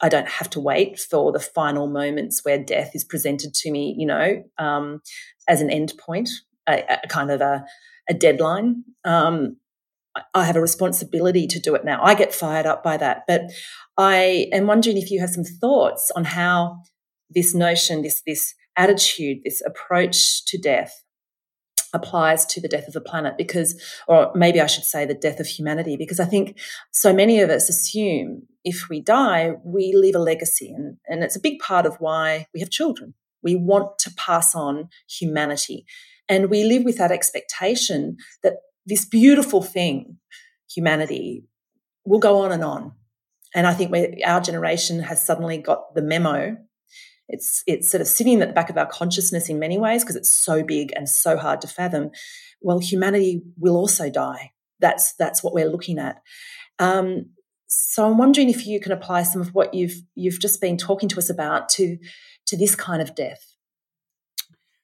I 0.00 0.08
don't 0.08 0.28
have 0.28 0.50
to 0.50 0.60
wait 0.60 0.98
for 0.98 1.32
the 1.32 1.40
final 1.40 1.86
moments 1.86 2.44
where 2.44 2.58
death 2.58 2.90
is 2.94 3.04
presented 3.04 3.54
to 3.54 3.70
me, 3.70 3.94
you 3.96 4.06
know, 4.06 4.42
um, 4.58 5.00
as 5.48 5.60
an 5.60 5.70
end 5.70 5.94
point, 5.98 6.28
a, 6.68 6.98
a 7.04 7.08
kind 7.08 7.30
of 7.30 7.40
a, 7.40 7.64
a 8.08 8.14
deadline. 8.14 8.84
Um, 9.04 9.56
I 10.32 10.44
have 10.44 10.56
a 10.56 10.60
responsibility 10.60 11.46
to 11.46 11.58
do 11.58 11.74
it 11.74 11.84
now. 11.84 12.02
I 12.02 12.14
get 12.14 12.34
fired 12.34 12.66
up 12.66 12.82
by 12.84 12.96
that. 12.96 13.24
But 13.26 13.50
I 13.96 14.48
am 14.52 14.66
wondering 14.66 14.96
if 14.96 15.10
you 15.10 15.20
have 15.20 15.30
some 15.30 15.44
thoughts 15.44 16.10
on 16.14 16.24
how 16.24 16.82
this 17.30 17.54
notion, 17.54 18.02
this, 18.02 18.22
this 18.26 18.54
attitude, 18.76 19.38
this 19.44 19.62
approach 19.64 20.44
to 20.46 20.58
death 20.58 21.04
applies 21.92 22.44
to 22.44 22.60
the 22.60 22.68
death 22.68 22.88
of 22.88 22.92
the 22.92 23.00
planet 23.00 23.38
because, 23.38 23.80
or 24.08 24.32
maybe 24.34 24.60
I 24.60 24.66
should 24.66 24.84
say 24.84 25.06
the 25.06 25.14
death 25.14 25.40
of 25.40 25.46
humanity, 25.46 25.96
because 25.96 26.18
I 26.20 26.24
think 26.24 26.58
so 26.90 27.12
many 27.12 27.40
of 27.40 27.50
us 27.50 27.68
assume 27.68 28.42
if 28.64 28.88
we 28.88 29.00
die, 29.00 29.52
we 29.64 29.94
leave 29.94 30.16
a 30.16 30.18
legacy. 30.18 30.72
And, 30.72 30.96
and 31.06 31.22
it's 31.22 31.36
a 31.36 31.40
big 31.40 31.60
part 31.60 31.86
of 31.86 31.96
why 31.96 32.46
we 32.52 32.60
have 32.60 32.70
children. 32.70 33.14
We 33.42 33.54
want 33.54 33.98
to 34.00 34.12
pass 34.16 34.54
on 34.54 34.88
humanity. 35.08 35.86
And 36.28 36.50
we 36.50 36.64
live 36.64 36.82
with 36.82 36.98
that 36.98 37.12
expectation 37.12 38.16
that 38.42 38.54
this 38.86 39.04
beautiful 39.04 39.62
thing, 39.62 40.18
humanity, 40.68 41.44
will 42.04 42.18
go 42.18 42.40
on 42.40 42.52
and 42.52 42.64
on. 42.64 42.92
And 43.54 43.66
I 43.66 43.74
think 43.74 43.94
our 44.26 44.40
generation 44.40 45.00
has 45.00 45.24
suddenly 45.24 45.58
got 45.58 45.94
the 45.94 46.02
memo 46.02 46.56
it's 47.28 47.62
it's 47.66 47.90
sort 47.90 48.00
of 48.00 48.06
sitting 48.06 48.40
at 48.42 48.48
the 48.48 48.54
back 48.54 48.70
of 48.70 48.76
our 48.76 48.86
consciousness 48.86 49.48
in 49.48 49.58
many 49.58 49.78
ways 49.78 50.02
because 50.02 50.16
it's 50.16 50.32
so 50.32 50.62
big 50.62 50.92
and 50.94 51.08
so 51.08 51.36
hard 51.36 51.60
to 51.62 51.68
fathom. 51.68 52.10
Well, 52.60 52.78
humanity 52.78 53.42
will 53.58 53.76
also 53.76 54.10
die. 54.10 54.52
That's 54.80 55.14
that's 55.14 55.42
what 55.42 55.54
we're 55.54 55.68
looking 55.68 55.98
at. 55.98 56.20
Um, 56.78 57.30
so 57.66 58.06
I'm 58.06 58.18
wondering 58.18 58.50
if 58.50 58.66
you 58.66 58.80
can 58.80 58.92
apply 58.92 59.22
some 59.22 59.40
of 59.40 59.54
what 59.54 59.74
you've 59.74 60.02
you've 60.14 60.40
just 60.40 60.60
been 60.60 60.76
talking 60.76 61.08
to 61.10 61.18
us 61.18 61.30
about 61.30 61.68
to 61.70 61.98
to 62.46 62.56
this 62.56 62.74
kind 62.76 63.00
of 63.00 63.14
death. 63.14 63.54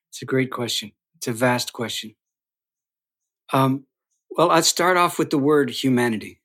It's 0.08 0.22
a 0.22 0.26
great 0.26 0.50
question. 0.50 0.92
It's 1.16 1.28
a 1.28 1.32
vast 1.32 1.72
question. 1.72 2.16
Um, 3.52 3.84
well, 4.30 4.50
I'd 4.50 4.64
start 4.64 4.96
off 4.96 5.18
with 5.18 5.30
the 5.30 5.38
word 5.38 5.70
humanity. 5.70 6.40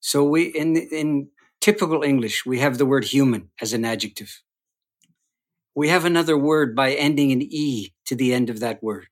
So 0.00 0.24
we 0.24 0.44
in 0.44 0.76
in 0.76 1.28
typical 1.60 2.02
English 2.02 2.46
we 2.46 2.60
have 2.60 2.78
the 2.78 2.86
word 2.86 3.04
human 3.04 3.50
as 3.60 3.72
an 3.72 3.84
adjective 3.84 4.42
we 5.78 5.90
have 5.90 6.04
another 6.04 6.36
word 6.36 6.74
by 6.74 6.92
ending 6.92 7.30
in 7.30 7.40
E 7.40 7.94
to 8.04 8.16
the 8.16 8.34
end 8.34 8.50
of 8.50 8.58
that 8.58 8.82
word. 8.82 9.06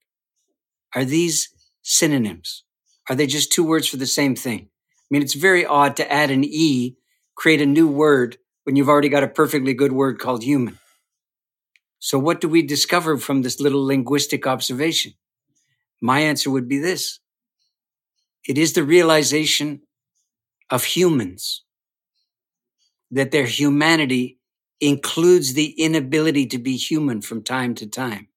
Are 0.96 1.04
these 1.04 1.54
synonyms? 1.82 2.64
Are 3.08 3.14
they 3.14 3.28
just 3.28 3.52
two 3.52 3.62
words 3.62 3.86
for 3.86 3.98
the 3.98 4.04
same 4.04 4.34
thing? 4.34 4.62
I 4.68 5.06
mean, 5.08 5.22
it's 5.22 5.34
very 5.34 5.64
odd 5.64 5.94
to 5.94 6.12
add 6.12 6.32
an 6.32 6.42
E, 6.42 6.96
create 7.36 7.62
a 7.62 7.66
new 7.66 7.86
word 7.86 8.38
when 8.64 8.74
you've 8.74 8.88
already 8.88 9.08
got 9.08 9.22
a 9.22 9.28
perfectly 9.28 9.74
good 9.74 9.92
word 9.92 10.18
called 10.18 10.42
human. 10.42 10.76
So 12.00 12.18
what 12.18 12.40
do 12.40 12.48
we 12.48 12.62
discover 12.62 13.16
from 13.16 13.42
this 13.42 13.60
little 13.60 13.86
linguistic 13.86 14.44
observation? 14.44 15.12
My 16.02 16.18
answer 16.18 16.50
would 16.50 16.66
be 16.66 16.80
this. 16.80 17.20
It 18.44 18.58
is 18.58 18.72
the 18.72 18.82
realization 18.82 19.82
of 20.68 20.82
humans 20.82 21.62
that 23.12 23.30
their 23.30 23.46
humanity 23.46 24.35
includes 24.80 25.54
the 25.54 25.70
inability 25.78 26.46
to 26.46 26.58
be 26.58 26.76
human 26.76 27.20
from 27.20 27.42
time 27.42 27.74
to 27.76 27.86
time. 27.86 28.28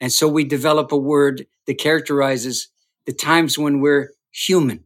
And 0.00 0.12
so 0.12 0.28
we 0.28 0.44
develop 0.44 0.92
a 0.92 0.96
word 0.96 1.46
that 1.66 1.78
characterizes 1.78 2.68
the 3.06 3.12
times 3.12 3.58
when 3.58 3.80
we're 3.80 4.10
human. 4.32 4.84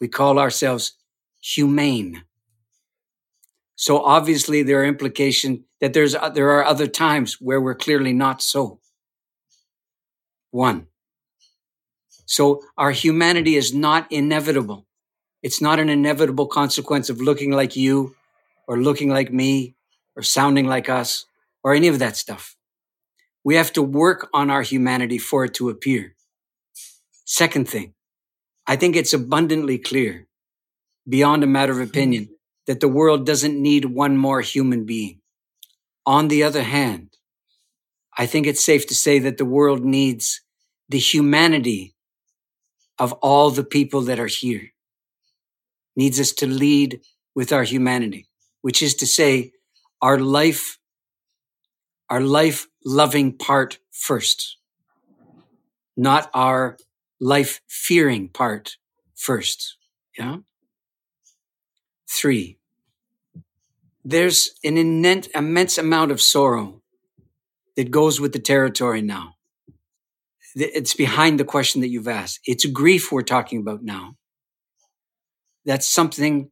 We 0.00 0.08
call 0.08 0.38
ourselves 0.38 0.92
humane. 1.40 2.24
So 3.76 4.02
obviously 4.04 4.62
there 4.62 4.80
are 4.80 4.86
implications 4.86 5.60
that 5.80 5.92
there's, 5.92 6.14
there 6.34 6.50
are 6.50 6.64
other 6.64 6.86
times 6.86 7.40
where 7.40 7.60
we're 7.60 7.74
clearly 7.74 8.12
not 8.12 8.42
so. 8.42 8.80
One. 10.50 10.86
So 12.26 12.62
our 12.76 12.92
humanity 12.92 13.56
is 13.56 13.74
not 13.74 14.10
inevitable. 14.10 14.86
It's 15.42 15.60
not 15.60 15.80
an 15.80 15.88
inevitable 15.88 16.46
consequence 16.46 17.10
of 17.10 17.20
looking 17.20 17.50
like 17.50 17.74
you 17.74 18.14
or 18.72 18.80
looking 18.80 19.10
like 19.10 19.30
me 19.30 19.74
or 20.16 20.22
sounding 20.22 20.66
like 20.66 20.88
us 20.88 21.26
or 21.62 21.74
any 21.74 21.88
of 21.88 21.98
that 21.98 22.16
stuff. 22.16 22.56
We 23.44 23.56
have 23.56 23.70
to 23.74 23.82
work 23.82 24.30
on 24.32 24.48
our 24.48 24.62
humanity 24.62 25.18
for 25.18 25.44
it 25.44 25.52
to 25.54 25.68
appear. 25.68 26.14
Second 27.26 27.68
thing, 27.68 27.92
I 28.66 28.76
think 28.76 28.96
it's 28.96 29.12
abundantly 29.12 29.76
clear, 29.76 30.26
beyond 31.06 31.44
a 31.44 31.46
matter 31.46 31.72
of 31.72 31.78
hmm. 31.80 31.90
opinion, 31.90 32.28
that 32.66 32.80
the 32.80 32.88
world 32.88 33.26
doesn't 33.26 33.60
need 33.60 33.84
one 33.84 34.16
more 34.16 34.40
human 34.40 34.86
being. 34.86 35.20
On 36.06 36.28
the 36.28 36.42
other 36.42 36.62
hand, 36.62 37.18
I 38.16 38.24
think 38.24 38.46
it's 38.46 38.64
safe 38.64 38.86
to 38.86 38.94
say 38.94 39.18
that 39.18 39.36
the 39.36 39.44
world 39.44 39.84
needs 39.84 40.40
the 40.88 40.98
humanity 40.98 41.94
of 42.98 43.12
all 43.20 43.50
the 43.50 43.64
people 43.64 44.00
that 44.02 44.18
are 44.18 44.34
here, 44.40 44.72
needs 45.94 46.18
us 46.18 46.32
to 46.32 46.46
lead 46.46 47.02
with 47.34 47.52
our 47.52 47.64
humanity 47.64 48.28
which 48.62 48.82
is 48.82 48.94
to 48.94 49.06
say, 49.06 49.52
our 50.00 50.18
life, 50.18 50.78
our 52.08 52.20
life 52.20 52.66
loving 52.84 53.36
part 53.36 53.78
first, 53.92 54.56
not 55.96 56.30
our 56.32 56.76
life 57.20 57.60
fearing 57.68 58.28
part 58.28 58.76
first. 59.14 59.76
Yeah. 60.18 60.38
Three, 62.08 62.58
there's 64.04 64.50
an 64.64 64.76
immense 64.76 65.78
amount 65.78 66.10
of 66.10 66.20
sorrow 66.20 66.82
that 67.76 67.90
goes 67.90 68.20
with 68.20 68.32
the 68.32 68.38
territory 68.38 69.02
now. 69.02 69.34
It's 70.54 70.92
behind 70.92 71.40
the 71.40 71.44
question 71.44 71.80
that 71.80 71.88
you've 71.88 72.08
asked. 72.08 72.40
It's 72.44 72.66
grief 72.66 73.10
we're 73.10 73.22
talking 73.22 73.58
about 73.60 73.82
now. 73.82 74.16
That's 75.64 75.88
something 75.88 76.50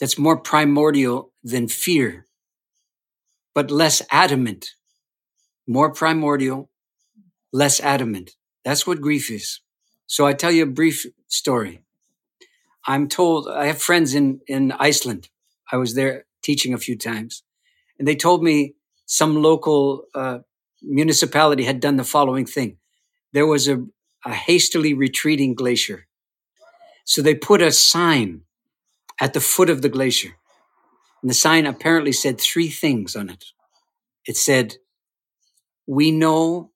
that's 0.00 0.18
more 0.18 0.38
primordial 0.38 1.32
than 1.44 1.68
fear, 1.68 2.26
but 3.54 3.70
less 3.70 4.02
adamant. 4.10 4.70
More 5.68 5.92
primordial, 5.92 6.70
less 7.52 7.80
adamant. 7.80 8.32
That's 8.64 8.86
what 8.86 9.00
grief 9.00 9.30
is. 9.30 9.60
So 10.06 10.26
I 10.26 10.32
tell 10.32 10.50
you 10.50 10.64
a 10.64 10.66
brief 10.66 11.06
story. 11.28 11.82
I'm 12.86 13.08
told 13.08 13.48
I 13.48 13.66
have 13.66 13.80
friends 13.80 14.14
in, 14.14 14.40
in 14.46 14.72
Iceland. 14.72 15.28
I 15.70 15.76
was 15.76 15.94
there 15.94 16.24
teaching 16.42 16.74
a 16.74 16.78
few 16.78 16.96
times 16.96 17.42
and 17.98 18.08
they 18.08 18.16
told 18.16 18.42
me 18.42 18.74
some 19.06 19.42
local 19.42 20.04
uh, 20.14 20.38
municipality 20.82 21.64
had 21.64 21.80
done 21.80 21.96
the 21.96 22.04
following 22.04 22.46
thing. 22.46 22.78
There 23.32 23.46
was 23.46 23.68
a, 23.68 23.84
a 24.24 24.32
hastily 24.32 24.94
retreating 24.94 25.54
glacier. 25.54 26.06
So 27.04 27.20
they 27.22 27.34
put 27.34 27.60
a 27.60 27.70
sign 27.70 28.42
at 29.20 29.34
the 29.34 29.40
foot 29.40 29.70
of 29.70 29.82
the 29.82 29.88
glacier. 29.88 30.36
And 31.22 31.30
the 31.30 31.34
sign 31.34 31.66
apparently 31.66 32.12
said 32.12 32.40
three 32.40 32.68
things 32.68 33.14
on 33.14 33.28
it. 33.28 33.44
It 34.26 34.36
said, 34.36 34.76
We 35.86 36.10
know 36.10 36.70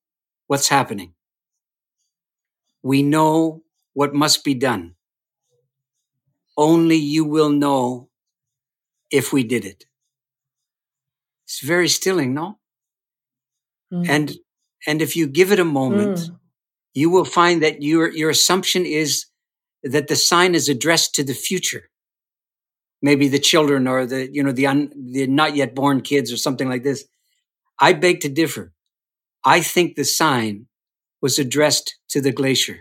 what's 0.47 0.69
happening. 0.69 1.15
We 2.83 3.03
know 3.03 3.63
what 3.95 4.15
must 4.15 4.45
be 4.45 4.55
done. 4.55 4.95
Only 6.57 6.97
you 6.97 7.25
will 7.25 7.51
know 7.51 8.11
if 9.11 9.33
we 9.33 9.43
did 9.43 9.65
it. 9.65 9.87
It's 11.45 11.61
very 11.61 11.89
stilling, 11.89 12.35
no? 12.35 12.59
Mm. 13.93 14.09
And 14.09 14.33
and 14.87 15.03
if 15.03 15.17
you 15.17 15.27
give 15.27 15.53
it 15.53 15.61
a 15.61 15.65
moment, 15.65 16.19
mm. 16.19 16.39
you 16.93 17.11
will 17.11 17.25
find 17.25 17.63
that 17.63 17.83
your 17.83 18.11
your 18.11 18.31
assumption 18.31 18.85
is 18.85 19.27
that 19.83 20.09
the 20.09 20.17
sign 20.17 20.55
is 20.55 20.69
addressed 20.69 21.15
to 21.15 21.25
the 21.25 21.35
future. 21.35 21.91
Maybe 23.05 23.29
the 23.29 23.39
children 23.39 23.87
or 23.87 24.07
the 24.07 24.21
you 24.33 24.43
know 24.43 24.53
the 24.53 24.67
un, 24.67 24.79
the 25.13 25.27
not 25.27 25.55
yet 25.55 25.75
born 25.75 26.01
kids 26.01 26.33
or 26.33 26.39
something 26.39 26.71
like 26.71 26.85
this. 26.85 27.05
I 27.79 27.93
beg 27.93 28.21
to 28.21 28.31
differ. 28.31 28.73
I 29.45 29.61
think 29.61 29.95
the 29.95 30.05
sign 30.05 30.67
was 31.21 31.39
addressed 31.39 31.99
to 32.09 32.23
the 32.23 32.33
glacier 32.33 32.79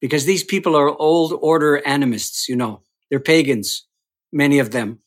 because 0.00 0.26
these 0.26 0.44
people 0.44 0.76
are 0.76 1.00
old 1.00 1.32
order 1.40 1.76
animists, 1.76 2.48
you 2.50 2.56
know, 2.56 2.82
they're 3.08 3.18
pagans, 3.32 3.86
many 4.30 4.58
of 4.58 4.72
them 4.72 4.98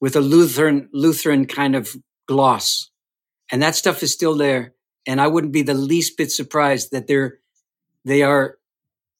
with 0.00 0.16
a 0.16 0.20
Lutheran, 0.20 0.88
Lutheran 0.92 1.46
kind 1.46 1.76
of 1.76 1.96
gloss. 2.26 2.90
And 3.50 3.62
that 3.62 3.76
stuff 3.76 4.02
is 4.02 4.12
still 4.12 4.36
there. 4.36 4.74
And 5.06 5.20
I 5.20 5.26
wouldn't 5.28 5.52
be 5.52 5.62
the 5.62 5.74
least 5.74 6.16
bit 6.16 6.30
surprised 6.30 6.92
that 6.92 7.06
they're, 7.06 7.38
they 8.04 8.22
are, 8.22 8.58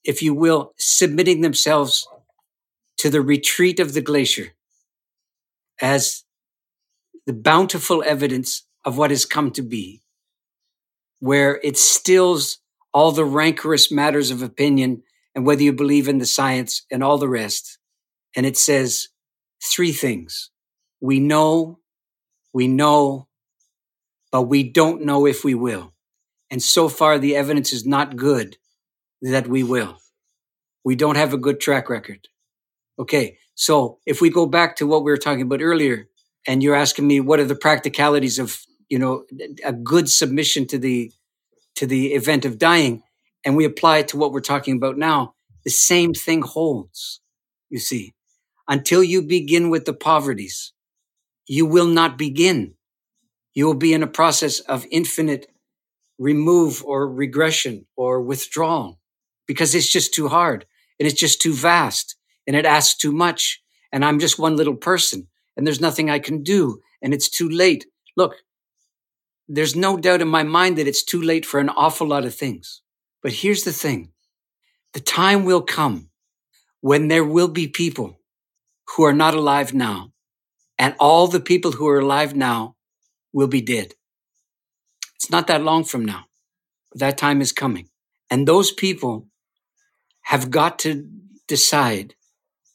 if 0.05 0.23
you 0.23 0.35
will, 0.35 0.75
submitting 0.79 1.41
themselves 1.41 2.07
to 3.03 3.11
the 3.11 3.21
retreat 3.21 3.81
of 3.81 3.95
the 3.95 4.01
glacier 4.01 4.53
as 5.81 6.23
the 7.27 7.33
bountiful 7.33 8.01
evidence 8.07 8.65
of 8.85 8.97
what 8.97 9.11
has 9.11 9.25
come 9.25 9.51
to 9.51 9.61
be, 9.61 10.03
where 11.19 11.59
it 11.65 11.77
stills 11.77 12.61
all 12.95 13.11
the 13.11 13.25
rancorous 13.25 13.91
matters 13.91 14.31
of 14.31 14.41
opinion 14.41 15.03
and 15.35 15.45
whether 15.45 15.65
you 15.65 15.73
believe 15.73 16.07
in 16.07 16.19
the 16.19 16.25
science 16.25 16.87
and 16.93 17.03
all 17.03 17.19
the 17.19 17.29
rest. 17.29 17.77
And 18.37 18.47
it 18.47 18.57
says 18.57 19.09
three 19.61 19.91
things 19.91 20.51
we 21.01 21.19
know, 21.19 21.81
we 22.53 22.69
know, 22.69 23.27
but 24.31 24.43
we 24.43 24.63
don't 24.63 25.03
know 25.03 25.27
if 25.27 25.43
we 25.43 25.57
will. 25.57 25.93
And 26.53 26.63
so 26.63 26.89
far, 26.89 27.19
the 27.19 27.35
evidence 27.35 27.73
is 27.73 27.85
not 27.85 28.15
good 28.15 28.59
that 29.23 29.49
we 29.49 29.65
will. 29.65 29.99
We 30.85 30.95
don't 30.95 31.17
have 31.17 31.35
a 31.35 31.37
good 31.37 31.59
track 31.59 31.91
record. 31.91 32.29
Okay. 32.99 33.39
So 33.55 33.99
if 34.07 34.21
we 34.21 34.31
go 34.31 34.47
back 34.47 34.77
to 34.77 34.87
what 34.87 35.05
we 35.05 35.11
were 35.11 35.17
talking 35.19 35.43
about 35.43 35.63
earlier, 35.63 36.09
and 36.47 36.63
you're 36.63 36.75
asking 36.75 37.07
me 37.07 37.21
what 37.21 37.39
are 37.41 37.45
the 37.45 37.55
practicalities 37.55 38.39
of, 38.39 38.61
you 38.89 38.99
know, 38.99 39.25
a 39.65 39.73
good 39.73 40.11
submission 40.11 40.67
to 40.69 40.79
the, 40.79 41.13
to 41.77 41.87
the 41.87 42.15
event 42.15 42.45
of 42.45 42.59
dying, 42.59 43.03
and 43.45 43.57
we 43.57 43.65
apply 43.65 43.99
it 43.99 44.09
to 44.09 44.17
what 44.17 44.33
we're 44.33 44.41
talking 44.41 44.77
about 44.77 44.99
now, 44.99 45.35
the 45.65 45.71
same 45.71 46.15
thing 46.15 46.43
holds. 46.43 47.21
You 47.71 47.79
see, 47.79 48.15
until 48.69 49.03
you 49.03 49.23
begin 49.23 49.71
with 49.71 49.85
the 49.85 49.93
poverties, 49.93 50.73
you 51.47 51.67
will 51.67 51.87
not 51.87 52.19
begin. 52.19 52.75
You 53.55 53.67
will 53.67 53.75
be 53.75 53.93
in 53.93 54.03
a 54.03 54.07
process 54.09 54.61
of 54.61 54.87
infinite 54.91 55.47
remove 56.19 56.85
or 56.85 57.09
regression 57.09 57.87
or 57.97 58.23
withdrawal 58.23 59.01
because 59.47 59.75
it's 59.75 59.91
just 59.91 60.15
too 60.15 60.29
hard 60.29 60.67
and 60.99 61.07
it's 61.07 61.19
just 61.19 61.41
too 61.41 61.53
vast 61.53 62.17
and 62.47 62.57
it 62.57 62.67
asks 62.67 62.97
too 62.97 63.13
much. 63.13 63.63
And 63.93 64.05
I'm 64.05 64.19
just 64.19 64.39
one 64.39 64.57
little 64.57 64.77
person 64.77 65.29
and 65.57 65.67
there's 65.67 65.81
nothing 65.81 66.09
I 66.11 66.19
can 66.19 66.43
do 66.43 66.81
and 67.03 67.13
it's 67.13 67.29
too 67.29 67.49
late. 67.49 67.87
Look, 68.17 68.37
there's 69.49 69.77
no 69.77 69.97
doubt 69.97 70.23
in 70.23 70.29
my 70.29 70.43
mind 70.43 70.79
that 70.79 70.87
it's 70.87 71.05
too 71.05 71.21
late 71.21 71.45
for 71.45 71.61
an 71.61 71.69
awful 71.69 72.07
lot 72.07 72.25
of 72.25 72.35
things. 72.35 72.81
But 73.23 73.33
here's 73.33 73.65
the 73.65 73.73
thing. 73.73 74.13
The 74.95 75.01
time 75.01 75.45
will 75.45 75.63
come 75.63 76.09
when 76.81 77.09
there 77.09 77.25
will 77.25 77.49
be 77.49 77.69
people 77.69 78.21
who 78.97 79.05
are 79.05 79.13
not 79.13 79.35
alive 79.35 79.73
now 79.73 80.13
and 80.79 80.95
all 80.99 81.29
the 81.29 81.41
people 81.41 81.73
who 81.73 81.89
are 81.89 82.01
alive 82.01 82.35
now 82.35 82.77
will 83.33 83.47
be 83.47 83.61
dead. 83.61 83.95
It's 85.17 85.31
not 85.31 85.47
that 85.47 85.63
long 85.63 85.85
from 85.85 86.05
now. 86.05 86.25
That 86.95 87.17
time 87.17 87.41
is 87.41 87.53
coming. 87.53 87.89
And 88.31 88.47
those 88.49 88.73
people 88.73 89.29
have 90.23 90.51
got 90.51 90.79
to 90.81 91.09
decide 91.47 92.15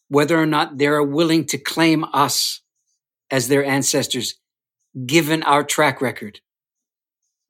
whether 0.10 0.40
or 0.42 0.46
not 0.46 0.78
they're 0.78 1.04
willing 1.04 1.46
to 1.46 1.58
claim 1.58 2.06
us 2.14 2.62
as 3.30 3.48
their 3.48 3.64
ancestors, 3.64 4.36
given 5.06 5.44
our 5.44 5.64
track 5.64 6.02
record, 6.02 6.40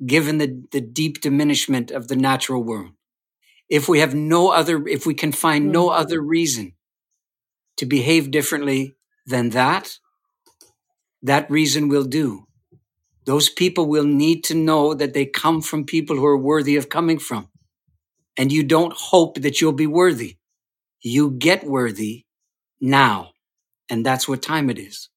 given 0.06 0.38
the, 0.38 0.64
the 0.72 0.82
deep 0.82 1.22
diminishment 1.22 1.92
of 1.92 2.08
the 2.08 2.16
natural 2.16 2.64
world. 2.64 2.92
If 3.70 3.88
we 3.88 4.00
have 4.00 4.16
no 4.16 4.50
other, 4.50 4.88
if 4.88 5.06
we 5.06 5.14
can 5.14 5.32
find 5.32 5.72
no 5.72 5.88
mm-hmm. 5.88 6.00
other 6.00 6.22
reason 6.22 6.74
to 7.78 7.86
behave 7.86 8.32
differently 8.32 8.96
than 9.26 9.50
that, 9.52 10.00
that 11.22 11.50
reason 11.50 11.90
will 11.90 12.06
do. 12.06 12.46
Those 13.26 13.50
people 13.50 13.88
will 13.88 14.06
need 14.06 14.44
to 14.46 14.56
know 14.56 14.94
that 14.94 15.14
they 15.14 15.26
come 15.26 15.62
from 15.62 15.86
people 15.86 16.16
who 16.16 16.26
are 16.26 16.38
worthy 16.38 16.78
of 16.78 16.90
coming 16.90 17.20
from. 17.20 17.50
And 18.38 18.52
you 18.52 18.64
don't 18.64 18.94
hope 18.94 19.42
that 19.42 19.60
you'll 19.60 19.74
be 19.74 19.88
worthy. 19.88 20.38
You 21.02 21.32
get 21.32 21.66
worthy 21.66 22.27
now. 22.80 23.32
And 23.90 24.06
that's 24.06 24.28
what 24.28 24.42
time 24.42 24.70
it 24.70 24.78
is. 24.80 25.10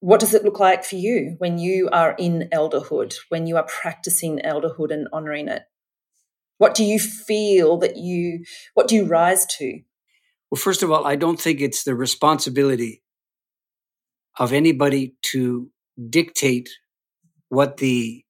What 0.00 0.20
does 0.20 0.34
it 0.34 0.44
look 0.44 0.60
like 0.60 0.84
for 0.84 0.96
you 0.96 1.36
when 1.38 1.58
you 1.58 1.88
are 1.90 2.14
in 2.18 2.48
elderhood, 2.52 3.14
when 3.30 3.46
you 3.46 3.56
are 3.56 3.66
practicing 3.66 4.38
elderhood 4.40 4.92
and 4.92 5.08
honoring 5.12 5.48
it? 5.48 5.62
What 6.58 6.74
do 6.74 6.84
you 6.84 6.98
feel 6.98 7.78
that 7.78 7.96
you, 7.96 8.44
what 8.74 8.86
do 8.86 8.94
you 8.96 9.06
rise 9.06 9.46
to? 9.58 9.80
Well, 10.50 10.60
first 10.60 10.82
of 10.82 10.90
all, 10.90 11.06
I 11.06 11.16
don't 11.16 11.40
think 11.40 11.60
it's 11.60 11.84
the 11.84 11.94
responsibility 11.94 13.02
of 14.38 14.52
anybody 14.52 15.14
to 15.32 15.70
dictate 16.10 16.68
what 17.48 17.78
the 17.78 18.24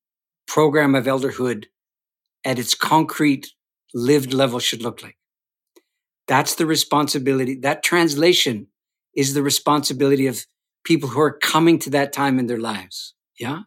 program 0.46 0.94
of 0.94 1.06
elderhood 1.06 1.64
at 2.44 2.58
its 2.58 2.74
concrete 2.74 3.48
lived 3.94 4.32
level 4.32 4.58
should 4.58 4.82
look 4.82 5.02
like. 5.02 5.16
That's 6.26 6.54
the 6.54 6.66
responsibility. 6.66 7.56
That 7.56 7.82
translation 7.82 8.68
is 9.14 9.34
the 9.34 9.42
responsibility 9.42 10.26
of 10.26 10.46
people 10.84 11.08
who 11.08 11.20
are 11.20 11.38
coming 11.38 11.78
to 11.80 11.90
that 11.90 12.12
time 12.12 12.38
in 12.38 12.46
their 12.46 12.60
lives. 12.60 13.14
Yeah. 13.38 13.62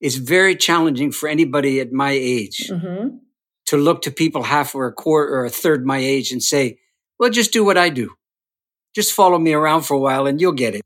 It's 0.00 0.16
very 0.16 0.54
challenging 0.54 1.12
for 1.12 1.28
anybody 1.28 1.80
at 1.80 1.92
my 1.92 2.10
age 2.10 2.68
mm-hmm. 2.70 3.16
to 3.66 3.76
look 3.76 4.02
to 4.02 4.10
people 4.10 4.44
half 4.44 4.74
or 4.74 4.86
a 4.86 4.92
quarter 4.92 5.34
or 5.34 5.44
a 5.44 5.50
third 5.50 5.84
my 5.84 5.98
age 5.98 6.30
and 6.30 6.42
say, 6.42 6.78
well, 7.18 7.30
just 7.30 7.52
do 7.52 7.64
what 7.64 7.76
I 7.76 7.88
do. 7.88 8.14
Just 8.94 9.12
follow 9.12 9.38
me 9.38 9.52
around 9.52 9.82
for 9.82 9.94
a 9.94 9.98
while 9.98 10.26
and 10.26 10.40
you'll 10.40 10.52
get 10.52 10.74
it. 10.74 10.82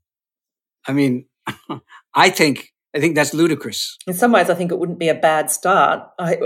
I 0.87 0.93
mean, 0.93 1.27
I 2.13 2.29
think 2.29 2.72
I 2.95 2.99
think 2.99 3.15
that's 3.15 3.33
ludicrous. 3.33 3.97
In 4.05 4.13
some 4.13 4.31
ways, 4.31 4.49
I 4.49 4.53
think 4.53 4.71
it 4.71 4.77
wouldn't 4.77 4.99
be 4.99 5.09
a 5.09 5.15
bad 5.15 5.49
start. 5.49 6.07
I, 6.19 6.37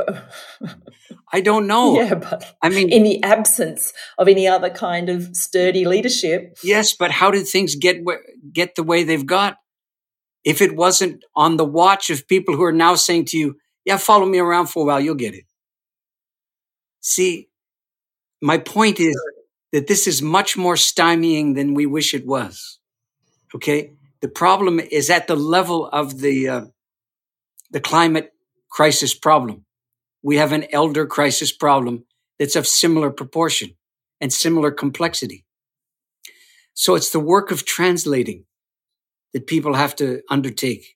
I 1.33 1.41
don't 1.41 1.67
know. 1.67 1.99
Yeah, 1.99 2.15
but 2.15 2.55
I 2.61 2.69
mean, 2.69 2.89
in 2.89 3.03
the 3.03 3.21
absence 3.23 3.91
of 4.17 4.29
any 4.29 4.47
other 4.47 4.69
kind 4.69 5.09
of 5.09 5.35
sturdy 5.35 5.85
leadership. 5.85 6.57
Yes, 6.63 6.93
but 6.93 7.11
how 7.11 7.31
did 7.31 7.47
things 7.47 7.75
get 7.75 7.97
get 8.53 8.75
the 8.75 8.83
way 8.83 9.03
they've 9.03 9.25
got? 9.25 9.57
If 10.45 10.61
it 10.61 10.75
wasn't 10.75 11.25
on 11.35 11.57
the 11.57 11.65
watch 11.65 12.09
of 12.09 12.27
people 12.27 12.55
who 12.55 12.63
are 12.63 12.71
now 12.71 12.95
saying 12.95 13.25
to 13.25 13.37
you, 13.37 13.57
"Yeah, 13.83 13.97
follow 13.97 14.25
me 14.25 14.39
around 14.39 14.67
for 14.67 14.83
a 14.83 14.85
while, 14.85 15.01
you'll 15.01 15.15
get 15.15 15.33
it." 15.33 15.45
See, 17.01 17.49
my 18.41 18.57
point 18.57 19.01
is 19.01 19.19
that 19.73 19.87
this 19.87 20.07
is 20.07 20.21
much 20.21 20.55
more 20.55 20.75
stymieing 20.75 21.55
than 21.55 21.73
we 21.73 21.85
wish 21.85 22.13
it 22.13 22.25
was. 22.25 22.79
Okay, 23.53 23.96
the 24.22 24.28
problem 24.28 24.80
is 24.80 25.09
at 25.09 25.28
the 25.28 25.36
level 25.36 25.88
of 25.88 26.20
the 26.20 26.49
uh, 26.49 26.65
the 27.72 27.80
climate 27.80 28.32
crisis 28.70 29.13
problem. 29.13 29.65
We 30.24 30.38
have 30.38 30.51
an 30.51 30.65
elder 30.72 31.05
crisis 31.05 31.51
problem 31.51 32.05
that's 32.39 32.55
of 32.55 32.68
similar 32.68 33.11
proportion 33.11 33.72
and 34.20 34.32
similar 34.32 34.72
complexity. 34.72 35.45
So 36.74 36.95
it's 36.95 37.09
the 37.09 37.20
work 37.20 37.51
of 37.51 37.65
translating 37.65 38.45
that 39.34 39.47
people 39.47 39.74
have 39.74 39.95
to 39.97 40.22
undertake 40.30 40.95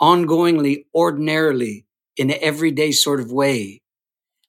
ongoingly, 0.00 0.86
ordinarily, 0.94 1.86
in 2.16 2.30
an 2.30 2.38
everyday 2.40 2.92
sort 2.92 3.20
of 3.20 3.32
way, 3.32 3.82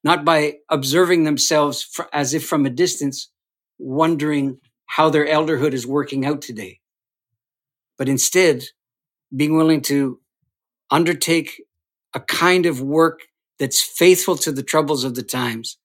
not 0.03 0.25
by 0.25 0.55
observing 0.69 1.23
themselves 1.23 1.81
for, 1.81 2.07
as 2.13 2.33
if 2.33 2.45
from 2.45 2.65
a 2.65 2.69
distance, 2.69 3.31
wondering 3.77 4.59
how 4.85 5.09
their 5.09 5.25
elderhood 5.25 5.73
is 5.73 5.87
working 5.87 6.25
out 6.25 6.41
today, 6.41 6.79
but 7.97 8.09
instead 8.09 8.65
being 9.35 9.55
willing 9.55 9.81
to 9.81 10.19
undertake 10.91 11.61
a 12.13 12.19
kind 12.19 12.65
of 12.65 12.81
work 12.81 13.21
that's 13.59 13.81
faithful 13.81 14.35
to 14.35 14.51
the 14.51 14.63
troubles 14.63 15.03
of 15.03 15.15
the 15.15 15.23
times, 15.23 15.77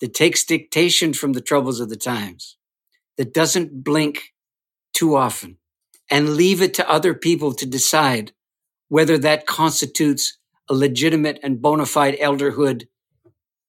that 0.00 0.14
takes 0.14 0.44
dictation 0.44 1.12
from 1.12 1.32
the 1.32 1.40
troubles 1.40 1.78
of 1.78 1.88
the 1.88 1.96
times, 1.96 2.56
that 3.16 3.32
doesn't 3.32 3.84
blink 3.84 4.34
too 4.92 5.14
often, 5.14 5.58
and 6.10 6.34
leave 6.34 6.60
it 6.60 6.74
to 6.74 6.90
other 6.90 7.14
people 7.14 7.54
to 7.54 7.64
decide 7.64 8.32
whether 8.88 9.16
that 9.16 9.46
constitutes 9.46 10.38
a 10.68 10.74
legitimate 10.74 11.38
and 11.42 11.62
bona 11.62 11.86
fide 11.86 12.18
elderhood 12.18 12.86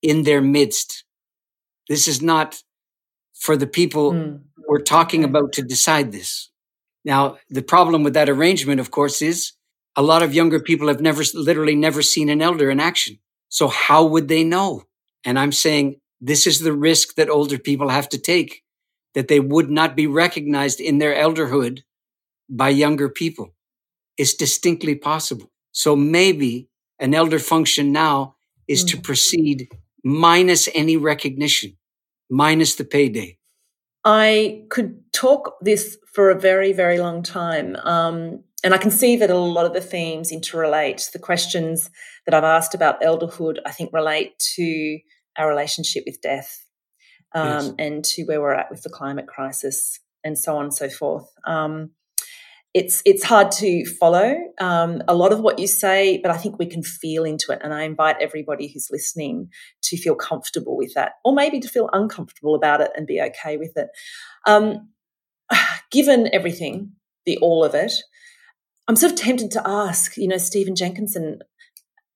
in 0.02 0.24
their 0.24 0.42
midst. 0.42 1.04
This 1.88 2.08
is 2.08 2.22
not 2.22 2.64
for 3.34 3.56
the 3.56 3.68
people 3.68 4.14
mm. 4.14 4.40
we're 4.68 4.82
talking 4.82 5.24
about 5.24 5.54
to 5.54 5.62
decide 5.62 6.12
this. 6.12 6.50
Now, 7.06 7.38
the 7.50 7.62
problem 7.62 8.04
with 8.04 8.14
that 8.14 8.30
arrangement, 8.30 8.80
of 8.80 8.92
course, 8.92 9.22
is 9.22 9.54
a 9.96 10.02
lot 10.02 10.24
of 10.24 10.34
younger 10.34 10.60
people 10.60 10.88
have 10.88 11.02
never, 11.02 11.24
literally 11.34 11.76
never 11.76 12.02
seen 12.02 12.30
an 12.30 12.42
elder 12.42 12.70
in 12.70 12.80
action. 12.80 13.20
So 13.50 13.68
how 13.68 14.06
would 14.06 14.28
they 14.28 14.44
know? 14.44 14.84
And 15.24 15.38
I'm 15.38 15.52
saying 15.52 16.00
this 16.22 16.48
is 16.48 16.60
the 16.60 16.74
risk 16.74 17.16
that 17.16 17.30
older 17.30 17.60
people 17.60 17.90
have 17.90 18.10
to 18.10 18.18
take, 18.18 18.64
that 19.14 19.28
they 19.28 19.40
would 19.40 19.70
not 19.70 19.96
be 19.96 20.08
recognized 20.08 20.80
in 20.80 20.98
their 20.98 21.14
elderhood 21.14 21.82
by 22.50 22.70
younger 22.70 23.10
people. 23.10 23.54
It's 24.18 24.34
distinctly 24.34 24.96
possible. 24.96 25.52
So 25.72 25.96
maybe 25.96 26.70
an 27.00 27.14
elder 27.14 27.40
function 27.40 27.92
now 27.92 28.36
is 28.68 28.86
mm-hmm. 28.86 28.98
to 28.98 29.02
proceed 29.02 29.68
minus 30.04 30.70
any 30.74 30.98
recognition, 30.98 31.78
minus 32.30 32.76
the 32.76 32.86
payday. 32.86 33.38
I 34.06 34.66
could 34.70 35.00
talk 35.14 35.56
this 35.62 35.98
for 36.14 36.30
a 36.30 36.40
very, 36.40 36.74
very 36.74 37.00
long 37.00 37.24
time. 37.24 37.76
Um, 37.78 38.44
and 38.64 38.74
I 38.74 38.78
can 38.78 38.92
see 38.92 39.18
that 39.18 39.30
a 39.30 39.38
lot 39.38 39.66
of 39.66 39.74
the 39.74 39.82
themes 39.82 40.32
interrelate. 40.32 41.12
The 41.12 41.20
questions 41.20 41.90
that 42.26 42.34
I've 42.34 42.44
asked 42.44 42.74
about 42.74 43.02
elderhood, 43.02 43.58
I 43.66 43.72
think, 43.72 43.92
relate 43.94 44.38
to 44.56 45.00
our 45.38 45.50
relationship 45.50 46.04
with 46.06 46.22
death 46.22 46.66
um, 47.34 47.48
yes. 47.48 47.74
and 47.80 48.06
to 48.06 48.24
where 48.24 48.40
we're 48.40 48.54
at 48.54 48.72
with 48.72 48.84
the 48.84 48.90
climate 48.90 49.28
crisis 49.28 50.00
and 50.24 50.38
so 50.38 50.56
on 50.56 50.66
and 50.66 50.74
so 50.74 50.90
forth. 50.90 51.28
Um, 51.46 51.92
it's 52.74 53.04
it's 53.06 53.24
hard 53.24 53.52
to 53.52 53.86
follow 53.86 54.36
um, 54.60 55.04
a 55.08 55.14
lot 55.14 55.32
of 55.32 55.40
what 55.42 55.60
you 55.60 55.68
say, 55.68 56.20
but 56.22 56.32
I 56.32 56.38
think 56.38 56.58
we 56.58 56.66
can 56.66 56.82
feel 56.82 57.24
into 57.24 57.52
it. 57.52 57.60
And 57.64 57.74
I 57.74 57.84
invite 57.84 58.16
everybody 58.20 58.68
who's 58.68 58.88
listening 58.92 59.50
to 59.84 59.98
feel 59.98 60.16
comfortable 60.16 60.76
with 60.76 60.94
that, 60.96 61.14
or 61.24 61.34
maybe 61.36 61.60
to 61.60 61.68
feel 61.68 61.90
uncomfortable 61.94 62.56
about 62.56 62.82
it 62.82 62.92
and 62.96 63.06
be 63.06 63.22
okay 63.22 63.58
with 63.58 63.74
it. 63.76 63.90
Um, 64.48 64.90
given 65.92 66.30
everything, 66.34 66.94
the 67.26 67.38
all 67.38 67.64
of 67.64 67.76
it, 67.76 67.94
I'm 68.88 68.96
sort 68.96 69.14
of 69.14 69.20
tempted 69.20 69.52
to 69.52 69.68
ask, 69.68 70.18
you 70.18 70.28
know, 70.28 70.38
Stephen 70.38 70.76
Jenkinson, 70.76 71.40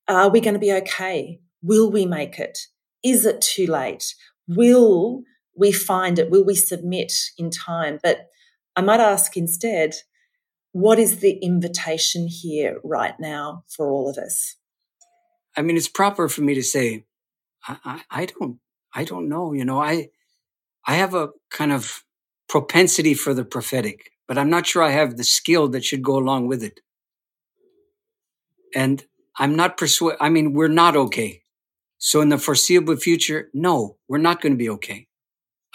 are 0.08 0.30
we 0.30 0.41
going 0.41 0.55
to 0.55 0.60
be 0.60 0.74
okay? 0.74 1.39
Will 1.62 1.91
we 1.91 2.05
make 2.05 2.39
it? 2.39 2.58
Is 3.03 3.26
it 3.26 3.41
too 3.41 3.68
late? 3.68 4.16
Will 4.47 5.22
we 5.55 5.72
find 5.72 6.18
it? 6.18 6.32
Will 6.32 6.43
we 6.43 6.55
submit 6.55 7.12
in 7.38 7.51
time? 7.51 7.99
But 8.01 8.28
I 8.76 8.82
might 8.82 8.99
ask 8.99 9.38
instead, 9.38 9.95
what 10.72 10.99
is 10.99 11.20
the 11.20 11.34
invitation 11.41 12.28
here 12.28 12.80
right 12.84 13.20
now 13.20 13.63
for 13.68 13.89
all 13.89 14.09
of 14.09 14.18
us? 14.18 14.55
I 15.55 15.61
mean, 15.61 15.78
it's 15.78 15.88
proper 15.88 16.30
for 16.30 16.41
me 16.41 16.53
to 16.53 16.63
say, 16.63 17.05
I, 17.68 17.78
I, 17.84 18.01
I 18.11 18.26
don't, 18.26 18.59
I 18.93 19.03
don't 19.03 19.28
know. 19.28 19.53
You 19.53 19.65
know, 19.65 19.82
I, 19.82 20.09
I 20.86 20.95
have 20.95 21.13
a 21.13 21.30
kind 21.49 21.72
of 21.72 22.03
propensity 22.47 23.13
for 23.13 23.34
the 23.34 23.43
prophetic, 23.43 24.11
but 24.28 24.38
I'm 24.38 24.49
not 24.49 24.68
sure 24.68 24.84
I 24.84 24.91
have 24.91 25.18
the 25.18 25.24
skill 25.24 25.68
that 25.70 25.84
should 25.84 26.03
go 26.03 26.18
along 26.18 26.47
with 26.47 26.63
it. 26.63 26.80
And 28.76 29.03
I'm 29.38 29.55
not 29.55 29.78
persuaded. 29.78 30.18
I 30.22 30.30
mean, 30.30 30.53
we're 30.53 30.68
not 30.68 30.95
okay. 30.95 31.41
So 31.97 32.22
in 32.22 32.30
the 32.30 32.38
foreseeable 32.38 32.95
future, 32.97 33.49
no, 33.53 33.97
we're 34.07 34.20
not 34.20 34.41
going 34.41 34.53
to 34.53 34.57
be 34.57 34.70
okay. 34.70 35.07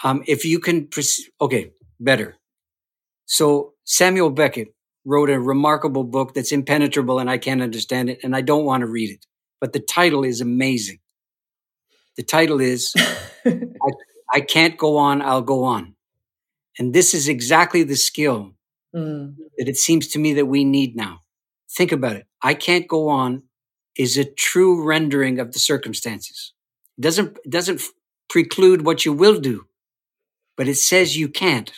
Um, 0.03 0.23
if 0.27 0.45
you 0.45 0.59
can, 0.59 0.87
pres- 0.87 1.29
okay, 1.41 1.71
better. 1.99 2.37
So 3.25 3.73
Samuel 3.83 4.29
Beckett 4.29 4.73
wrote 5.05 5.29
a 5.29 5.39
remarkable 5.39 6.03
book 6.03 6.33
that's 6.33 6.51
impenetrable 6.51 7.19
and 7.19 7.29
I 7.29 7.37
can't 7.37 7.61
understand 7.61 8.09
it 8.09 8.19
and 8.23 8.35
I 8.35 8.41
don't 8.41 8.65
want 8.65 8.81
to 8.81 8.87
read 8.87 9.09
it. 9.09 9.25
But 9.59 9.73
the 9.73 9.79
title 9.79 10.23
is 10.23 10.41
amazing. 10.41 10.99
The 12.15 12.23
title 12.23 12.61
is 12.61 12.93
I, 13.45 13.59
I, 14.31 14.41
Can't 14.41 14.77
Go 14.77 14.97
On, 14.97 15.21
I'll 15.21 15.41
Go 15.41 15.63
On. 15.63 15.95
And 16.77 16.93
this 16.93 17.13
is 17.13 17.27
exactly 17.27 17.83
the 17.83 17.95
skill 17.95 18.53
mm. 18.95 19.35
that 19.57 19.67
it 19.67 19.77
seems 19.77 20.07
to 20.09 20.19
me 20.19 20.33
that 20.33 20.45
we 20.45 20.63
need 20.63 20.95
now. 20.95 21.21
Think 21.75 21.91
about 21.91 22.15
it. 22.15 22.27
I 22.41 22.53
can't 22.53 22.87
go 22.87 23.09
on 23.09 23.43
is 23.97 24.17
a 24.17 24.25
true 24.25 24.83
rendering 24.83 25.39
of 25.39 25.53
the 25.53 25.59
circumstances. 25.59 26.53
It 26.97 27.01
doesn't, 27.01 27.37
it 27.43 27.49
doesn't 27.49 27.81
preclude 28.29 28.85
what 28.85 29.05
you 29.05 29.13
will 29.13 29.39
do, 29.39 29.67
but 30.57 30.67
it 30.67 30.77
says 30.77 31.17
you 31.17 31.29
can't. 31.29 31.71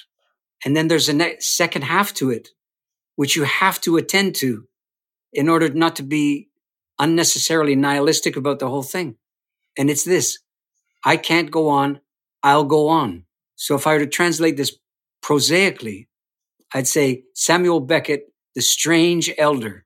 And 0.64 0.76
then 0.76 0.88
there's 0.88 1.10
a 1.10 1.14
ne- 1.14 1.40
second 1.40 1.84
half 1.84 2.14
to 2.16 2.30
it, 2.32 2.50
which 3.16 3.36
you 3.36 3.44
have 3.44 3.80
to 3.82 3.98
attend 3.98 4.36
to 4.36 4.68
in 5.34 5.50
order 5.50 5.70
not 5.70 5.96
to 5.98 6.04
be 6.04 6.50
unnecessarily 7.00 7.76
nihilistic 7.76 8.36
about 8.36 8.60
the 8.60 8.70
whole 8.70 8.84
thing. 8.84 9.16
And 9.78 9.90
it's 9.90 10.04
this. 10.04 10.40
I 11.04 11.18
can't 11.18 11.52
go 11.52 11.70
on. 11.70 12.00
I'll 12.44 12.64
go 12.64 12.88
on. 12.88 13.26
So 13.56 13.76
if 13.76 13.88
I 13.88 13.94
were 13.94 14.00
to 14.00 14.08
translate 14.08 14.58
this 14.58 14.78
prosaically, 15.22 16.08
I'd 16.74 16.88
say 16.88 17.24
Samuel 17.34 17.80
Beckett, 17.82 18.32
the 18.54 18.62
strange 18.62 19.32
elder, 19.38 19.86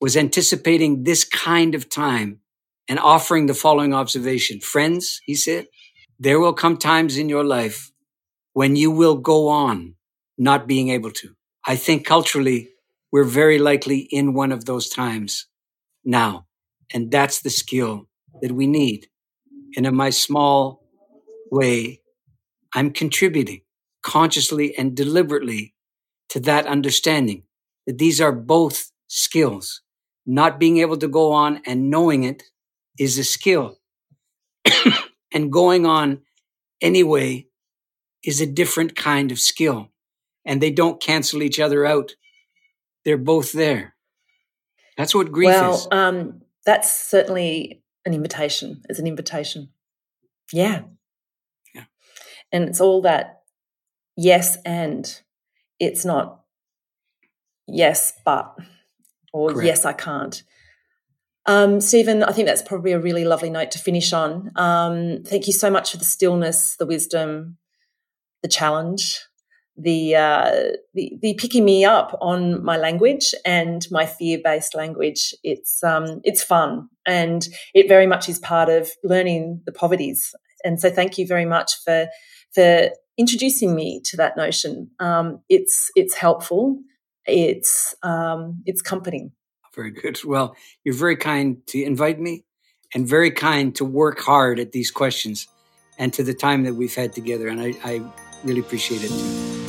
was 0.00 0.16
anticipating 0.16 1.04
this 1.04 1.24
kind 1.24 1.74
of 1.74 1.88
time 1.88 2.40
and 2.88 2.98
offering 2.98 3.46
the 3.46 3.54
following 3.54 3.94
observation. 3.94 4.60
Friends, 4.60 5.20
he 5.24 5.34
said, 5.34 5.66
there 6.18 6.40
will 6.40 6.52
come 6.52 6.76
times 6.76 7.16
in 7.16 7.28
your 7.28 7.44
life 7.44 7.92
when 8.52 8.76
you 8.76 8.90
will 8.90 9.16
go 9.16 9.48
on 9.48 9.94
not 10.36 10.66
being 10.66 10.88
able 10.90 11.10
to. 11.10 11.34
I 11.64 11.76
think 11.76 12.04
culturally, 12.04 12.70
we're 13.12 13.24
very 13.24 13.58
likely 13.58 14.00
in 14.10 14.34
one 14.34 14.52
of 14.52 14.64
those 14.64 14.88
times 14.88 15.46
now. 16.04 16.46
And 16.92 17.10
that's 17.10 17.40
the 17.40 17.50
skill 17.50 18.08
that 18.40 18.52
we 18.52 18.66
need. 18.66 19.06
And 19.76 19.86
in 19.86 19.94
my 19.94 20.10
small 20.10 20.82
way, 21.50 22.00
I'm 22.74 22.90
contributing 22.90 23.62
consciously 24.02 24.76
and 24.76 24.96
deliberately 24.96 25.74
to 26.30 26.40
that 26.40 26.66
understanding 26.66 27.44
that 27.86 27.98
these 27.98 28.20
are 28.20 28.32
both 28.32 28.90
skills. 29.08 29.82
Not 30.26 30.58
being 30.58 30.78
able 30.78 30.96
to 30.98 31.08
go 31.08 31.32
on 31.32 31.60
and 31.66 31.90
knowing 31.90 32.24
it 32.24 32.44
is 32.98 33.18
a 33.18 33.24
skill. 33.24 33.78
and 35.32 35.52
going 35.52 35.86
on 35.86 36.22
anyway 36.80 37.46
is 38.24 38.40
a 38.40 38.46
different 38.46 38.96
kind 38.96 39.30
of 39.30 39.38
skill. 39.38 39.91
And 40.44 40.60
they 40.60 40.70
don't 40.70 41.00
cancel 41.00 41.42
each 41.42 41.60
other 41.60 41.86
out. 41.86 42.12
They're 43.04 43.18
both 43.18 43.52
there. 43.52 43.94
That's 44.96 45.14
what 45.14 45.32
grief 45.32 45.48
well, 45.48 45.74
is. 45.74 45.88
Um, 45.90 46.42
that's 46.66 46.92
certainly 46.92 47.82
an 48.04 48.14
invitation. 48.14 48.82
It's 48.88 48.98
an 48.98 49.06
invitation. 49.06 49.70
Yeah. 50.52 50.82
Yeah. 51.74 51.84
And 52.50 52.68
it's 52.68 52.80
all 52.80 53.02
that 53.02 53.42
yes 54.16 54.58
and 54.66 55.20
it's 55.80 56.04
not 56.04 56.42
yes 57.66 58.12
but 58.26 58.54
or 59.32 59.50
Correct. 59.50 59.66
yes 59.66 59.84
I 59.84 59.92
can't. 59.94 60.42
Um, 61.46 61.80
Stephen, 61.80 62.22
I 62.22 62.32
think 62.32 62.46
that's 62.46 62.62
probably 62.62 62.92
a 62.92 63.00
really 63.00 63.24
lovely 63.24 63.50
note 63.50 63.72
to 63.72 63.78
finish 63.78 64.12
on. 64.12 64.52
Um, 64.54 65.24
thank 65.24 65.48
you 65.48 65.52
so 65.52 65.70
much 65.70 65.90
for 65.90 65.96
the 65.96 66.04
stillness, 66.04 66.76
the 66.76 66.86
wisdom, 66.86 67.56
the 68.42 68.48
challenge, 68.48 69.20
the, 69.76 70.14
uh, 70.16 70.50
the, 70.94 71.18
the 71.20 71.34
picking 71.34 71.64
me 71.64 71.84
up 71.84 72.16
on 72.20 72.62
my 72.62 72.76
language 72.76 73.34
and 73.44 73.86
my 73.90 74.06
fear 74.06 74.38
based 74.42 74.74
language. 74.74 75.34
It's 75.42 75.82
um, 75.82 76.20
it's 76.24 76.42
fun 76.42 76.88
and 77.06 77.46
it 77.74 77.88
very 77.88 78.06
much 78.06 78.28
is 78.28 78.38
part 78.38 78.68
of 78.68 78.90
learning 79.02 79.62
the 79.66 79.72
poverties. 79.72 80.34
And 80.64 80.80
so, 80.80 80.90
thank 80.90 81.18
you 81.18 81.26
very 81.26 81.46
much 81.46 81.72
for 81.84 82.08
for 82.54 82.90
introducing 83.18 83.74
me 83.74 84.00
to 84.04 84.16
that 84.16 84.36
notion. 84.36 84.90
Um, 85.00 85.40
it's 85.48 85.90
it's 85.96 86.14
helpful. 86.14 86.78
It's 87.26 87.94
um, 88.02 88.62
it's 88.66 88.82
comforting. 88.82 89.32
Very 89.74 89.90
good. 89.90 90.22
Well, 90.24 90.54
you're 90.84 90.94
very 90.94 91.16
kind 91.16 91.66
to 91.68 91.82
invite 91.82 92.20
me, 92.20 92.44
and 92.94 93.06
very 93.06 93.30
kind 93.30 93.74
to 93.76 93.84
work 93.84 94.20
hard 94.20 94.58
at 94.60 94.72
these 94.72 94.90
questions, 94.90 95.48
and 95.98 96.12
to 96.12 96.22
the 96.22 96.34
time 96.34 96.64
that 96.64 96.74
we've 96.74 96.94
had 96.94 97.12
together. 97.14 97.48
And 97.48 97.60
I, 97.60 97.74
I 97.84 98.02
really 98.44 98.60
appreciate 98.60 99.02
it 99.02 99.61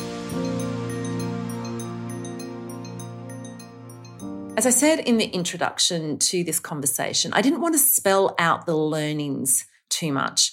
As 4.56 4.66
I 4.66 4.70
said 4.70 5.00
in 5.00 5.16
the 5.16 5.26
introduction 5.26 6.16
to 6.18 6.44
this 6.44 6.60
conversation, 6.60 7.32
I 7.32 7.42
didn't 7.42 7.60
want 7.60 7.74
to 7.74 7.78
spell 7.78 8.36
out 8.38 8.66
the 8.66 8.76
learnings 8.76 9.66
too 9.90 10.12
much. 10.12 10.52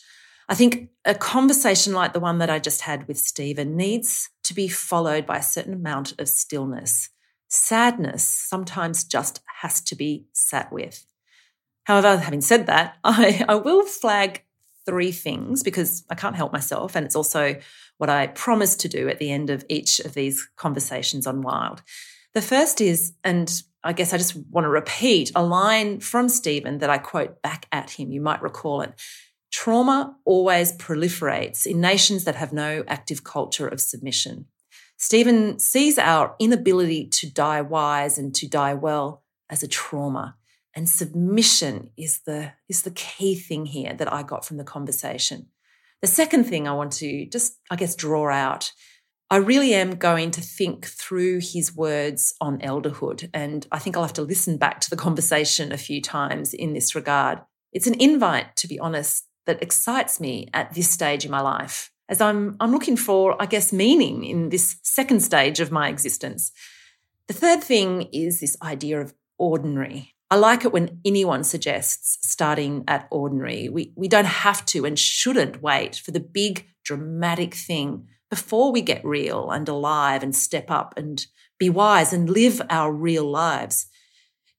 I 0.50 0.56
think 0.56 0.90
a 1.06 1.14
conversation 1.14 1.94
like 1.94 2.12
the 2.12 2.20
one 2.20 2.40
that 2.40 2.50
I 2.50 2.58
just 2.58 2.82
had 2.82 3.08
with 3.08 3.20
Stephen 3.20 3.78
needs 3.78 4.30
to 4.46 4.56
be 4.56 4.68
followed 4.68 5.28
by 5.28 5.38
a 5.38 5.44
certain 5.44 5.74
amount 5.74 6.20
of 6.20 6.28
stillness. 6.28 7.10
Sadness 7.48 8.24
sometimes 8.24 9.04
just 9.04 9.40
has 9.62 9.82
to 9.82 9.96
be 9.96 10.26
sat 10.34 10.74
with. 10.74 11.06
However, 11.84 12.18
having 12.18 12.42
said 12.42 12.66
that, 12.66 12.98
I, 13.04 13.46
I 13.48 13.56
will 13.56 13.84
flag 13.84 14.44
three 14.84 15.12
things 15.12 15.62
because 15.62 16.04
I 16.10 16.16
can't 16.16 16.36
help 16.36 16.52
myself. 16.52 16.96
And 16.96 17.06
it's 17.06 17.16
also 17.16 17.60
what 18.00 18.10
I 18.10 18.28
promise 18.28 18.76
to 18.78 18.90
do 18.90 19.08
at 19.10 19.20
the 19.20 19.32
end 19.32 19.52
of 19.52 19.64
each 19.70 20.00
of 20.00 20.16
these 20.16 20.50
conversations 20.56 21.28
on 21.28 21.44
Wild. 21.44 21.84
The 22.34 22.42
first 22.42 22.82
is, 22.82 23.14
and 23.24 23.62
I 23.84 23.94
guess 23.94 24.14
I 24.14 24.18
just 24.18 24.36
want 24.50 24.66
to 24.66 24.70
repeat 24.70 25.32
a 25.36 25.44
line 25.44 26.00
from 26.00 26.30
Stephen 26.30 26.80
that 26.80 26.90
I 26.90 26.98
quote 26.98 27.42
back 27.42 27.66
at 27.72 27.92
him. 27.92 28.12
You 28.12 28.22
might 28.22 28.42
recall 28.42 28.82
it. 28.82 28.94
Trauma 29.52 30.16
always 30.24 30.72
proliferates 30.78 31.66
in 31.66 31.82
nations 31.82 32.24
that 32.24 32.36
have 32.36 32.54
no 32.54 32.84
active 32.88 33.24
culture 33.24 33.68
of 33.68 33.82
submission. 33.82 34.46
Stephen 34.98 35.58
sees 35.58 35.98
our 35.98 36.36
inability 36.40 37.08
to 37.08 37.30
die 37.30 37.62
wise 37.62 38.18
and 38.18 38.36
to 38.36 38.48
die 38.48 38.76
well 38.76 39.24
as 39.50 39.64
a 39.64 39.68
trauma. 39.68 40.36
And 40.76 40.88
submission 40.88 41.90
is 41.98 42.22
the, 42.26 42.54
is 42.70 42.84
the 42.84 42.92
key 42.92 43.36
thing 43.36 43.66
here 43.66 43.94
that 43.94 44.14
I 44.14 44.24
got 44.24 44.46
from 44.46 44.58
the 44.58 44.64
conversation. 44.64 45.48
The 46.02 46.08
second 46.08 46.46
thing 46.46 46.68
I 46.68 46.74
want 46.74 46.94
to 46.94 47.26
just, 47.26 47.60
I 47.70 47.76
guess, 47.76 47.96
draw 47.96 48.32
out 48.32 48.72
I 49.32 49.38
really 49.38 49.74
am 49.74 49.96
going 49.96 50.32
to 50.32 50.42
think 50.42 50.86
through 50.86 51.40
his 51.40 51.74
words 51.74 52.36
on 52.42 52.60
elderhood. 52.60 53.30
And 53.34 53.66
I 53.72 53.80
think 53.80 53.96
I'll 53.96 54.04
have 54.04 54.12
to 54.14 54.22
listen 54.22 54.58
back 54.58 54.82
to 54.82 54.90
the 54.90 54.98
conversation 54.98 55.72
a 55.72 55.78
few 55.78 56.02
times 56.02 56.54
in 56.54 56.74
this 56.74 56.96
regard. 56.96 57.40
It's 57.72 57.88
an 57.88 57.96
invite, 58.02 58.58
to 58.58 58.68
be 58.68 58.78
honest, 58.78 59.26
that 59.46 59.64
excites 59.64 60.20
me 60.20 60.50
at 60.54 60.74
this 60.74 60.90
stage 60.90 61.24
in 61.24 61.32
my 61.32 61.40
life, 61.40 61.94
as 62.10 62.20
I'm, 62.20 62.58
I'm 62.60 62.74
looking 62.74 62.98
for, 62.98 63.42
I 63.42 63.46
guess, 63.46 63.72
meaning 63.72 64.26
in 64.26 64.50
this 64.50 64.76
second 64.84 65.22
stage 65.22 65.62
of 65.62 65.72
my 65.72 65.88
existence. 65.88 66.52
The 67.28 67.34
third 67.34 67.64
thing 67.64 68.10
is 68.12 68.42
this 68.42 68.58
idea 68.62 69.00
of 69.00 69.14
ordinary. 69.38 70.14
I 70.30 70.36
like 70.36 70.66
it 70.66 70.74
when 70.74 71.00
anyone 71.06 71.46
suggests 71.46 72.18
starting 72.22 72.84
at 72.86 73.08
ordinary. 73.10 73.70
We, 73.70 73.94
we 73.96 74.10
don't 74.10 74.26
have 74.26 74.66
to 74.68 74.86
and 74.86 75.00
shouldn't 75.00 75.62
wait 75.62 75.96
for 75.96 76.12
the 76.12 76.20
big 76.20 76.68
dramatic 76.84 77.56
thing 77.56 78.08
before 78.32 78.72
we 78.72 78.82
get 78.82 79.06
real 79.06 79.52
and 79.52 79.68
alive 79.68 80.24
and 80.24 80.34
step 80.36 80.72
up 80.72 80.94
and 80.98 81.28
be 81.60 81.70
wise 81.70 82.14
and 82.14 82.30
live 82.30 82.62
our 82.70 82.92
real 82.92 83.30
lives. 83.30 83.86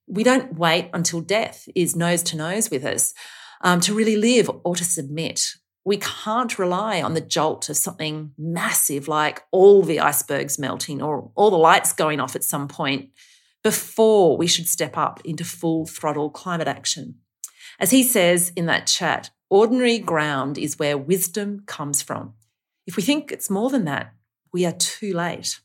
We 0.07 0.23
don't 0.23 0.57
wait 0.57 0.91
until 0.93 1.23
death 1.23 1.69
is 1.75 1.97
nose 1.97 2.23
to 2.25 2.37
nose 2.37 2.71
with 2.71 2.85
us 2.85 3.15
um, 3.63 3.81
to 3.81 3.95
really 3.95 4.17
live 4.17 4.51
or 4.63 4.77
to 4.77 4.85
submit. 4.85 5.55
We 5.85 5.97
can't 5.97 6.59
rely 6.59 7.03
on 7.03 7.15
the 7.15 7.21
jolt 7.23 7.71
of 7.71 7.79
something 7.79 8.33
massive 8.37 9.09
like 9.09 9.43
all 9.51 9.83
the 9.83 10.01
icebergs 10.01 10.59
melting 10.59 11.03
or 11.03 11.33
all 11.35 11.51
the 11.51 11.57
lights 11.57 11.95
going 11.95 12.21
off 12.21 12.37
at 12.37 12.45
some 12.45 12.69
point 12.69 13.09
before 13.65 14.37
we 14.37 14.47
should 14.47 14.69
step 14.69 14.99
up 14.99 15.21
into 15.25 15.45
full 15.45 15.87
throttle 15.87 16.29
climate 16.29 16.69
action. 16.69 17.17
As 17.81 17.91
he 17.91 18.03
says 18.03 18.53
in 18.55 18.67
that 18.67 18.87
chat, 18.87 19.31
ordinary 19.49 19.99
ground 19.99 20.59
is 20.59 20.79
where 20.79 20.99
wisdom 20.99 21.63
comes 21.67 22.03
from. 22.03 22.35
If 22.87 22.97
we 22.97 23.03
think 23.03 23.31
it's 23.31 23.51
more 23.51 23.71
than 23.71 23.85
that, 23.85 24.15
we 24.53 24.67
are 24.67 24.73
too 24.73 25.13
late. 25.13 25.61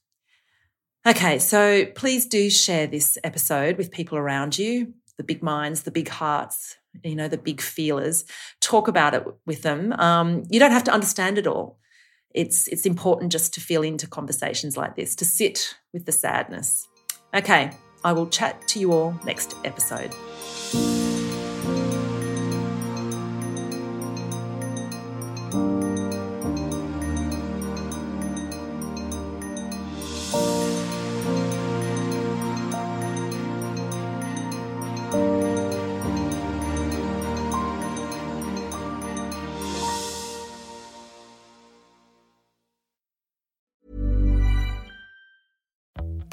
Okay, 1.06 1.40
so 1.40 1.86
please 1.86 2.26
do 2.26 2.50
share 2.50 2.86
this 2.86 3.18
episode 3.24 3.78
with 3.78 3.92
people 3.92 4.18
around 4.18 4.58
you, 4.58 4.94
the 5.18 5.24
big 5.24 5.42
minds, 5.42 5.84
the 5.84 5.92
big 5.92 6.10
hearts, 6.10 6.76
you 7.04 7.16
know, 7.16 7.28
the 7.28 7.38
big 7.38 7.62
feelers. 7.62 8.26
Talk 8.60 8.88
about 8.88 9.14
it 9.14 9.26
with 9.46 9.62
them. 9.62 9.94
Um, 9.94 10.44
you 10.50 10.60
don't 10.60 10.72
have 10.72 10.84
to 10.86 10.94
understand 10.94 11.38
it 11.38 11.48
all. 11.48 11.80
It's 12.32 12.68
it's 12.68 12.86
important 12.86 13.32
just 13.32 13.54
to 13.54 13.62
feel 13.62 13.84
into 13.84 14.06
conversations 14.06 14.76
like 14.78 14.96
this, 14.96 15.16
to 15.16 15.26
sit 15.26 15.76
with 15.94 16.06
the 16.06 16.12
sadness. 16.12 16.88
Okay, 17.34 17.72
I 18.04 18.14
will 18.14 18.28
chat 18.28 18.68
to 18.70 18.80
you 18.80 18.92
all 18.92 19.20
next 19.24 19.56
episode. 19.64 20.14